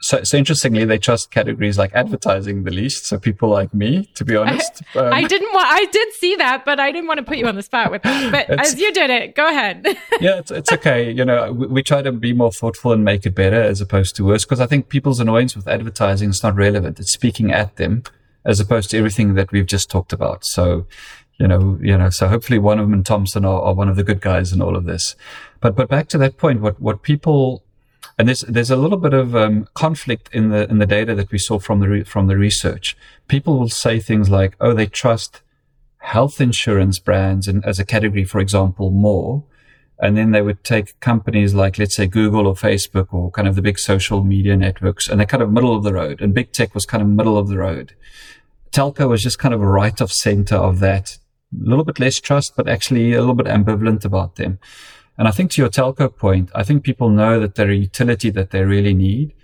so, 0.00 0.22
so 0.24 0.38
interestingly, 0.38 0.86
they 0.86 0.96
trust 0.96 1.30
categories 1.30 1.76
like 1.76 1.92
advertising 1.94 2.64
the 2.64 2.70
least. 2.70 3.04
So 3.04 3.18
people 3.18 3.50
like 3.50 3.74
me, 3.74 4.06
to 4.14 4.24
be 4.24 4.34
honest. 4.34 4.82
I, 4.94 4.98
um, 4.98 5.12
I 5.12 5.24
didn't 5.24 5.52
want, 5.52 5.66
I 5.68 5.84
did 5.86 6.12
see 6.14 6.36
that, 6.36 6.64
but 6.64 6.80
I 6.80 6.90
didn't 6.90 7.06
want 7.06 7.18
to 7.18 7.24
put 7.24 7.36
you 7.36 7.46
on 7.46 7.54
the 7.54 7.62
spot 7.62 7.90
with 7.90 8.02
it. 8.04 8.30
But 8.30 8.48
as 8.58 8.80
you 8.80 8.92
did 8.92 9.10
it, 9.10 9.34
go 9.34 9.46
ahead. 9.46 9.84
yeah, 10.20 10.38
it's, 10.38 10.50
it's 10.50 10.72
okay. 10.72 11.10
You 11.10 11.24
know, 11.24 11.52
we, 11.52 11.66
we, 11.66 11.82
try 11.82 12.00
to 12.00 12.12
be 12.12 12.32
more 12.32 12.50
thoughtful 12.50 12.92
and 12.92 13.04
make 13.04 13.26
it 13.26 13.34
better 13.34 13.60
as 13.60 13.80
opposed 13.80 14.16
to 14.16 14.24
worse. 14.24 14.44
Because 14.44 14.60
I 14.60 14.66
think 14.66 14.88
people's 14.88 15.20
annoyance 15.20 15.54
with 15.54 15.68
advertising 15.68 16.30
is 16.30 16.42
not 16.42 16.54
relevant. 16.54 16.98
It's 16.98 17.12
speaking 17.12 17.52
at 17.52 17.76
them 17.76 18.04
as 18.46 18.58
opposed 18.58 18.90
to 18.90 18.98
everything 18.98 19.34
that 19.34 19.52
we've 19.52 19.66
just 19.66 19.90
talked 19.90 20.12
about. 20.14 20.46
So, 20.46 20.86
you 21.38 21.46
know, 21.46 21.78
you 21.82 21.96
know, 21.98 22.08
so 22.08 22.26
hopefully 22.26 22.58
Wunderman 22.58 22.94
and 22.94 23.06
Thompson 23.06 23.44
are, 23.44 23.60
are 23.60 23.74
one 23.74 23.88
of 23.88 23.96
the 23.96 24.04
good 24.04 24.22
guys 24.22 24.52
in 24.52 24.62
all 24.62 24.76
of 24.76 24.84
this. 24.84 25.14
But, 25.60 25.76
but 25.76 25.88
back 25.88 26.08
to 26.08 26.18
that 26.18 26.38
point, 26.38 26.62
what, 26.62 26.80
what 26.80 27.02
people 27.02 27.64
and 28.20 28.28
there's 28.28 28.42
there's 28.42 28.70
a 28.70 28.76
little 28.76 28.98
bit 28.98 29.14
of 29.14 29.34
um, 29.34 29.66
conflict 29.72 30.28
in 30.30 30.50
the 30.50 30.68
in 30.68 30.76
the 30.76 30.84
data 30.84 31.14
that 31.14 31.32
we 31.32 31.38
saw 31.38 31.58
from 31.58 31.80
the 31.80 31.88
re- 31.88 32.04
from 32.04 32.26
the 32.26 32.36
research. 32.36 32.94
People 33.28 33.58
will 33.58 33.70
say 33.70 33.98
things 33.98 34.28
like, 34.28 34.56
"Oh, 34.60 34.74
they 34.74 34.84
trust 34.84 35.40
health 36.00 36.38
insurance 36.38 36.98
brands 36.98 37.48
and 37.48 37.64
as 37.64 37.78
a 37.78 37.84
category, 37.84 38.24
for 38.24 38.38
example, 38.38 38.90
more," 38.90 39.44
and 39.98 40.18
then 40.18 40.32
they 40.32 40.42
would 40.42 40.62
take 40.64 41.00
companies 41.00 41.54
like, 41.54 41.78
let's 41.78 41.96
say, 41.96 42.06
Google 42.06 42.46
or 42.46 42.54
Facebook 42.54 43.08
or 43.10 43.30
kind 43.30 43.48
of 43.48 43.54
the 43.54 43.62
big 43.62 43.78
social 43.78 44.22
media 44.22 44.54
networks, 44.54 45.08
and 45.08 45.18
they're 45.18 45.26
kind 45.26 45.42
of 45.42 45.50
middle 45.50 45.74
of 45.74 45.82
the 45.82 45.94
road. 45.94 46.20
And 46.20 46.34
big 46.34 46.52
tech 46.52 46.74
was 46.74 46.84
kind 46.84 47.02
of 47.02 47.08
middle 47.08 47.38
of 47.38 47.48
the 47.48 47.56
road. 47.56 47.94
Telco 48.70 49.08
was 49.08 49.22
just 49.22 49.38
kind 49.38 49.54
of 49.54 49.62
right 49.62 49.98
of 49.98 50.12
center 50.12 50.56
of 50.56 50.80
that. 50.80 51.16
A 51.58 51.68
little 51.70 51.84
bit 51.86 51.98
less 51.98 52.20
trust, 52.20 52.52
but 52.54 52.68
actually 52.68 53.14
a 53.14 53.20
little 53.20 53.34
bit 53.34 53.46
ambivalent 53.46 54.04
about 54.04 54.36
them. 54.36 54.58
And 55.18 55.28
I 55.28 55.30
think 55.30 55.50
to 55.52 55.62
your 55.62 55.70
telco 55.70 56.14
point, 56.14 56.50
I 56.54 56.62
think 56.62 56.82
people 56.82 57.10
know 57.10 57.38
that 57.40 57.54
they're 57.54 57.70
a 57.70 57.76
utility 57.76 58.30
that 58.30 58.50
they 58.50 58.64
really 58.64 58.94
need. 58.94 59.34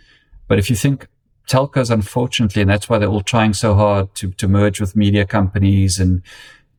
But 0.48 0.58
if 0.58 0.70
you 0.70 0.76
think 0.76 1.08
telcos, 1.48 1.90
unfortunately, 1.90 2.62
and 2.62 2.70
that's 2.70 2.88
why 2.88 2.98
they're 2.98 3.08
all 3.08 3.22
trying 3.22 3.54
so 3.54 3.74
hard 3.74 4.14
to, 4.16 4.30
to 4.32 4.48
merge 4.48 4.80
with 4.80 4.96
media 4.96 5.24
companies 5.26 5.98
and 5.98 6.22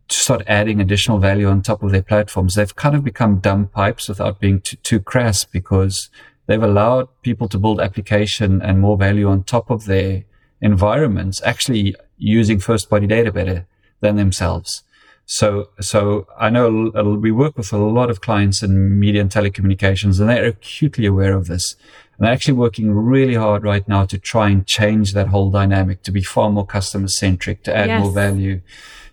to 0.08 0.16
start 0.16 0.44
adding 0.48 0.80
additional 0.80 1.20
value 1.20 1.48
on 1.48 1.62
top 1.62 1.84
of 1.84 1.92
their 1.92 2.02
platforms, 2.02 2.56
they've 2.56 2.76
kind 2.76 2.96
of 2.96 3.04
become 3.04 3.40
dumb 3.40 3.68
pipes 3.68 4.08
without 4.08 4.40
being 4.40 4.62
too, 4.62 4.78
too 4.78 5.00
crass 5.00 5.44
because 5.44 6.10
they've 6.48 6.64
allowed 6.64 7.08
people 7.22 7.48
to 7.50 7.60
build 7.60 7.80
application 7.80 8.62
and 8.62 8.80
more 8.80 8.98
value 8.98 9.28
on 9.28 9.44
top 9.44 9.70
of 9.70 9.86
their 9.86 10.24
environments, 10.62 11.42
actually 11.44 11.96
using 12.18 12.60
first 12.60 12.90
party 12.90 13.06
data 13.06 13.32
better 13.32 13.68
than 14.00 14.16
themselves. 14.16 14.84
So, 15.30 15.72
so 15.82 16.26
I 16.40 16.50
know 16.50 16.90
we 17.22 17.32
work 17.32 17.58
with 17.58 17.74
a 17.74 17.78
lot 17.78 18.10
of 18.10 18.22
clients 18.22 18.64
in 18.64 18.98
media 18.98 19.20
and 19.20 19.30
telecommunications 19.30 20.22
and 20.22 20.30
they're 20.30 20.46
acutely 20.46 21.06
aware 21.06 21.34
of 21.34 21.48
this. 21.48 21.76
And 22.18 22.26
they're 22.26 22.34
actually 22.34 22.54
working 22.54 22.92
really 22.92 23.36
hard 23.36 23.64
right 23.64 23.86
now 23.90 24.06
to 24.06 24.18
try 24.18 24.50
and 24.50 24.66
change 24.66 25.12
that 25.14 25.28
whole 25.28 25.52
dynamic 25.52 26.02
to 26.04 26.14
be 26.14 26.24
far 26.24 26.50
more 26.50 26.66
customer 26.66 27.10
centric, 27.10 27.64
to 27.64 27.76
add 27.76 27.90
yes. 27.90 28.02
more 28.02 28.14
value. 28.14 28.62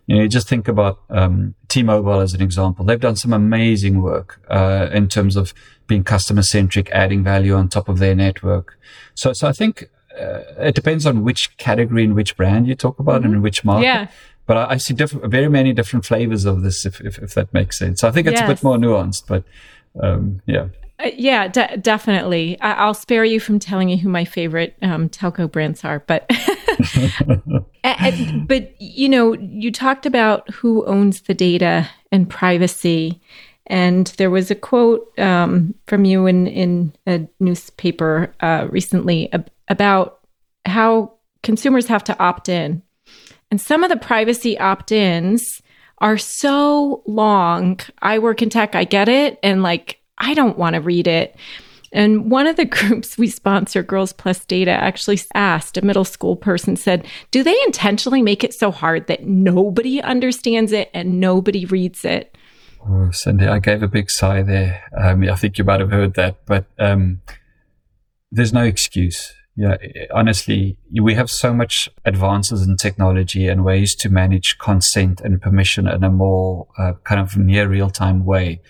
You 0.06 0.16
know, 0.16 0.22
you 0.22 0.28
just 0.28 0.48
think 0.48 0.68
about 0.68 1.00
um, 1.10 1.56
T-Mobile 1.66 2.20
as 2.20 2.32
an 2.32 2.40
example. 2.40 2.84
They've 2.84 3.00
done 3.00 3.16
some 3.16 3.32
amazing 3.32 4.00
work 4.00 4.40
uh, 4.48 4.90
in 4.92 5.08
terms 5.08 5.34
of 5.34 5.52
being 5.88 6.04
customer 6.04 6.42
centric, 6.42 6.90
adding 6.92 7.24
value 7.24 7.54
on 7.54 7.68
top 7.68 7.88
of 7.88 7.98
their 7.98 8.14
network. 8.14 8.78
So, 9.14 9.32
so 9.32 9.48
I 9.48 9.52
think 9.52 9.90
uh, 10.16 10.42
it 10.58 10.76
depends 10.76 11.06
on 11.06 11.24
which 11.24 11.56
category 11.56 12.04
and 12.04 12.14
which 12.14 12.36
brand 12.36 12.68
you 12.68 12.76
talk 12.76 13.00
about 13.00 13.22
mm-hmm. 13.22 13.32
and 13.32 13.42
which 13.42 13.64
market. 13.64 13.84
Yeah 13.84 14.08
but 14.46 14.56
I, 14.56 14.70
I 14.72 14.76
see 14.76 14.94
different, 14.94 15.30
very 15.30 15.48
many 15.48 15.72
different 15.72 16.04
flavors 16.04 16.44
of 16.44 16.62
this, 16.62 16.84
if, 16.84 17.00
if, 17.00 17.18
if 17.18 17.34
that 17.34 17.52
makes 17.52 17.78
sense. 17.78 18.00
So 18.00 18.08
I 18.08 18.10
think 18.10 18.26
it's 18.26 18.40
yes. 18.40 18.48
a 18.48 18.54
bit 18.54 18.62
more 18.62 18.76
nuanced, 18.76 19.26
but 19.26 19.44
um, 20.02 20.40
yeah. 20.46 20.68
Uh, 20.98 21.10
yeah, 21.16 21.48
de- 21.48 21.76
definitely. 21.78 22.58
I- 22.60 22.86
will 22.86 22.94
spare 22.94 23.24
you 23.24 23.40
from 23.40 23.58
telling 23.58 23.88
you 23.88 23.96
who 23.96 24.08
my 24.08 24.24
favorite 24.24 24.76
um, 24.82 25.08
telco 25.08 25.50
brands 25.50 25.84
are, 25.84 26.00
but 26.06 26.30
but 28.46 28.80
you 28.80 29.08
know, 29.08 29.34
you 29.34 29.72
talked 29.72 30.06
about 30.06 30.48
who 30.50 30.84
owns 30.86 31.22
the 31.22 31.34
data 31.34 31.88
and 32.12 32.30
privacy, 32.30 33.20
and 33.66 34.06
there 34.18 34.30
was 34.30 34.50
a 34.50 34.54
quote 34.54 35.18
um, 35.18 35.74
from 35.86 36.04
you 36.04 36.26
in 36.26 36.46
in 36.46 36.92
a 37.08 37.26
newspaper 37.40 38.32
uh, 38.40 38.68
recently 38.70 39.32
ab- 39.32 39.50
about 39.68 40.20
how 40.64 41.12
consumers 41.42 41.88
have 41.88 42.04
to 42.04 42.18
opt 42.20 42.48
in 42.48 42.82
and 43.54 43.60
some 43.60 43.84
of 43.84 43.88
the 43.88 43.96
privacy 43.96 44.58
opt 44.58 44.90
ins 44.90 45.62
are 45.98 46.18
so 46.18 47.04
long. 47.06 47.78
I 48.02 48.18
work 48.18 48.42
in 48.42 48.50
tech, 48.50 48.74
I 48.74 48.82
get 48.82 49.08
it. 49.08 49.38
And 49.44 49.62
like, 49.62 50.00
I 50.18 50.34
don't 50.34 50.58
want 50.58 50.74
to 50.74 50.80
read 50.80 51.06
it. 51.06 51.36
And 51.92 52.32
one 52.32 52.48
of 52.48 52.56
the 52.56 52.64
groups 52.64 53.16
we 53.16 53.28
sponsor, 53.28 53.84
Girls 53.84 54.12
Plus 54.12 54.44
Data, 54.44 54.72
actually 54.72 55.20
asked 55.34 55.76
a 55.76 55.84
middle 55.84 56.04
school 56.04 56.34
person, 56.34 56.74
said, 56.74 57.06
Do 57.30 57.44
they 57.44 57.56
intentionally 57.64 58.22
make 58.22 58.42
it 58.42 58.54
so 58.54 58.72
hard 58.72 59.06
that 59.06 59.24
nobody 59.24 60.02
understands 60.02 60.72
it 60.72 60.90
and 60.92 61.20
nobody 61.20 61.64
reads 61.64 62.04
it? 62.04 62.36
Oh, 62.80 63.10
Cindi, 63.12 63.48
I 63.48 63.60
gave 63.60 63.84
a 63.84 63.86
big 63.86 64.10
sigh 64.10 64.42
there. 64.42 64.82
Um, 65.00 65.22
I 65.30 65.36
think 65.36 65.58
you 65.58 65.64
might 65.64 65.78
have 65.78 65.92
heard 65.92 66.14
that, 66.14 66.44
but 66.44 66.66
um, 66.80 67.20
there's 68.32 68.52
no 68.52 68.64
excuse. 68.64 69.32
Yeah, 69.56 69.76
honestly, 70.12 70.76
we 71.00 71.14
have 71.14 71.30
so 71.30 71.54
much 71.54 71.88
advances 72.04 72.66
in 72.66 72.76
technology 72.76 73.46
and 73.46 73.64
ways 73.64 73.94
to 73.96 74.08
manage 74.08 74.58
consent 74.58 75.20
and 75.20 75.40
permission 75.40 75.86
in 75.86 76.02
a 76.02 76.10
more 76.10 76.66
uh, 76.76 76.94
kind 77.04 77.20
of 77.20 77.36
near 77.36 77.68
real 77.68 77.88
time 77.88 78.24
way. 78.24 78.60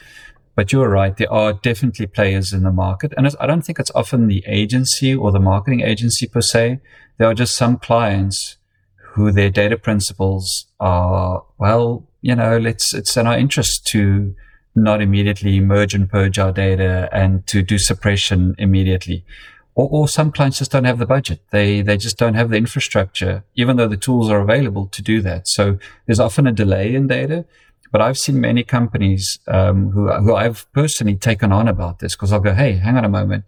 But 0.55 0.73
you're 0.73 0.91
right. 0.91 1.17
There 1.17 1.33
are 1.33 1.55
definitely 1.55 2.07
players 2.07 2.53
in 2.53 2.65
the 2.65 2.71
market. 2.71 3.15
And 3.17 3.27
I 3.41 3.47
don't 3.47 3.63
think 3.63 3.79
it's 3.79 3.91
often 3.95 4.29
the 4.29 4.45
agency 4.47 5.15
or 5.15 5.33
the 5.33 5.41
marketing 5.41 5.81
agency 5.81 6.27
per 6.27 6.43
se. 6.43 6.81
There 7.19 7.29
are 7.29 7.35
just 7.35 7.57
some 7.57 7.79
clients 7.79 8.59
who 9.15 9.33
their 9.33 9.51
data 9.51 9.79
principles 9.79 10.67
are, 10.81 11.45
well, 11.59 12.07
you 12.21 12.35
know, 12.35 12.59
let's, 12.59 12.93
it's 12.93 13.17
in 13.17 13.27
our 13.27 13.39
interest 13.39 13.87
to 13.87 14.35
not 14.75 15.01
immediately 15.01 15.61
merge 15.61 15.95
and 15.95 16.11
purge 16.11 16.39
our 16.39 16.53
data 16.53 17.09
and 17.13 17.47
to 17.47 17.63
do 17.63 17.79
suppression 17.79 18.55
immediately 18.59 19.25
or, 19.75 19.89
or 19.91 20.09
some 20.09 20.31
clients 20.33 20.59
just 20.59 20.71
don't 20.71 20.85
have 20.85 20.99
the 20.99 21.07
budget. 21.07 21.41
They, 21.51 21.83
they 21.83 21.97
just 21.97 22.17
don't 22.17 22.35
have 22.35 22.51
the 22.51 22.57
infrastructure, 22.57 23.45
even 23.55 23.77
though 23.77 23.89
the 23.89 23.97
tools 23.97 24.31
are 24.31 24.41
available 24.41 24.87
to 24.87 25.03
do 25.03 25.21
that. 25.23 25.49
So 25.49 25.79
there's 26.07 26.21
often 26.21 26.47
a 26.47 26.53
delay 26.53 26.95
in 26.95 27.07
data. 27.07 27.45
But 27.93 28.01
I've 28.01 28.19
seen 28.19 28.41
many 28.41 28.65
companies 28.65 29.39
um, 29.47 29.91
who, 29.91 30.11
who 30.11 30.35
I've 30.35 30.67
personally 30.73 31.15
taken 31.15 31.53
on 31.53 31.69
about 31.69 32.01
this 32.01 32.17
because 32.17 32.33
I'll 32.33 32.41
go, 32.41 32.53
hey, 32.53 32.73
hang 32.73 32.97
on 32.97 33.05
a 33.05 33.09
moment. 33.09 33.45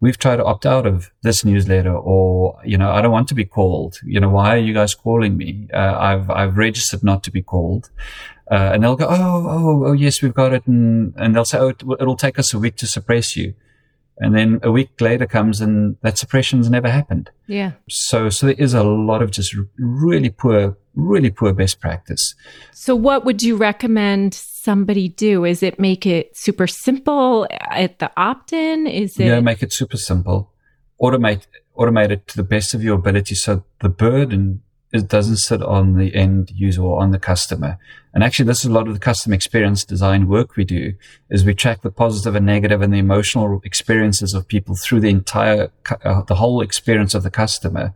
we've 0.00 0.18
tried 0.18 0.36
to 0.36 0.44
opt 0.44 0.64
out 0.64 0.86
of 0.86 1.10
this 1.22 1.44
newsletter 1.44 1.94
or, 1.94 2.58
you 2.64 2.78
know, 2.78 2.90
I 2.90 3.02
don't 3.02 3.10
want 3.10 3.28
to 3.28 3.34
be 3.34 3.44
called. 3.44 3.98
You 4.04 4.20
know, 4.20 4.28
why 4.28 4.54
are 4.54 4.58
you 4.58 4.72
guys 4.72 4.94
calling 4.94 5.36
me? 5.36 5.68
Uh, 5.72 5.96
I've, 5.98 6.30
I've 6.30 6.56
registered 6.56 7.02
not 7.02 7.24
to 7.24 7.30
be 7.30 7.42
called. 7.42 7.90
Uh, 8.50 8.70
and 8.72 8.82
they'll 8.82 8.96
go, 8.96 9.06
oh, 9.08 9.46
oh, 9.48 9.86
oh, 9.86 9.92
yes, 9.92 10.22
we've 10.22 10.34
got 10.34 10.52
it. 10.52 10.66
And, 10.66 11.14
and 11.16 11.34
they'll 11.34 11.44
say, 11.44 11.58
oh, 11.58 11.68
it, 11.68 11.82
it'll 12.00 12.16
take 12.16 12.38
us 12.38 12.54
a 12.54 12.58
week 12.58 12.76
to 12.76 12.86
suppress 12.86 13.36
you. 13.36 13.54
And 14.20 14.34
then 14.34 14.60
a 14.62 14.70
week 14.70 15.00
later 15.00 15.26
comes 15.26 15.60
and 15.60 15.96
that 16.02 16.18
suppression's 16.18 16.68
never 16.68 16.90
happened. 16.90 17.30
Yeah. 17.46 17.72
So, 17.88 18.28
so 18.30 18.46
there 18.46 18.56
is 18.58 18.74
a 18.74 18.82
lot 18.82 19.22
of 19.22 19.30
just 19.30 19.54
really 19.78 20.30
poor, 20.30 20.76
really 20.94 21.30
poor 21.30 21.52
best 21.52 21.80
practice. 21.80 22.34
So 22.72 22.96
what 22.96 23.24
would 23.24 23.42
you 23.42 23.56
recommend 23.56 24.34
somebody 24.34 25.08
do? 25.08 25.44
Is 25.44 25.62
it 25.62 25.78
make 25.78 26.04
it 26.04 26.36
super 26.36 26.66
simple 26.66 27.46
at 27.50 28.00
the 28.00 28.10
opt-in? 28.16 28.86
Is 28.86 29.18
it? 29.18 29.26
Yeah, 29.26 29.40
make 29.40 29.62
it 29.62 29.72
super 29.72 29.96
simple. 29.96 30.52
Automate, 31.00 31.46
automate 31.76 32.10
it 32.10 32.26
to 32.28 32.36
the 32.36 32.42
best 32.42 32.74
of 32.74 32.82
your 32.82 32.96
ability. 32.96 33.36
So 33.36 33.64
the 33.80 33.88
burden 33.88 34.62
it 34.92 35.08
doesn't 35.08 35.36
sit 35.36 35.62
on 35.62 35.98
the 35.98 36.14
end 36.14 36.50
user 36.54 36.82
or 36.82 37.02
on 37.02 37.10
the 37.10 37.18
customer. 37.18 37.78
And 38.14 38.24
actually, 38.24 38.46
this 38.46 38.60
is 38.60 38.66
a 38.66 38.72
lot 38.72 38.88
of 38.88 38.94
the 38.94 39.00
customer 39.00 39.34
experience 39.34 39.84
design 39.84 40.28
work 40.28 40.56
we 40.56 40.64
do 40.64 40.94
is 41.30 41.44
we 41.44 41.54
track 41.54 41.82
the 41.82 41.90
positive 41.90 42.34
and 42.34 42.46
negative 42.46 42.80
and 42.80 42.92
the 42.92 42.98
emotional 42.98 43.60
experiences 43.64 44.32
of 44.32 44.48
people 44.48 44.76
through 44.76 45.00
the 45.00 45.10
entire, 45.10 45.70
uh, 46.04 46.22
the 46.22 46.36
whole 46.36 46.62
experience 46.62 47.14
of 47.14 47.22
the 47.22 47.30
customer. 47.30 47.92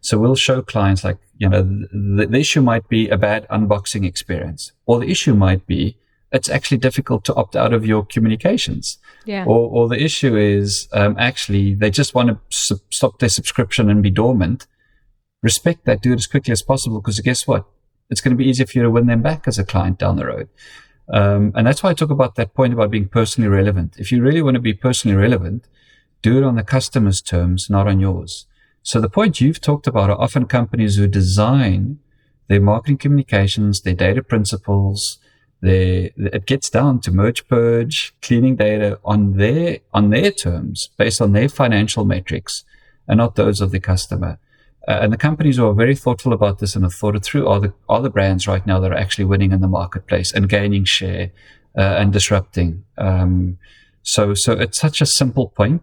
So 0.00 0.18
we'll 0.18 0.36
show 0.36 0.62
clients 0.62 1.02
like, 1.02 1.18
you 1.36 1.48
know, 1.48 1.62
the, 1.62 2.26
the 2.30 2.38
issue 2.38 2.62
might 2.62 2.88
be 2.88 3.08
a 3.08 3.16
bad 3.16 3.46
unboxing 3.48 4.06
experience 4.06 4.72
or 4.86 5.00
the 5.00 5.10
issue 5.10 5.34
might 5.34 5.66
be 5.66 5.96
it's 6.32 6.48
actually 6.48 6.78
difficult 6.78 7.24
to 7.24 7.34
opt 7.34 7.56
out 7.56 7.72
of 7.72 7.86
your 7.86 8.04
communications. 8.04 8.98
Yeah. 9.24 9.44
Or, 9.44 9.68
or 9.70 9.88
the 9.88 10.00
issue 10.00 10.36
is 10.36 10.88
um, 10.92 11.16
actually 11.18 11.74
they 11.74 11.90
just 11.90 12.14
want 12.14 12.28
to 12.28 12.78
stop 12.90 13.18
their 13.18 13.28
subscription 13.28 13.90
and 13.90 14.02
be 14.02 14.10
dormant 14.10 14.66
respect 15.42 15.84
that, 15.84 16.02
do 16.02 16.12
it 16.12 16.16
as 16.16 16.26
quickly 16.26 16.52
as 16.52 16.62
possible 16.62 17.00
because 17.00 17.20
guess 17.20 17.46
what? 17.46 17.64
It's 18.08 18.20
going 18.20 18.36
to 18.36 18.42
be 18.42 18.48
easier 18.48 18.66
for 18.66 18.78
you 18.78 18.84
to 18.84 18.90
win 18.90 19.06
them 19.06 19.22
back 19.22 19.48
as 19.48 19.58
a 19.58 19.64
client 19.64 19.98
down 19.98 20.16
the 20.16 20.26
road. 20.26 20.48
Um, 21.12 21.52
and 21.54 21.66
that's 21.66 21.82
why 21.82 21.90
I 21.90 21.94
talk 21.94 22.10
about 22.10 22.34
that 22.36 22.54
point 22.54 22.72
about 22.72 22.90
being 22.90 23.08
personally 23.08 23.48
relevant. 23.48 23.96
If 23.98 24.10
you 24.10 24.22
really 24.22 24.42
want 24.42 24.54
to 24.54 24.60
be 24.60 24.74
personally 24.74 25.16
relevant, 25.16 25.66
do 26.22 26.38
it 26.38 26.44
on 26.44 26.56
the 26.56 26.64
customer's 26.64 27.20
terms, 27.20 27.68
not 27.70 27.86
on 27.86 28.00
yours. 28.00 28.46
So 28.82 29.00
the 29.00 29.08
point 29.08 29.40
you've 29.40 29.60
talked 29.60 29.86
about 29.86 30.10
are 30.10 30.20
often 30.20 30.46
companies 30.46 30.96
who 30.96 31.06
design 31.06 31.98
their 32.48 32.60
marketing 32.60 32.98
communications, 32.98 33.80
their 33.80 33.94
data 33.94 34.22
principles, 34.22 35.18
their, 35.60 36.10
it 36.16 36.46
gets 36.46 36.70
down 36.70 37.00
to 37.00 37.10
merge 37.10 37.48
purge, 37.48 38.14
cleaning 38.22 38.56
data 38.56 39.00
on 39.04 39.36
their, 39.36 39.78
on 39.92 40.10
their 40.10 40.30
terms 40.30 40.90
based 40.96 41.20
on 41.20 41.32
their 41.32 41.48
financial 41.48 42.04
metrics 42.04 42.64
and 43.08 43.18
not 43.18 43.34
those 43.34 43.60
of 43.60 43.70
the 43.70 43.80
customer. 43.80 44.38
Uh, 44.88 45.00
and 45.02 45.12
the 45.12 45.16
companies 45.16 45.56
who 45.56 45.66
are 45.66 45.74
very 45.74 45.96
thoughtful 45.96 46.32
about 46.32 46.60
this 46.60 46.76
and 46.76 46.84
have 46.84 46.94
thought 46.94 47.16
it 47.16 47.24
through 47.24 47.46
are 47.48 47.58
the, 47.58 47.72
are 47.88 48.00
the 48.00 48.10
brands 48.10 48.46
right 48.46 48.64
now 48.66 48.78
that 48.78 48.92
are 48.92 48.96
actually 48.96 49.24
winning 49.24 49.50
in 49.50 49.60
the 49.60 49.68
marketplace 49.68 50.32
and 50.32 50.48
gaining 50.48 50.84
share 50.84 51.30
uh, 51.76 51.80
and 51.80 52.12
disrupting. 52.12 52.84
Um, 52.96 53.58
so, 54.02 54.34
so 54.34 54.52
it's 54.52 54.78
such 54.78 55.00
a 55.00 55.06
simple 55.06 55.48
point, 55.48 55.82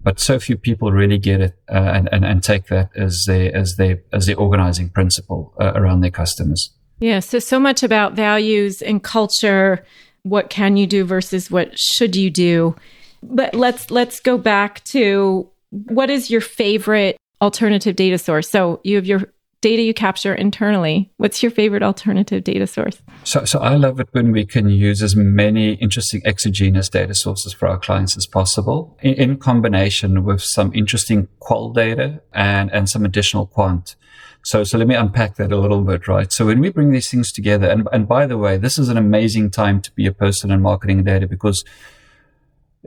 but 0.00 0.20
so 0.20 0.38
few 0.38 0.56
people 0.56 0.92
really 0.92 1.18
get 1.18 1.40
it 1.40 1.58
uh, 1.68 1.74
and, 1.74 2.08
and, 2.12 2.24
and 2.24 2.42
take 2.42 2.66
that 2.66 2.90
as 2.94 3.24
their, 3.26 3.54
as 3.54 3.74
their, 3.76 4.02
as 4.12 4.26
their 4.26 4.36
organizing 4.36 4.90
principle 4.90 5.52
uh, 5.60 5.72
around 5.74 6.02
their 6.02 6.12
customers. 6.12 6.70
Yeah. 7.00 7.18
So, 7.20 7.40
so 7.40 7.58
much 7.58 7.82
about 7.82 8.14
values 8.14 8.80
and 8.80 9.02
culture. 9.02 9.84
What 10.22 10.50
can 10.50 10.76
you 10.76 10.86
do 10.86 11.04
versus 11.04 11.50
what 11.50 11.76
should 11.76 12.14
you 12.14 12.30
do? 12.30 12.76
But 13.22 13.54
let's, 13.54 13.90
let's 13.90 14.20
go 14.20 14.38
back 14.38 14.84
to 14.84 15.50
what 15.70 16.10
is 16.10 16.30
your 16.30 16.40
favorite 16.40 17.16
alternative 17.40 17.96
data 17.96 18.18
source. 18.18 18.48
So 18.48 18.80
you 18.84 18.96
have 18.96 19.06
your 19.06 19.32
data 19.60 19.82
you 19.82 19.94
capture 19.94 20.34
internally. 20.34 21.10
What's 21.16 21.42
your 21.42 21.50
favorite 21.50 21.82
alternative 21.82 22.44
data 22.44 22.66
source? 22.66 23.02
So, 23.24 23.44
so 23.44 23.58
I 23.58 23.74
love 23.74 23.98
it 23.98 24.08
when 24.12 24.30
we 24.30 24.44
can 24.44 24.68
use 24.68 25.02
as 25.02 25.16
many 25.16 25.72
interesting 25.74 26.22
exogenous 26.24 26.88
data 26.88 27.14
sources 27.14 27.52
for 27.52 27.66
our 27.66 27.78
clients 27.78 28.16
as 28.16 28.26
possible 28.26 28.96
in, 29.00 29.14
in 29.14 29.36
combination 29.38 30.24
with 30.24 30.42
some 30.42 30.72
interesting 30.74 31.28
qual 31.40 31.72
data 31.72 32.22
and, 32.32 32.70
and 32.72 32.88
some 32.88 33.04
additional 33.04 33.46
quant. 33.46 33.96
So, 34.44 34.62
so 34.62 34.78
let 34.78 34.86
me 34.86 34.94
unpack 34.94 35.34
that 35.36 35.50
a 35.50 35.56
little 35.56 35.80
bit, 35.80 36.06
right? 36.06 36.32
So 36.32 36.46
when 36.46 36.60
we 36.60 36.70
bring 36.70 36.92
these 36.92 37.10
things 37.10 37.32
together, 37.32 37.68
and, 37.68 37.88
and 37.92 38.06
by 38.06 38.26
the 38.26 38.38
way, 38.38 38.58
this 38.58 38.78
is 38.78 38.88
an 38.88 38.96
amazing 38.96 39.50
time 39.50 39.80
to 39.80 39.90
be 39.92 40.06
a 40.06 40.12
person 40.12 40.52
in 40.52 40.62
marketing 40.62 41.02
data 41.02 41.26
because 41.26 41.64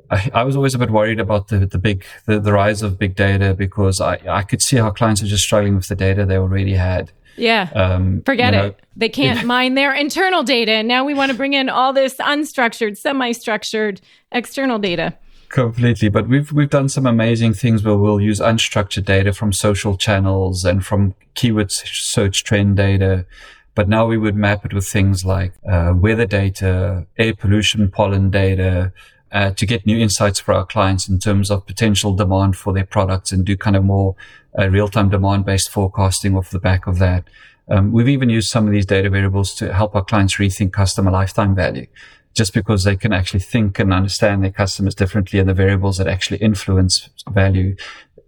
I, 0.09 0.29
I, 0.33 0.43
was 0.43 0.55
always 0.55 0.73
a 0.75 0.77
bit 0.77 0.89
worried 0.89 1.19
about 1.19 1.47
the, 1.47 1.65
the 1.65 1.77
big, 1.77 2.05
the, 2.25 2.39
the 2.39 2.53
rise 2.53 2.81
of 2.81 2.97
big 2.99 3.15
data 3.15 3.53
because 3.53 4.01
I, 4.01 4.19
I 4.27 4.43
could 4.43 4.61
see 4.61 4.77
how 4.77 4.91
clients 4.91 5.21
are 5.23 5.27
just 5.27 5.43
struggling 5.43 5.75
with 5.75 5.87
the 5.87 5.95
data 5.95 6.25
they 6.25 6.37
already 6.37 6.73
had. 6.73 7.11
Yeah. 7.37 7.69
Um, 7.73 8.21
Forget 8.25 8.53
you 8.53 8.59
know, 8.59 8.65
it. 8.67 8.79
They 8.95 9.09
can't 9.09 9.45
mine 9.45 9.75
their 9.75 9.93
internal 9.93 10.43
data. 10.43 10.73
And 10.73 10.87
now 10.87 11.05
we 11.05 11.13
want 11.13 11.31
to 11.31 11.37
bring 11.37 11.53
in 11.53 11.69
all 11.69 11.93
this 11.93 12.15
unstructured, 12.15 12.97
semi 12.97 13.31
structured 13.31 14.01
external 14.31 14.77
data. 14.79 15.17
Completely. 15.47 16.09
But 16.09 16.27
we've, 16.27 16.51
we've 16.51 16.69
done 16.69 16.89
some 16.89 17.05
amazing 17.05 17.53
things 17.53 17.83
where 17.83 17.97
we'll 17.97 18.21
use 18.21 18.39
unstructured 18.39 19.05
data 19.05 19.33
from 19.33 19.51
social 19.51 19.97
channels 19.97 20.63
and 20.63 20.85
from 20.85 21.15
keyword 21.33 21.71
search 21.71 22.43
trend 22.43 22.77
data. 22.77 23.25
But 23.73 23.87
now 23.87 24.05
we 24.05 24.17
would 24.17 24.35
map 24.35 24.65
it 24.65 24.73
with 24.73 24.87
things 24.87 25.23
like 25.23 25.53
uh, 25.67 25.93
weather 25.95 26.25
data, 26.25 27.07
air 27.17 27.33
pollution, 27.33 27.89
pollen 27.89 28.29
data, 28.29 28.91
uh, 29.31 29.51
to 29.51 29.65
get 29.65 29.85
new 29.85 29.97
insights 29.97 30.39
for 30.39 30.53
our 30.53 30.65
clients 30.65 31.07
in 31.07 31.19
terms 31.19 31.51
of 31.51 31.65
potential 31.65 32.15
demand 32.15 32.55
for 32.55 32.73
their 32.73 32.85
products 32.85 33.31
and 33.31 33.45
do 33.45 33.55
kind 33.55 33.75
of 33.75 33.83
more 33.83 34.15
uh, 34.57 34.69
real-time 34.69 35.09
demand-based 35.09 35.69
forecasting 35.69 36.35
off 36.35 36.49
the 36.49 36.59
back 36.59 36.87
of 36.87 36.99
that. 36.99 37.23
Um, 37.71 37.91
we've 37.91 38.09
even 38.09 38.29
used 38.29 38.49
some 38.49 38.65
of 38.65 38.73
these 38.73 38.85
data 38.85 39.09
variables 39.09 39.53
to 39.55 39.73
help 39.73 39.95
our 39.95 40.03
clients 40.03 40.37
rethink 40.37 40.73
customer 40.73 41.11
lifetime 41.11 41.53
value 41.53 41.87
just 42.35 42.53
because 42.53 42.83
they 42.83 42.95
can 42.95 43.13
actually 43.13 43.39
think 43.39 43.79
and 43.79 43.93
understand 43.93 44.43
their 44.43 44.51
customers 44.51 44.95
differently 44.95 45.39
and 45.39 45.49
the 45.49 45.53
variables 45.53 45.97
that 45.97 46.07
actually 46.07 46.37
influence 46.37 47.09
value 47.29 47.75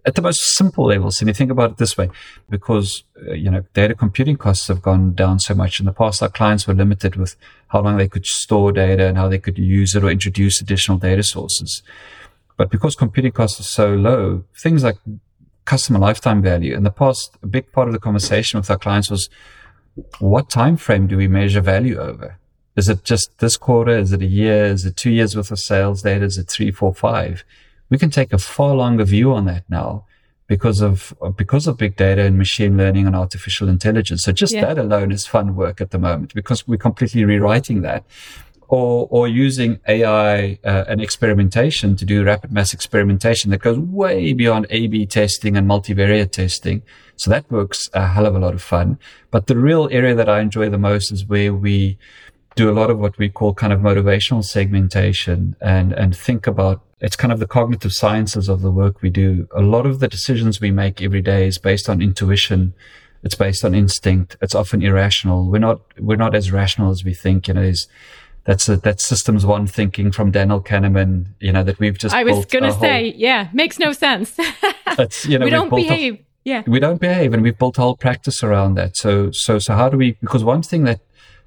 at 0.04 0.16
the 0.16 0.22
most 0.22 0.56
simple 0.56 0.86
levels. 0.86 1.20
And 1.20 1.28
you 1.28 1.34
think 1.34 1.50
about 1.50 1.72
it 1.72 1.76
this 1.76 1.96
way, 1.96 2.10
because, 2.50 3.04
uh, 3.28 3.32
you 3.32 3.50
know, 3.50 3.64
data 3.72 3.94
computing 3.94 4.36
costs 4.36 4.68
have 4.68 4.82
gone 4.82 5.14
down 5.14 5.38
so 5.38 5.54
much 5.54 5.78
in 5.78 5.86
the 5.86 5.92
past, 5.92 6.22
our 6.22 6.28
clients 6.28 6.66
were 6.66 6.74
limited 6.74 7.16
with 7.16 7.36
how 7.72 7.80
long 7.80 7.96
they 7.96 8.08
could 8.08 8.26
store 8.26 8.72
data 8.72 9.06
and 9.06 9.16
how 9.16 9.28
they 9.28 9.38
could 9.38 9.58
use 9.58 9.94
it 9.94 10.04
or 10.04 10.10
introduce 10.10 10.60
additional 10.60 10.98
data 10.98 11.22
sources. 11.22 11.82
But 12.56 12.70
because 12.70 12.94
computing 12.94 13.32
costs 13.32 13.58
are 13.60 13.64
so 13.64 13.94
low, 13.94 14.44
things 14.56 14.84
like 14.84 14.98
customer 15.64 15.98
lifetime 15.98 16.42
value 16.42 16.74
in 16.74 16.84
the 16.84 16.90
past, 16.90 17.36
a 17.42 17.46
big 17.46 17.72
part 17.72 17.88
of 17.88 17.94
the 17.94 18.00
conversation 18.00 18.58
with 18.58 18.70
our 18.70 18.78
clients 18.78 19.10
was, 19.10 19.28
what 20.18 20.50
time 20.50 20.76
frame 20.76 21.06
do 21.06 21.16
we 21.16 21.28
measure 21.28 21.60
value 21.60 21.98
over? 21.98 22.38
Is 22.76 22.88
it 22.88 23.04
just 23.04 23.38
this 23.38 23.56
quarter? 23.56 23.96
Is 23.98 24.12
it 24.12 24.22
a 24.22 24.26
year? 24.26 24.64
Is 24.66 24.84
it 24.86 24.96
two 24.96 25.10
years 25.10 25.36
worth 25.36 25.50
of 25.50 25.58
sales 25.58 26.02
data? 26.02 26.24
Is 26.24 26.38
it 26.38 26.48
three, 26.48 26.70
four, 26.70 26.94
five? 26.94 27.44
we 27.92 27.98
can 27.98 28.08
take 28.08 28.32
a 28.32 28.38
far 28.38 28.74
longer 28.74 29.04
view 29.04 29.34
on 29.34 29.44
that 29.44 29.68
now 29.68 30.06
because 30.46 30.80
of 30.80 31.14
because 31.36 31.66
of 31.66 31.76
big 31.76 31.96
data 31.96 32.22
and 32.22 32.36
machine 32.36 32.76
learning 32.76 33.06
and 33.06 33.16
artificial 33.16 33.68
intelligence. 33.68 34.24
So 34.24 34.32
just 34.32 34.52
yeah. 34.52 34.66
that 34.66 34.78
alone 34.78 35.12
is 35.12 35.26
fun 35.26 35.56
work 35.56 35.80
at 35.80 35.90
the 35.90 35.98
moment 35.98 36.34
because 36.34 36.66
we're 36.66 36.76
completely 36.76 37.24
rewriting 37.24 37.82
that. 37.82 38.04
Or, 38.68 39.06
or 39.10 39.28
using 39.28 39.80
AI 39.86 40.58
uh, 40.64 40.84
and 40.88 40.98
experimentation 41.02 41.94
to 41.94 42.06
do 42.06 42.24
rapid 42.24 42.52
mass 42.52 42.72
experimentation 42.72 43.50
that 43.50 43.60
goes 43.60 43.78
way 43.78 44.32
beyond 44.32 44.66
A/B 44.70 45.04
testing 45.04 45.58
and 45.58 45.68
multivariate 45.68 46.32
testing. 46.32 46.82
So 47.16 47.30
that 47.30 47.50
works 47.50 47.90
a 47.92 48.06
hell 48.06 48.24
of 48.24 48.34
a 48.34 48.38
lot 48.38 48.54
of 48.54 48.62
fun. 48.62 48.98
But 49.30 49.46
the 49.46 49.58
real 49.58 49.90
area 49.92 50.14
that 50.14 50.26
I 50.26 50.40
enjoy 50.40 50.70
the 50.70 50.78
most 50.78 51.12
is 51.12 51.26
where 51.26 51.52
we 51.52 51.98
do 52.54 52.70
a 52.70 52.72
lot 52.72 52.90
of 52.90 52.98
what 52.98 53.18
we 53.18 53.28
call 53.28 53.54
kind 53.54 53.72
of 53.74 53.80
motivational 53.80 54.44
segmentation 54.44 55.56
and, 55.60 55.92
and 55.92 56.16
think 56.16 56.46
about 56.46 56.82
it's 57.02 57.16
kind 57.16 57.32
of 57.32 57.40
the 57.40 57.48
cognitive 57.48 57.92
sciences 57.92 58.48
of 58.48 58.62
the 58.62 58.70
work 58.70 59.02
we 59.02 59.10
do. 59.10 59.48
A 59.54 59.60
lot 59.60 59.86
of 59.86 59.98
the 59.98 60.06
decisions 60.06 60.60
we 60.60 60.70
make 60.70 61.02
every 61.02 61.20
day 61.20 61.48
is 61.48 61.58
based 61.58 61.88
on 61.88 62.00
intuition. 62.00 62.74
It's 63.24 63.34
based 63.34 63.64
on 63.64 63.74
instinct. 63.74 64.36
It's 64.40 64.54
often 64.54 64.82
irrational. 64.82 65.50
We're 65.50 65.58
not, 65.58 65.80
we're 65.98 66.16
not 66.16 66.36
as 66.36 66.52
rational 66.52 66.92
as 66.92 67.04
we 67.04 67.12
think. 67.12 67.48
You 67.48 67.54
know, 67.54 67.62
there's, 67.62 67.88
that's 68.44 68.68
a, 68.68 68.76
that's 68.76 69.04
systems 69.04 69.44
one 69.44 69.66
thinking 69.66 70.12
from 70.12 70.30
Daniel 70.30 70.62
Kahneman, 70.62 71.26
you 71.40 71.50
know, 71.50 71.64
that 71.64 71.80
we've 71.80 71.98
just, 71.98 72.14
I 72.14 72.22
was 72.22 72.46
going 72.46 72.64
to 72.64 72.72
say, 72.72 73.10
whole, 73.10 73.20
yeah, 73.20 73.48
makes 73.52 73.80
no 73.80 73.92
sense. 73.92 74.36
it's, 74.86 75.26
you 75.26 75.40
know, 75.40 75.44
we 75.44 75.50
don't 75.50 75.70
behave. 75.70 76.14
A, 76.14 76.24
yeah. 76.44 76.62
We 76.68 76.78
don't 76.78 77.00
behave 77.00 77.34
and 77.34 77.42
we've 77.42 77.58
built 77.58 77.78
a 77.78 77.80
whole 77.80 77.96
practice 77.96 78.44
around 78.44 78.74
that. 78.74 78.96
So, 78.96 79.32
so, 79.32 79.58
so 79.58 79.74
how 79.74 79.88
do 79.88 79.96
we, 79.96 80.12
because 80.20 80.44
one 80.44 80.62
thing 80.62 80.84
that, 80.84 81.00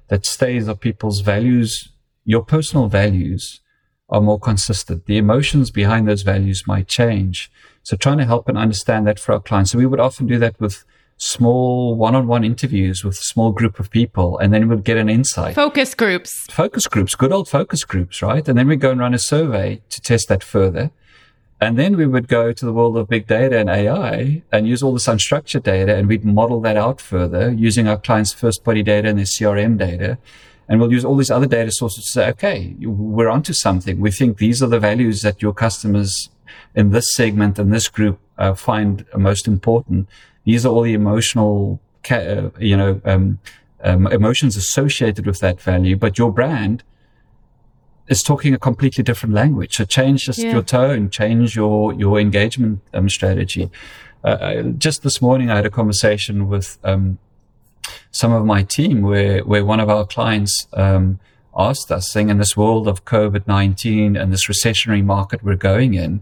that 0.08 0.26
stays 0.26 0.68
are 0.68 0.74
people's 0.74 1.20
values, 1.20 1.88
your 2.26 2.42
personal 2.42 2.88
values 2.88 3.60
are 4.08 4.20
more 4.20 4.38
consistent. 4.38 5.06
The 5.06 5.18
emotions 5.18 5.70
behind 5.70 6.06
those 6.08 6.22
values 6.22 6.64
might 6.66 6.88
change. 6.88 7.50
So 7.82 7.96
trying 7.96 8.18
to 8.18 8.24
help 8.24 8.48
and 8.48 8.58
understand 8.58 9.06
that 9.06 9.18
for 9.18 9.32
our 9.32 9.40
clients. 9.40 9.72
So 9.72 9.78
we 9.78 9.86
would 9.86 10.00
often 10.00 10.26
do 10.26 10.38
that 10.38 10.60
with 10.60 10.84
small 11.18 11.94
one-on-one 11.96 12.44
interviews 12.44 13.02
with 13.02 13.14
a 13.14 13.22
small 13.22 13.50
group 13.50 13.80
of 13.80 13.90
people 13.90 14.38
and 14.38 14.52
then 14.52 14.68
we'd 14.68 14.84
get 14.84 14.98
an 14.98 15.08
insight. 15.08 15.54
Focus 15.54 15.94
groups. 15.94 16.46
Focus 16.50 16.86
groups, 16.86 17.14
good 17.14 17.32
old 17.32 17.48
focus 17.48 17.84
groups, 17.84 18.20
right? 18.22 18.46
And 18.46 18.58
then 18.58 18.68
we'd 18.68 18.80
go 18.80 18.90
and 18.90 19.00
run 19.00 19.14
a 19.14 19.18
survey 19.18 19.80
to 19.88 20.00
test 20.00 20.28
that 20.28 20.44
further. 20.44 20.90
And 21.58 21.78
then 21.78 21.96
we 21.96 22.06
would 22.06 22.28
go 22.28 22.52
to 22.52 22.64
the 22.64 22.72
world 22.72 22.98
of 22.98 23.08
big 23.08 23.26
data 23.26 23.58
and 23.58 23.70
AI 23.70 24.42
and 24.52 24.68
use 24.68 24.82
all 24.82 24.92
this 24.92 25.06
unstructured 25.06 25.62
data 25.62 25.96
and 25.96 26.06
we'd 26.06 26.24
model 26.24 26.60
that 26.60 26.76
out 26.76 27.00
further 27.00 27.50
using 27.50 27.88
our 27.88 27.96
clients' 27.96 28.34
first 28.34 28.62
party 28.62 28.82
data 28.82 29.08
and 29.08 29.18
their 29.18 29.24
CRM 29.24 29.78
data. 29.78 30.18
And 30.68 30.80
we'll 30.80 30.92
use 30.92 31.04
all 31.04 31.16
these 31.16 31.30
other 31.30 31.46
data 31.46 31.70
sources 31.70 32.04
to 32.04 32.12
say, 32.12 32.28
okay, 32.30 32.74
we're 32.80 33.28
onto 33.28 33.52
something. 33.52 34.00
We 34.00 34.10
think 34.10 34.38
these 34.38 34.62
are 34.62 34.66
the 34.66 34.80
values 34.80 35.22
that 35.22 35.40
your 35.40 35.52
customers 35.52 36.28
in 36.74 36.90
this 36.90 37.14
segment 37.14 37.58
and 37.58 37.72
this 37.72 37.88
group 37.88 38.18
uh, 38.38 38.54
find 38.54 39.04
most 39.16 39.46
important. 39.46 40.08
These 40.44 40.66
are 40.66 40.70
all 40.70 40.82
the 40.82 40.94
emotional, 40.94 41.80
ca- 42.02 42.16
uh, 42.16 42.50
you 42.58 42.76
know, 42.76 43.00
um, 43.04 43.38
um, 43.82 44.06
emotions 44.08 44.56
associated 44.56 45.26
with 45.26 45.40
that 45.40 45.60
value, 45.60 45.96
but 45.96 46.18
your 46.18 46.32
brand 46.32 46.82
is 48.08 48.22
talking 48.22 48.54
a 48.54 48.58
completely 48.58 49.02
different 49.02 49.34
language. 49.34 49.76
So 49.76 49.84
change 49.84 50.24
just 50.26 50.38
yeah. 50.38 50.52
your 50.52 50.62
tone, 50.62 51.10
change 51.10 51.56
your 51.56 51.92
your 51.92 52.20
engagement 52.20 52.80
um, 52.94 53.08
strategy. 53.08 53.70
Uh, 54.24 54.28
uh, 54.28 54.62
just 54.62 55.02
this 55.02 55.20
morning, 55.20 55.50
I 55.50 55.56
had 55.56 55.66
a 55.66 55.70
conversation 55.70 56.48
with 56.48 56.78
um, 56.84 57.18
some 58.10 58.32
of 58.32 58.44
my 58.44 58.62
team 58.62 59.02
where 59.02 59.40
where 59.40 59.64
one 59.64 59.80
of 59.80 59.88
our 59.88 60.06
clients 60.06 60.66
um, 60.72 61.18
asked 61.56 61.90
us, 61.90 62.10
saying, 62.10 62.28
"In 62.28 62.38
this 62.38 62.56
world 62.56 62.88
of 62.88 63.04
COVID 63.04 63.46
nineteen 63.46 64.16
and 64.16 64.32
this 64.32 64.46
recessionary 64.46 65.04
market 65.04 65.42
we're 65.42 65.56
going 65.56 65.94
in, 65.94 66.20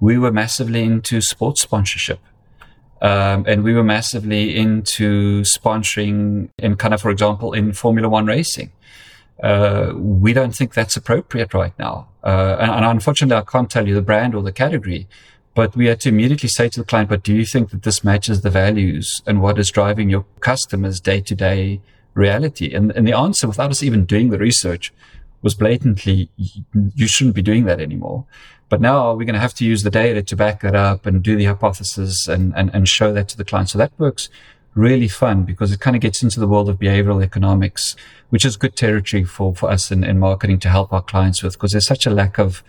we 0.00 0.18
were 0.18 0.32
massively 0.32 0.82
into 0.82 1.20
sports 1.20 1.62
sponsorship." 1.62 2.20
Um, 3.00 3.44
and 3.46 3.62
we 3.62 3.74
were 3.74 3.84
massively 3.84 4.56
into 4.56 5.42
sponsoring 5.42 6.50
in 6.58 6.74
kind 6.76 6.92
of, 6.92 7.00
for 7.00 7.10
example, 7.10 7.52
in 7.52 7.72
Formula 7.72 8.08
One 8.08 8.26
racing. 8.26 8.72
Uh, 9.42 9.92
we 9.94 10.32
don't 10.32 10.54
think 10.54 10.74
that's 10.74 10.96
appropriate 10.96 11.54
right 11.54 11.72
now. 11.78 12.08
Uh, 12.24 12.56
and, 12.58 12.70
and, 12.72 12.84
unfortunately, 12.84 13.36
I 13.36 13.42
can't 13.42 13.70
tell 13.70 13.86
you 13.86 13.94
the 13.94 14.02
brand 14.02 14.34
or 14.34 14.42
the 14.42 14.52
category, 14.52 15.06
but 15.58 15.74
we 15.74 15.86
had 15.86 15.98
to 15.98 16.08
immediately 16.08 16.48
say 16.48 16.68
to 16.68 16.78
the 16.78 16.86
client, 16.86 17.08
but 17.08 17.24
do 17.24 17.34
you 17.34 17.44
think 17.44 17.70
that 17.70 17.82
this 17.82 18.04
matches 18.04 18.42
the 18.42 18.48
values 18.64 19.20
and 19.26 19.42
what 19.42 19.58
is 19.58 19.72
driving 19.72 20.08
your 20.08 20.24
customers 20.38 21.00
day 21.00 21.20
to 21.20 21.34
day 21.34 21.80
reality? 22.14 22.72
And, 22.72 22.92
and 22.92 23.08
the 23.08 23.12
answer, 23.12 23.48
without 23.48 23.72
us 23.72 23.82
even 23.82 24.04
doing 24.04 24.30
the 24.30 24.38
research, 24.38 24.92
was 25.42 25.56
blatantly, 25.56 26.30
you 26.36 27.08
shouldn't 27.08 27.34
be 27.34 27.42
doing 27.42 27.64
that 27.64 27.80
anymore. 27.80 28.24
But 28.68 28.80
now 28.80 29.10
we're 29.14 29.24
going 29.24 29.34
to 29.34 29.40
have 29.40 29.54
to 29.54 29.64
use 29.64 29.82
the 29.82 29.90
data 29.90 30.22
to 30.22 30.36
back 30.36 30.60
that 30.60 30.76
up 30.76 31.06
and 31.06 31.24
do 31.24 31.34
the 31.34 31.46
hypothesis 31.46 32.28
and, 32.28 32.54
and, 32.54 32.70
and 32.72 32.88
show 32.88 33.12
that 33.12 33.26
to 33.30 33.36
the 33.36 33.44
client. 33.44 33.70
So 33.70 33.78
that 33.78 33.90
works 33.98 34.28
really 34.76 35.08
fun 35.08 35.42
because 35.42 35.72
it 35.72 35.80
kind 35.80 35.96
of 35.96 36.02
gets 36.02 36.22
into 36.22 36.38
the 36.38 36.46
world 36.46 36.68
of 36.68 36.78
behavioral 36.78 37.20
economics, 37.20 37.96
which 38.28 38.44
is 38.44 38.56
good 38.56 38.76
territory 38.76 39.24
for, 39.24 39.56
for 39.56 39.68
us 39.68 39.90
in, 39.90 40.04
in 40.04 40.20
marketing 40.20 40.60
to 40.60 40.68
help 40.68 40.92
our 40.92 41.02
clients 41.02 41.42
with 41.42 41.54
because 41.54 41.72
there's 41.72 41.88
such 41.88 42.06
a 42.06 42.10
lack 42.10 42.38
of 42.38 42.62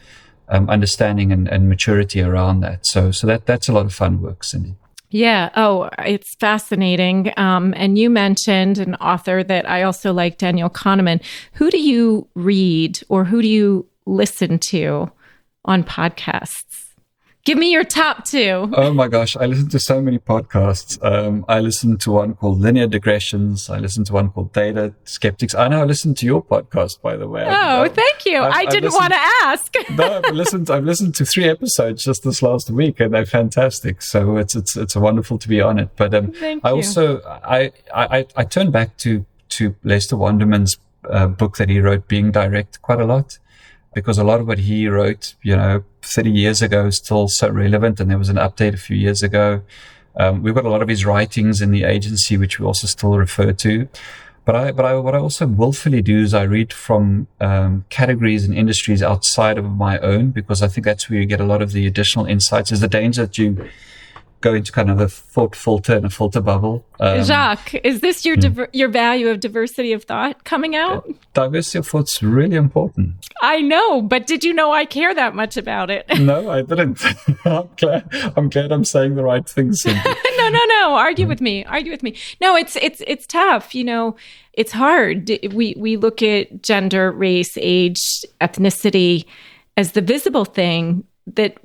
um, 0.50 0.70
understanding 0.70 1.32
and, 1.32 1.48
and 1.48 1.70
maturity 1.70 2.22
around 2.22 2.62
that. 2.62 2.86
So, 2.86 3.12
so 3.12 3.28
that, 3.28 3.46
that's 3.46 3.70
a 3.70 3.74
lot 3.74 3.86
of 3.86 3.94
fun 3.94 4.22
work, 4.22 4.42
Cindi. 4.42 4.76
Yeah. 5.12 5.50
Oh, 5.56 5.90
it's 6.00 6.36
fascinating. 6.36 7.34
Um, 7.36 7.74
and 7.76 7.98
you 7.98 8.12
mentioned 8.12 8.78
an 8.78 8.94
author 8.96 9.44
that 9.44 9.68
I 9.68 9.82
also 9.82 10.14
like, 10.14 10.38
Daniel 10.38 10.70
Kahneman. 10.70 11.24
Who 11.54 11.72
do 11.72 11.80
you 11.80 12.28
read 12.36 13.00
or 13.10 13.24
who 13.26 13.42
do 13.42 13.48
you 13.48 13.88
listen 14.06 14.60
to 14.60 15.12
on 15.66 15.84
podcasts? 15.84 16.89
Give 17.50 17.58
me 17.58 17.72
your 17.72 17.84
top 17.84 18.26
two. 18.26 18.70
Oh 18.74 18.94
my 18.94 19.08
gosh, 19.08 19.36
I 19.36 19.48
listen 19.48 19.70
to 19.70 19.80
so 19.80 20.00
many 20.00 20.20
podcasts. 20.20 21.04
Um, 21.04 21.46
I 21.48 21.60
listen 21.62 21.98
to 21.98 22.12
one 22.12 22.36
called 22.36 22.60
Linear 22.60 22.86
Digressions. 22.86 23.72
I 23.72 23.80
listen 23.80 24.04
to 24.04 24.14
one 24.14 24.30
called 24.30 24.54
Data 24.54 24.94
Skeptics. 25.06 25.56
I 25.56 25.68
know 25.68 25.82
I 25.82 25.86
listened 25.86 26.16
to 26.18 26.28
your 26.28 26.44
podcast, 26.44 27.02
by 27.02 27.18
the 27.18 27.28
way. 27.28 27.44
Oh, 27.48 27.82
I've, 27.82 27.96
thank 27.96 28.28
you. 28.28 28.38
I've, 28.38 28.54
I 28.54 28.66
did 28.66 28.84
not 28.84 28.94
want 28.94 29.14
to 29.14 29.20
ask. 29.46 29.74
no, 29.98 30.22
I've 30.24 30.36
listened. 30.36 30.70
I've 30.70 30.84
listened 30.84 31.16
to 31.16 31.26
three 31.26 31.50
episodes 31.50 32.04
just 32.04 32.22
this 32.22 32.44
last 32.44 32.70
week, 32.70 33.00
and 33.00 33.16
they're 33.16 33.26
fantastic. 33.26 34.04
So 34.04 34.38
it's 34.38 34.56
it's 34.56 34.78
it's 34.78 34.96
wonderful 34.96 35.40
to 35.40 35.48
be 35.48 35.60
on 35.60 35.80
it. 35.80 35.90
But 35.96 36.14
um, 36.14 36.34
I 36.64 36.70
also 36.70 37.20
I 37.26 37.72
I 37.92 38.28
I 38.36 38.44
turn 38.44 38.70
back 38.70 38.96
to 38.98 39.26
to 39.58 39.76
Lester 39.84 40.18
Wunderman's 40.18 40.78
uh, 41.10 41.26
book 41.26 41.58
that 41.58 41.70
he 41.70 41.80
wrote, 41.80 42.08
Being 42.08 42.30
Direct, 42.30 42.80
quite 42.84 43.02
a 43.02 43.06
lot 43.06 43.40
because 43.94 44.18
a 44.18 44.24
lot 44.24 44.40
of 44.40 44.48
what 44.48 44.60
he 44.60 44.88
wrote, 44.88 45.36
you 45.42 45.56
know, 45.56 45.84
30 46.02 46.32
years 46.32 46.62
ago 46.62 46.88
is 46.88 46.98
still 46.98 47.28
so 47.28 47.50
relevant. 47.50 48.00
And 48.00 48.10
there 48.10 48.18
was 48.18 48.30
an 48.30 48.38
update 48.38 48.74
a 48.74 48.78
few 48.78 48.96
years 48.96 49.24
ago. 49.24 49.62
Um, 50.16 50.44
we've 50.44 50.56
got 50.56 50.66
a 50.66 50.70
lot 50.70 50.82
of 50.82 50.88
his 50.88 51.06
writings 51.06 51.62
in 51.62 51.72
the 51.72 51.84
agency, 51.84 52.38
which 52.38 52.60
we 52.60 52.66
also 52.66 52.88
still 52.88 53.18
refer 53.18 53.52
to. 53.54 53.88
But 54.46 54.56
I, 54.56 54.72
but 54.72 54.86
I, 54.86 54.96
what 54.96 55.16
I 55.16 55.20
also 55.20 55.46
willfully 55.46 56.02
do 56.02 56.20
is 56.20 56.34
I 56.34 56.44
read 56.44 56.74
from 56.74 57.28
um, 57.40 57.86
categories 57.90 58.46
and 58.46 58.56
industries 58.56 59.04
outside 59.04 59.58
of 59.58 59.66
my 59.66 60.00
own 60.00 60.32
because 60.32 60.64
I 60.64 60.68
think 60.68 60.86
that's 60.86 61.10
where 61.10 61.20
you 61.20 61.26
get 61.26 61.40
a 61.40 61.46
lot 61.46 61.62
of 61.62 61.72
the 61.72 61.86
additional 61.86 62.26
insights. 62.26 62.72
Is 62.72 62.80
the 62.80 62.88
danger 62.88 63.26
that 63.26 63.38
you 63.38 63.70
go 64.42 64.54
into 64.54 64.72
kind 64.72 64.90
of 64.90 65.00
a 65.00 65.10
thought 65.10 65.56
filter 65.56 65.96
and 65.96 66.06
a 66.06 66.10
filter 66.10 66.42
bubble. 66.42 66.86
Um, 67.00 67.24
Jacques, 67.24 67.76
is 67.84 68.02
this 68.02 68.26
your 68.26 68.36
hmm. 68.36 68.42
diver- 68.42 68.70
your 68.74 68.90
value 68.90 69.30
of 69.30 69.40
diversity 69.40 69.94
of 69.94 70.04
thought 70.04 70.44
coming 70.44 70.76
out? 70.76 71.10
Diversity 71.34 71.80
of 71.80 71.88
thought's 71.88 72.22
really 72.24 72.56
important. 72.56 73.16
I 73.42 73.62
know, 73.62 74.02
but 74.02 74.28
did 74.28 74.44
you 74.44 74.54
know 74.54 74.72
I 74.72 74.86
care 74.86 75.14
that 75.14 75.36
much 75.36 75.58
about 75.58 75.90
it? 75.90 76.06
no, 76.20 76.50
I 76.50 76.62
didn't. 76.62 77.04
I'm 77.46 77.70
glad. 77.78 78.34
I'm 78.36 78.50
glad 78.50 78.72
I'm 78.72 78.86
saying 78.86 79.16
the 79.16 79.24
right 79.24 79.48
things. 79.48 79.86
no, 79.86 80.50
no, 80.50 80.60
no. 80.68 80.96
Argue 80.96 81.28
with 81.28 81.42
me. 81.42 81.66
Argue 81.66 81.92
with 81.92 82.04
me. 82.04 82.16
No, 82.42 82.56
it's 82.56 82.76
it's 82.78 83.02
it's 83.08 83.28
tough. 83.28 83.76
You 83.76 83.84
know, 83.84 84.16
it's 84.54 84.72
hard. 84.72 85.30
We 85.54 85.76
we 85.78 85.98
look 85.98 86.22
at 86.22 86.64
gender, 86.64 87.12
race, 87.12 87.58
age, 87.58 88.02
ethnicity 88.42 89.26
as 89.78 89.94
the 89.94 90.02
visible 90.02 90.46
thing 90.46 91.06
that 91.26 91.58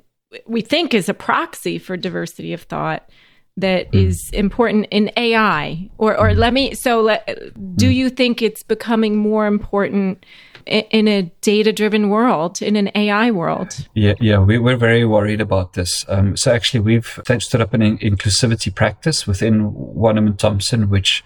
we 0.45 0.61
think 0.61 0.93
is 0.93 1.09
a 1.09 1.13
proxy 1.13 1.77
for 1.77 1.97
diversity 1.97 2.53
of 2.53 2.63
thought 2.63 3.09
that 3.57 3.91
mm. 3.91 4.07
is 4.07 4.29
important 4.33 4.87
in 4.91 5.11
AI 5.17 5.89
or 5.97 6.17
or 6.17 6.33
let 6.33 6.53
me 6.53 6.75
so 6.75 7.01
let, 7.01 7.51
do 7.77 7.89
you 7.89 8.09
think 8.09 8.41
it's 8.41 8.63
becoming 8.63 9.17
more 9.17 9.47
important 9.47 10.25
in, 10.65 10.81
in 10.91 11.07
a 11.07 11.23
data 11.41 11.71
driven 11.71 12.09
world 12.09 12.61
in 12.61 12.75
an 12.75 12.91
AI 12.95 13.31
world? 13.31 13.87
Yeah 13.93 14.13
yeah 14.19 14.39
we, 14.39 14.57
we're 14.57 14.77
very 14.77 15.05
worried 15.05 15.41
about 15.41 15.73
this. 15.73 16.05
Um, 16.09 16.35
so 16.35 16.53
actually 16.53 16.81
we've 16.81 17.19
stood 17.39 17.61
up 17.61 17.73
an 17.73 17.97
inclusivity 17.99 18.73
practice 18.73 19.25
within 19.25 19.73
and 20.03 20.39
Thompson 20.39 20.89
which 20.89 21.23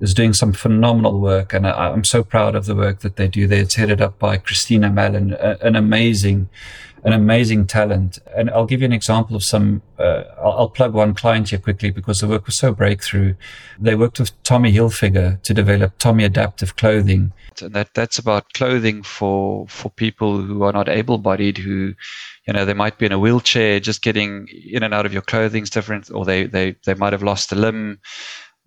is 0.00 0.14
doing 0.14 0.32
some 0.32 0.52
phenomenal 0.52 1.20
work. 1.20 1.52
And 1.52 1.66
I, 1.66 1.92
am 1.92 2.04
so 2.04 2.22
proud 2.22 2.54
of 2.54 2.66
the 2.66 2.74
work 2.74 3.00
that 3.00 3.16
they 3.16 3.28
do. 3.28 3.46
There 3.46 3.60
it's 3.60 3.74
headed 3.74 4.00
up 4.00 4.18
by 4.18 4.36
Christina 4.36 4.90
Mallon 4.90 5.34
an 5.34 5.76
amazing 5.76 6.48
an 7.06 7.12
amazing 7.12 7.68
talent. 7.68 8.18
And 8.36 8.50
I'll 8.50 8.66
give 8.66 8.80
you 8.80 8.84
an 8.84 8.92
example 8.92 9.36
of 9.36 9.44
some, 9.44 9.80
uh, 9.96 10.24
I'll, 10.42 10.52
I'll, 10.58 10.68
plug 10.68 10.92
one 10.92 11.14
client 11.14 11.50
here 11.50 11.60
quickly 11.60 11.90
because 11.90 12.18
the 12.18 12.26
work 12.26 12.46
was 12.46 12.58
so 12.58 12.72
breakthrough. 12.72 13.36
They 13.78 13.94
worked 13.94 14.18
with 14.18 14.42
Tommy 14.42 14.72
Hilfiger 14.72 15.40
to 15.42 15.54
develop 15.54 15.96
Tommy 15.98 16.24
Adaptive 16.24 16.74
Clothing. 16.74 17.32
And 17.62 17.72
that, 17.74 17.94
that's 17.94 18.18
about 18.18 18.52
clothing 18.54 19.04
for, 19.04 19.68
for 19.68 19.88
people 19.90 20.42
who 20.42 20.64
are 20.64 20.72
not 20.72 20.88
able 20.88 21.18
bodied, 21.18 21.58
who, 21.58 21.94
you 22.44 22.52
know, 22.52 22.64
they 22.64 22.74
might 22.74 22.98
be 22.98 23.06
in 23.06 23.12
a 23.12 23.20
wheelchair, 23.20 23.78
just 23.78 24.02
getting 24.02 24.48
in 24.68 24.82
and 24.82 24.92
out 24.92 25.06
of 25.06 25.12
your 25.12 25.22
clothing 25.22 25.62
is 25.62 25.70
different, 25.70 26.10
or 26.10 26.24
they, 26.24 26.46
they, 26.46 26.74
they 26.86 26.94
might 26.94 27.12
have 27.12 27.22
lost 27.22 27.52
a 27.52 27.54
limb. 27.54 28.00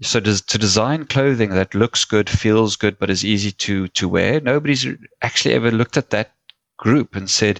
So 0.01 0.21
to 0.21 0.57
design 0.57 1.07
clothing 1.07 1.49
that 1.49 1.75
looks 1.75 2.05
good, 2.05 2.29
feels 2.29 2.77
good, 2.77 2.97
but 2.99 3.09
is 3.09 3.25
easy 3.25 3.51
to, 3.51 3.89
to 3.89 4.07
wear, 4.07 4.39
nobody's 4.39 4.87
actually 5.21 5.55
ever 5.55 5.71
looked 5.71 5.97
at 5.97 6.11
that 6.11 6.31
group 6.77 7.17
and 7.17 7.29
said, 7.29 7.59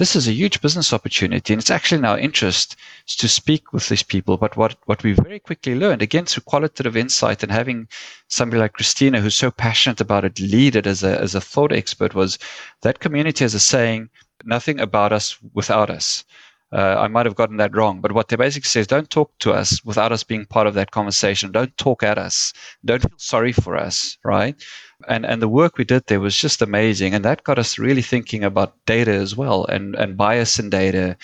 this 0.00 0.16
is 0.16 0.26
a 0.26 0.32
huge 0.32 0.62
business 0.62 0.94
opportunity. 0.94 1.52
And 1.52 1.60
it's 1.60 1.70
actually 1.70 1.98
in 1.98 2.06
our 2.06 2.18
interest 2.18 2.74
to 3.18 3.28
speak 3.28 3.74
with 3.74 3.90
these 3.90 4.02
people. 4.02 4.38
But 4.38 4.56
what, 4.56 4.74
what 4.86 5.02
we 5.02 5.12
very 5.12 5.38
quickly 5.38 5.74
learned, 5.74 6.00
again, 6.00 6.24
through 6.24 6.44
qualitative 6.44 6.96
insight 6.96 7.42
and 7.42 7.52
having 7.52 7.86
somebody 8.28 8.60
like 8.60 8.72
Christina, 8.72 9.20
who's 9.20 9.36
so 9.36 9.50
passionate 9.50 10.00
about 10.00 10.24
it, 10.24 10.40
lead 10.40 10.74
it 10.74 10.86
as 10.86 11.02
a, 11.02 11.20
as 11.20 11.34
a 11.34 11.40
thought 11.40 11.70
expert, 11.70 12.14
was 12.14 12.38
that 12.80 13.00
community 13.00 13.44
has 13.44 13.52
a 13.52 13.60
saying, 13.60 14.08
nothing 14.42 14.80
about 14.80 15.12
us 15.12 15.36
without 15.52 15.90
us. 15.90 16.24
Uh, 16.72 16.96
I 16.98 17.08
might 17.08 17.26
have 17.26 17.34
gotten 17.34 17.56
that 17.56 17.74
wrong, 17.74 18.00
but 18.00 18.12
what 18.12 18.28
they 18.28 18.36
basically 18.36 18.68
say 18.68 18.80
is 18.80 18.86
don't 18.86 19.10
talk 19.10 19.32
to 19.40 19.52
us 19.52 19.84
without 19.84 20.12
us 20.12 20.22
being 20.22 20.46
part 20.46 20.68
of 20.68 20.74
that 20.74 20.92
conversation. 20.92 21.50
Don't 21.50 21.76
talk 21.76 22.04
at 22.04 22.16
us. 22.16 22.52
Don't 22.84 23.02
feel 23.02 23.10
sorry 23.16 23.52
for 23.52 23.76
us, 23.76 24.16
right? 24.24 24.54
And 25.08 25.26
and 25.26 25.42
the 25.42 25.48
work 25.48 25.78
we 25.78 25.84
did 25.84 26.06
there 26.06 26.20
was 26.20 26.36
just 26.36 26.62
amazing, 26.62 27.14
and 27.14 27.24
that 27.24 27.42
got 27.42 27.58
us 27.58 27.78
really 27.78 28.02
thinking 28.02 28.44
about 28.44 28.76
data 28.86 29.12
as 29.12 29.34
well, 29.34 29.64
and 29.66 29.96
and 29.96 30.16
bias 30.16 30.58
in 30.58 30.70
data. 30.70 31.16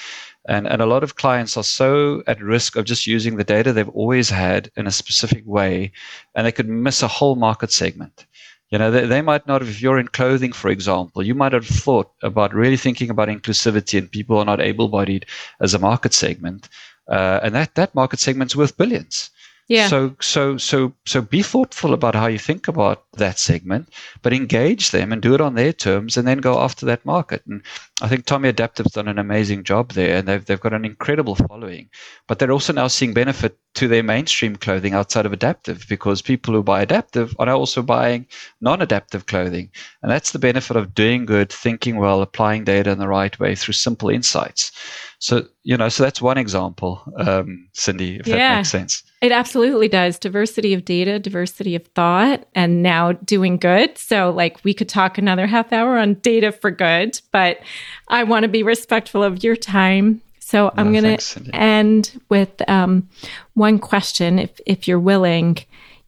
And, 0.49 0.69
and 0.69 0.81
a 0.81 0.87
lot 0.87 1.03
of 1.03 1.17
clients 1.17 1.57
are 1.57 1.65
so 1.65 2.23
at 2.29 2.41
risk 2.41 2.77
of 2.77 2.85
just 2.85 3.07
using 3.07 3.37
the 3.37 3.43
data 3.43 3.73
they've 3.73 3.89
always 3.89 4.31
had 4.31 4.71
in 4.77 4.87
a 4.87 4.93
specific 4.93 5.45
way, 5.45 5.91
and 6.37 6.47
they 6.47 6.53
could 6.53 6.69
miss 6.69 7.03
a 7.03 7.09
whole 7.09 7.35
market 7.35 7.73
segment. 7.73 8.26
You 8.71 8.79
know, 8.79 8.91
they, 8.91 9.07
they 9.07 9.23
might 9.23 9.47
not, 9.47 9.63
if 9.63 9.81
you're 9.81 9.99
in 9.99 10.09
clothing, 10.09 10.53
for 10.53 10.71
example, 10.71 11.23
you 11.23 11.35
might 11.35 11.53
have 11.53 11.67
thought 11.67 12.11
about 12.23 12.53
really 12.55 12.77
thinking 12.77 13.11
about 13.11 13.29
inclusivity 13.29 13.99
and 13.99 14.11
people 14.11 14.39
are 14.39 14.45
not 14.45 14.61
able 14.61 14.89
bodied 14.89 15.27
as 15.61 15.73
a 15.73 15.79
market 15.79 16.13
segment. 16.13 16.69
Uh, 17.09 17.39
and 17.43 17.55
that, 17.55 17.75
that 17.77 17.95
market 17.95 18.19
segment's 18.19 18.57
worth 18.57 18.77
billions. 18.77 19.31
Yeah. 19.69 19.89
So 19.89 20.15
so 20.21 20.57
so 20.59 20.93
so 21.07 21.21
be 21.21 21.43
thoughtful 21.43 21.93
about 21.93 22.15
how 22.15 22.29
you 22.29 22.39
think 22.39 22.69
about 22.69 23.03
that 23.15 23.39
segment, 23.41 23.89
but 24.23 24.33
engage 24.33 24.93
them 24.93 25.13
and 25.13 25.21
do 25.21 25.35
it 25.35 25.41
on 25.41 25.55
their 25.55 25.73
terms 25.73 26.17
and 26.17 26.27
then 26.27 26.39
go 26.39 26.61
after 26.61 26.87
that 26.87 27.05
market. 27.05 27.43
And 27.47 27.63
I 28.01 28.07
think 28.07 28.27
Tommy 28.27 28.49
Adaptive's 28.49 28.93
done 28.93 29.09
an 29.09 29.19
amazing 29.19 29.65
job 29.65 29.93
there 29.93 30.19
and 30.19 30.29
they've, 30.29 30.45
they've 30.45 30.61
got 30.61 30.73
an 30.73 30.85
incredible 30.85 31.35
following. 31.35 31.89
But 32.29 32.39
they're 32.39 32.53
also 32.53 32.73
now 32.73 32.87
seeing 32.87 33.13
benefit 33.13 33.59
to 33.75 33.89
their 33.89 34.05
mainstream 34.05 34.55
clothing 34.55 34.95
outside 34.95 35.27
of 35.27 35.33
adaptive 35.33 35.85
because 35.89 36.23
people 36.23 36.55
who 36.55 36.63
buy 36.63 36.83
adaptive 36.83 37.35
are 37.39 37.47
now 37.47 37.59
also 37.59 37.83
buying 37.83 38.27
non 38.61 38.81
adaptive 38.81 39.27
clothing. 39.27 39.71
And 40.01 40.13
that's 40.13 40.31
the 40.31 40.39
benefit 40.39 40.77
of 40.77 40.95
doing 40.95 41.27
good, 41.27 41.51
thinking 41.51 41.97
well, 41.97 42.23
applying 42.23 42.63
data 42.63 42.91
in 42.91 42.99
the 42.99 43.09
right 43.09 43.37
way 43.41 43.57
through 43.57 43.75
simple 43.75 44.11
insights. 44.11 44.71
So, 45.19 45.47
you 45.63 45.77
know, 45.77 45.89
so 45.89 46.03
that's 46.03 46.21
one 46.21 46.37
example, 46.37 47.03
um, 47.17 47.69
Cindi, 47.75 48.21
if 48.21 48.27
yeah, 48.27 48.37
that 48.37 48.57
makes 48.59 48.71
sense. 48.71 49.03
It 49.23 49.33
absolutely 49.33 49.89
does. 49.89 50.19
Diversity 50.19 50.75
of 50.75 50.85
data, 50.85 51.19
diversity 51.19 51.75
of 51.75 51.87
thought, 51.89 52.47
and 52.55 52.83
now 52.83 53.13
doing 53.13 53.57
good. 53.57 53.97
So, 53.97 54.31
like, 54.31 54.63
we 54.63 54.75
could 54.75 54.91
talk 54.91 55.17
another 55.17 55.47
half 55.47 55.73
hour 55.73 55.97
on 55.97 56.15
data 56.15 56.53
for 56.53 56.71
good, 56.71 57.19
but 57.33 57.61
I 58.09 58.25
want 58.25 58.43
to 58.43 58.49
be 58.49 58.63
respectful 58.63 59.25
of 59.25 59.43
your 59.43 59.57
time. 59.57 60.21
So, 60.39 60.71
I'm 60.77 60.93
no, 60.93 61.01
going 61.01 61.17
to 61.17 61.57
end 61.57 62.21
with 62.29 62.69
um, 62.69 63.09
one 63.55 63.79
question, 63.79 64.39
if, 64.39 64.61
if 64.67 64.87
you're 64.87 65.01
willing. 65.01 65.59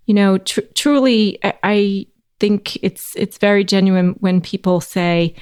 You 0.05 0.15
know, 0.15 0.39
tr- 0.39 0.61
truly, 0.75 1.39
I, 1.43 1.55
I 1.63 2.07
think 2.41 2.77
it's 2.83 3.17
it's 3.17 3.39
very 3.39 3.65
genuine 3.65 4.11
when 4.21 4.41
people 4.41 4.81
say, 4.81 5.35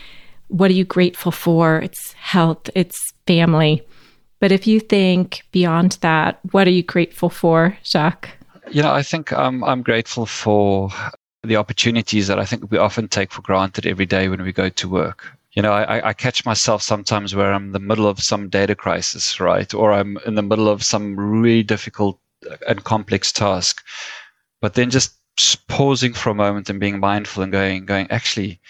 what 0.49 0.71
are 0.71 0.75
you 0.75 0.85
grateful 0.85 1.33
for? 1.33 1.79
It's 1.79 2.13
health, 2.15 2.71
it's 2.75 3.13
family. 3.27 3.87
But 4.39 4.53
if 4.53 4.67
you 4.67 4.81
think 4.81 5.43
beyond 5.53 5.93
that, 6.03 6.41
what 6.53 6.67
are 6.67 6.73
you 6.73 6.83
grateful 6.83 7.31
for, 7.31 7.77
Jacques? 7.85 8.31
You 8.71 8.83
know, 8.83 8.93
I 8.93 9.03
think 9.03 9.33
um, 9.33 9.65
I'm 9.65 9.83
grateful 9.83 10.27
for 10.27 10.91
the 11.43 11.57
opportunities 11.57 12.27
that 12.27 12.39
I 12.39 12.45
think 12.45 12.71
we 12.71 12.79
often 12.79 13.09
take 13.09 13.33
for 13.33 13.43
granted 13.43 13.87
every 13.87 14.07
day 14.07 14.29
when 14.29 14.43
we 14.43 14.53
go 14.53 14.69
to 14.69 14.89
work. 14.89 15.33
You 15.53 15.63
know, 15.63 15.73
I, 15.73 16.09
I 16.09 16.13
catch 16.13 16.45
myself 16.45 16.83
sometimes 16.83 17.35
where 17.35 17.53
I'm 17.53 17.67
in 17.67 17.73
the 17.73 17.79
middle 17.79 18.07
of 18.07 18.21
some 18.21 18.51
data 18.51 18.75
crisis, 18.75 19.41
right? 19.41 19.73
Or 19.73 19.93
I'm 19.93 20.19
in 20.27 20.35
the 20.35 20.43
middle 20.43 20.69
of 20.69 20.83
some 20.83 21.19
really 21.19 21.63
difficult 21.63 22.21
and 22.69 22.85
complex 22.85 23.33
task. 23.33 23.83
But 24.61 24.75
then 24.75 24.91
just 24.91 25.17
pausing 25.69 26.13
for 26.13 26.31
a 26.31 26.35
moment 26.35 26.69
and 26.69 26.81
being 26.81 27.01
mindful 27.01 27.43
and 27.43 27.53
going, 27.53 27.87
going, 27.87 28.11
actually, 28.11 28.61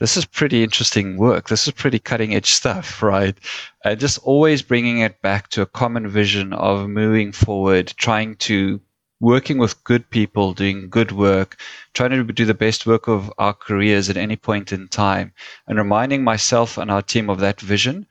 this 0.00 0.16
is 0.16 0.24
pretty 0.24 0.62
interesting 0.62 1.16
work. 1.16 1.48
This 1.48 1.66
is 1.66 1.72
pretty 1.72 1.98
cutting 1.98 2.34
edge 2.34 2.50
stuff, 2.50 3.02
right? 3.14 3.36
And 3.84 4.00
just 4.00 4.18
always 4.18 4.62
bringing 4.62 4.98
it 4.98 5.20
back 5.22 5.48
to 5.50 5.62
a 5.62 5.66
common 5.66 6.08
vision 6.08 6.52
of 6.52 6.88
moving 6.88 7.32
forward, 7.32 7.92
trying 7.96 8.36
to 8.36 8.80
working 9.20 9.58
with 9.58 9.82
good 9.84 10.10
people, 10.10 10.52
doing 10.52 10.90
good 10.90 11.12
work, 11.12 11.58
trying 11.94 12.10
to 12.10 12.24
do 12.24 12.44
the 12.44 12.54
best 12.54 12.86
work 12.86 13.08
of 13.08 13.32
our 13.38 13.54
careers 13.54 14.10
at 14.10 14.16
any 14.16 14.36
point 14.36 14.72
in 14.72 14.88
time, 14.88 15.32
and 15.66 15.78
reminding 15.78 16.24
myself 16.24 16.76
and 16.76 16.90
our 16.90 17.02
team 17.02 17.30
of 17.30 17.40
that 17.40 17.60
vision 17.60 18.06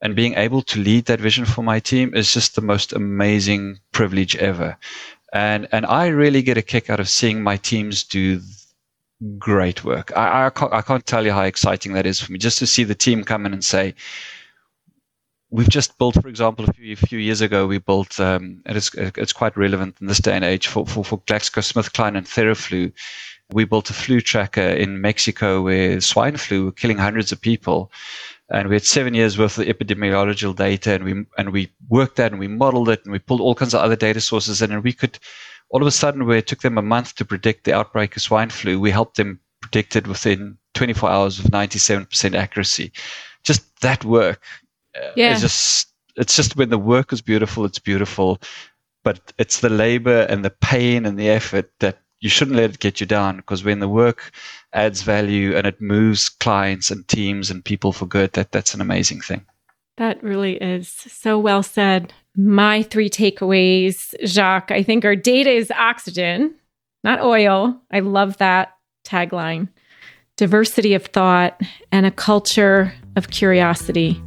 and 0.00 0.16
being 0.16 0.34
able 0.34 0.62
to 0.62 0.80
lead 0.80 1.06
that 1.06 1.20
vision 1.20 1.44
for 1.44 1.62
my 1.62 1.80
team 1.80 2.14
is 2.14 2.32
just 2.32 2.54
the 2.54 2.60
most 2.60 2.92
amazing 2.92 3.78
privilege 3.92 4.36
ever. 4.36 4.76
And 5.32 5.68
and 5.72 5.84
I 5.84 6.06
really 6.08 6.42
get 6.42 6.56
a 6.56 6.62
kick 6.62 6.88
out 6.88 7.00
of 7.00 7.08
seeing 7.08 7.42
my 7.42 7.56
teams 7.56 8.04
do 8.04 8.40
great 9.38 9.84
work. 9.84 10.12
I, 10.16 10.46
I, 10.46 10.50
can't, 10.50 10.72
I 10.72 10.82
can't 10.82 11.06
tell 11.06 11.24
you 11.24 11.32
how 11.32 11.42
exciting 11.42 11.92
that 11.92 12.06
is 12.06 12.20
for 12.20 12.32
me 12.32 12.38
just 12.38 12.58
to 12.58 12.66
see 12.66 12.84
the 12.84 12.94
team 12.94 13.24
come 13.24 13.46
in 13.46 13.52
and 13.52 13.64
say, 13.64 13.94
we've 15.50 15.68
just 15.68 15.96
built, 15.98 16.20
for 16.20 16.28
example, 16.28 16.68
a 16.68 16.72
few, 16.72 16.92
a 16.92 16.96
few 16.96 17.18
years 17.18 17.40
ago, 17.40 17.66
we 17.66 17.78
built, 17.78 18.20
um, 18.20 18.60
and 18.66 18.76
it's, 18.76 18.94
it's 18.94 19.32
quite 19.32 19.56
relevant 19.56 19.96
in 20.00 20.06
this 20.06 20.18
day 20.18 20.34
and 20.36 20.44
age 20.44 20.66
for, 20.66 20.86
for, 20.86 21.04
for 21.04 21.18
GlaxoSmithKline 21.20 22.16
and 22.16 22.26
Theraflu. 22.26 22.92
We 23.50 23.64
built 23.64 23.88
a 23.88 23.94
flu 23.94 24.20
tracker 24.20 24.60
in 24.60 25.00
Mexico 25.00 25.62
where 25.62 26.00
swine 26.02 26.36
flu 26.36 26.66
were 26.66 26.72
killing 26.72 26.98
hundreds 26.98 27.32
of 27.32 27.40
people. 27.40 27.90
And 28.50 28.68
we 28.68 28.74
had 28.74 28.84
seven 28.84 29.14
years 29.14 29.38
worth 29.38 29.58
of 29.58 29.66
epidemiological 29.66 30.54
data 30.54 30.94
and 30.94 31.04
we, 31.04 31.24
and 31.38 31.50
we 31.50 31.70
worked 31.88 32.16
that 32.16 32.32
and 32.32 32.38
we 32.38 32.48
modeled 32.48 32.90
it 32.90 33.04
and 33.04 33.12
we 33.12 33.18
pulled 33.18 33.40
all 33.40 33.54
kinds 33.54 33.74
of 33.74 33.80
other 33.80 33.96
data 33.96 34.20
sources 34.20 34.60
in 34.60 34.70
and 34.70 34.84
we 34.84 34.92
could, 34.92 35.18
all 35.70 35.82
of 35.82 35.86
a 35.86 35.92
sudden, 35.92 36.26
where 36.26 36.38
it 36.38 36.46
took 36.46 36.62
them 36.62 36.78
a 36.78 36.82
month 36.82 37.14
to 37.16 37.24
predict 37.24 37.64
the 37.64 37.74
outbreak 37.74 38.16
of 38.16 38.22
swine 38.22 38.50
flu, 38.50 38.80
we 38.80 38.90
helped 38.90 39.16
them 39.16 39.40
predict 39.60 39.96
it 39.96 40.06
within 40.06 40.56
24 40.74 41.10
hours 41.10 41.42
with 41.42 41.52
97% 41.52 42.34
accuracy. 42.34 42.92
Just 43.44 43.80
that 43.80 44.04
work. 44.04 44.42
Uh, 44.96 45.10
yeah. 45.16 45.32
It's 45.32 45.40
just, 45.40 45.88
it's 46.16 46.36
just 46.36 46.56
when 46.56 46.70
the 46.70 46.78
work 46.78 47.12
is 47.12 47.20
beautiful, 47.20 47.64
it's 47.64 47.78
beautiful. 47.78 48.40
But 49.04 49.32
it's 49.38 49.60
the 49.60 49.68
labor 49.68 50.22
and 50.22 50.44
the 50.44 50.50
pain 50.50 51.06
and 51.06 51.18
the 51.18 51.28
effort 51.28 51.70
that 51.80 51.98
you 52.20 52.28
shouldn't 52.28 52.56
let 52.56 52.70
it 52.70 52.80
get 52.80 53.00
you 53.00 53.06
down 53.06 53.36
because 53.36 53.62
when 53.62 53.78
the 53.78 53.88
work 53.88 54.32
adds 54.72 55.02
value 55.02 55.56
and 55.56 55.66
it 55.66 55.80
moves 55.80 56.28
clients 56.28 56.90
and 56.90 57.06
teams 57.06 57.50
and 57.50 57.64
people 57.64 57.92
for 57.92 58.06
good, 58.06 58.32
that, 58.32 58.52
that's 58.52 58.74
an 58.74 58.80
amazing 58.80 59.20
thing. 59.20 59.44
That 59.96 60.22
really 60.22 60.56
is 60.56 60.88
so 60.88 61.38
well 61.38 61.62
said 61.62 62.12
my 62.38 62.84
three 62.84 63.10
takeaways, 63.10 64.14
Jacques, 64.24 64.70
I 64.70 64.84
think 64.84 65.04
our 65.04 65.16
data 65.16 65.50
is 65.50 65.72
oxygen, 65.72 66.54
not 67.02 67.20
oil. 67.20 67.76
I 67.90 67.98
love 67.98 68.36
that 68.36 68.74
tagline. 69.04 69.68
Diversity 70.36 70.94
of 70.94 71.06
thought 71.06 71.60
and 71.90 72.06
a 72.06 72.12
culture 72.12 72.94
of 73.16 73.30
curiosity. 73.30 74.22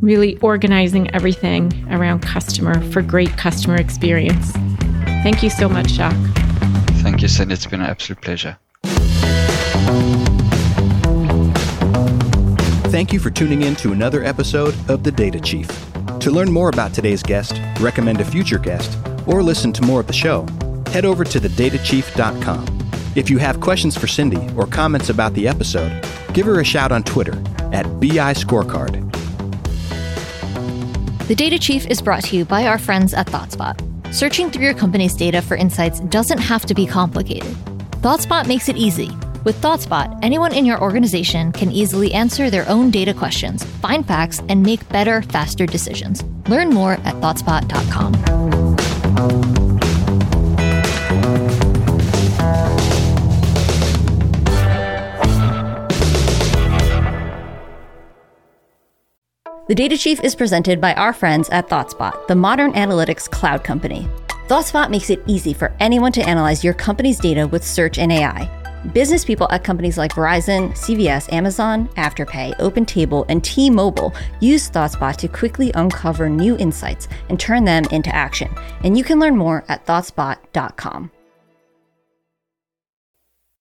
Really 0.00 0.38
organizing 0.38 1.12
everything 1.12 1.72
around 1.90 2.20
customer 2.20 2.80
for 2.92 3.02
great 3.02 3.36
customer 3.36 3.74
experience. 3.74 4.52
Thank 5.24 5.42
you 5.42 5.50
so 5.50 5.68
much, 5.68 5.88
Jacques. 5.88 6.14
Thank 7.02 7.20
you, 7.20 7.26
Cindi. 7.26 7.50
It's 7.50 7.66
been 7.66 7.80
an 7.80 7.86
absolute 7.86 8.22
pleasure. 8.22 8.58
Thank 12.92 13.12
you 13.12 13.18
for 13.18 13.30
tuning 13.30 13.62
in 13.62 13.74
to 13.76 13.90
another 13.90 14.22
episode 14.22 14.76
of 14.88 15.02
The 15.02 15.10
Data 15.10 15.40
Chief. 15.40 15.68
To 16.28 16.34
learn 16.34 16.52
more 16.52 16.68
about 16.68 16.92
today's 16.92 17.22
guest, 17.22 17.58
recommend 17.80 18.20
a 18.20 18.24
future 18.26 18.58
guest, 18.58 18.98
or 19.26 19.42
listen 19.42 19.72
to 19.72 19.80
more 19.80 19.98
of 19.98 20.08
the 20.08 20.12
show, 20.12 20.46
head 20.88 21.06
over 21.06 21.24
to 21.24 21.40
thedatachief.com. 21.40 22.90
If 23.16 23.30
you 23.30 23.38
have 23.38 23.60
questions 23.60 23.96
for 23.96 24.08
Cindi 24.08 24.54
or 24.54 24.66
comments 24.66 25.08
about 25.08 25.32
the 25.32 25.48
episode, 25.48 26.04
give 26.34 26.44
her 26.44 26.60
a 26.60 26.64
shout 26.64 26.92
on 26.92 27.02
Twitter 27.02 27.32
at 27.72 27.86
BI 27.98 28.34
Scorecard. 28.34 29.10
The 31.28 31.34
Data 31.34 31.58
Chief 31.58 31.86
is 31.86 32.02
brought 32.02 32.24
to 32.24 32.36
you 32.36 32.44
by 32.44 32.66
our 32.66 32.76
friends 32.78 33.14
at 33.14 33.28
ThoughtSpot. 33.28 34.12
Searching 34.12 34.50
through 34.50 34.64
your 34.64 34.74
company's 34.74 35.14
data 35.14 35.40
for 35.40 35.56
insights 35.56 36.00
doesn't 36.00 36.36
have 36.36 36.66
to 36.66 36.74
be 36.74 36.86
complicated. 36.86 37.54
ThoughtSpot 38.02 38.46
makes 38.46 38.68
it 38.68 38.76
easy 38.76 39.08
with 39.44 39.60
ThoughtSpot, 39.60 40.18
anyone 40.22 40.54
in 40.54 40.64
your 40.64 40.80
organization 40.80 41.52
can 41.52 41.70
easily 41.70 42.12
answer 42.14 42.50
their 42.50 42.68
own 42.68 42.90
data 42.90 43.14
questions, 43.14 43.64
find 43.64 44.06
facts, 44.06 44.40
and 44.48 44.62
make 44.62 44.88
better, 44.88 45.22
faster 45.22 45.66
decisions. 45.66 46.24
Learn 46.48 46.70
more 46.70 46.94
at 47.04 47.14
ThoughtSpot.com. 47.16 48.68
The 59.68 59.74
Data 59.74 59.98
Chief 59.98 60.18
is 60.24 60.34
presented 60.34 60.80
by 60.80 60.94
our 60.94 61.12
friends 61.12 61.50
at 61.50 61.68
ThoughtSpot, 61.68 62.26
the 62.26 62.34
modern 62.34 62.72
analytics 62.72 63.28
cloud 63.28 63.64
company. 63.64 64.08
ThoughtSpot 64.46 64.88
makes 64.88 65.10
it 65.10 65.22
easy 65.26 65.52
for 65.52 65.76
anyone 65.78 66.10
to 66.12 66.26
analyze 66.26 66.64
your 66.64 66.72
company's 66.72 67.18
data 67.18 67.46
with 67.46 67.62
search 67.62 67.98
and 67.98 68.10
AI. 68.10 68.57
Business 68.92 69.24
people 69.24 69.48
at 69.50 69.64
companies 69.64 69.98
like 69.98 70.12
Verizon, 70.12 70.70
CVS, 70.70 71.32
Amazon, 71.32 71.88
Afterpay, 71.96 72.56
OpenTable, 72.58 73.26
and 73.28 73.42
T 73.42 73.70
Mobile 73.70 74.14
use 74.40 74.70
ThoughtSpot 74.70 75.16
to 75.16 75.28
quickly 75.28 75.72
uncover 75.74 76.28
new 76.28 76.56
insights 76.58 77.08
and 77.28 77.38
turn 77.38 77.64
them 77.64 77.84
into 77.90 78.14
action. 78.14 78.54
And 78.84 78.96
you 78.96 79.04
can 79.04 79.18
learn 79.18 79.36
more 79.36 79.64
at 79.68 79.84
ThoughtSpot.com. 79.84 81.10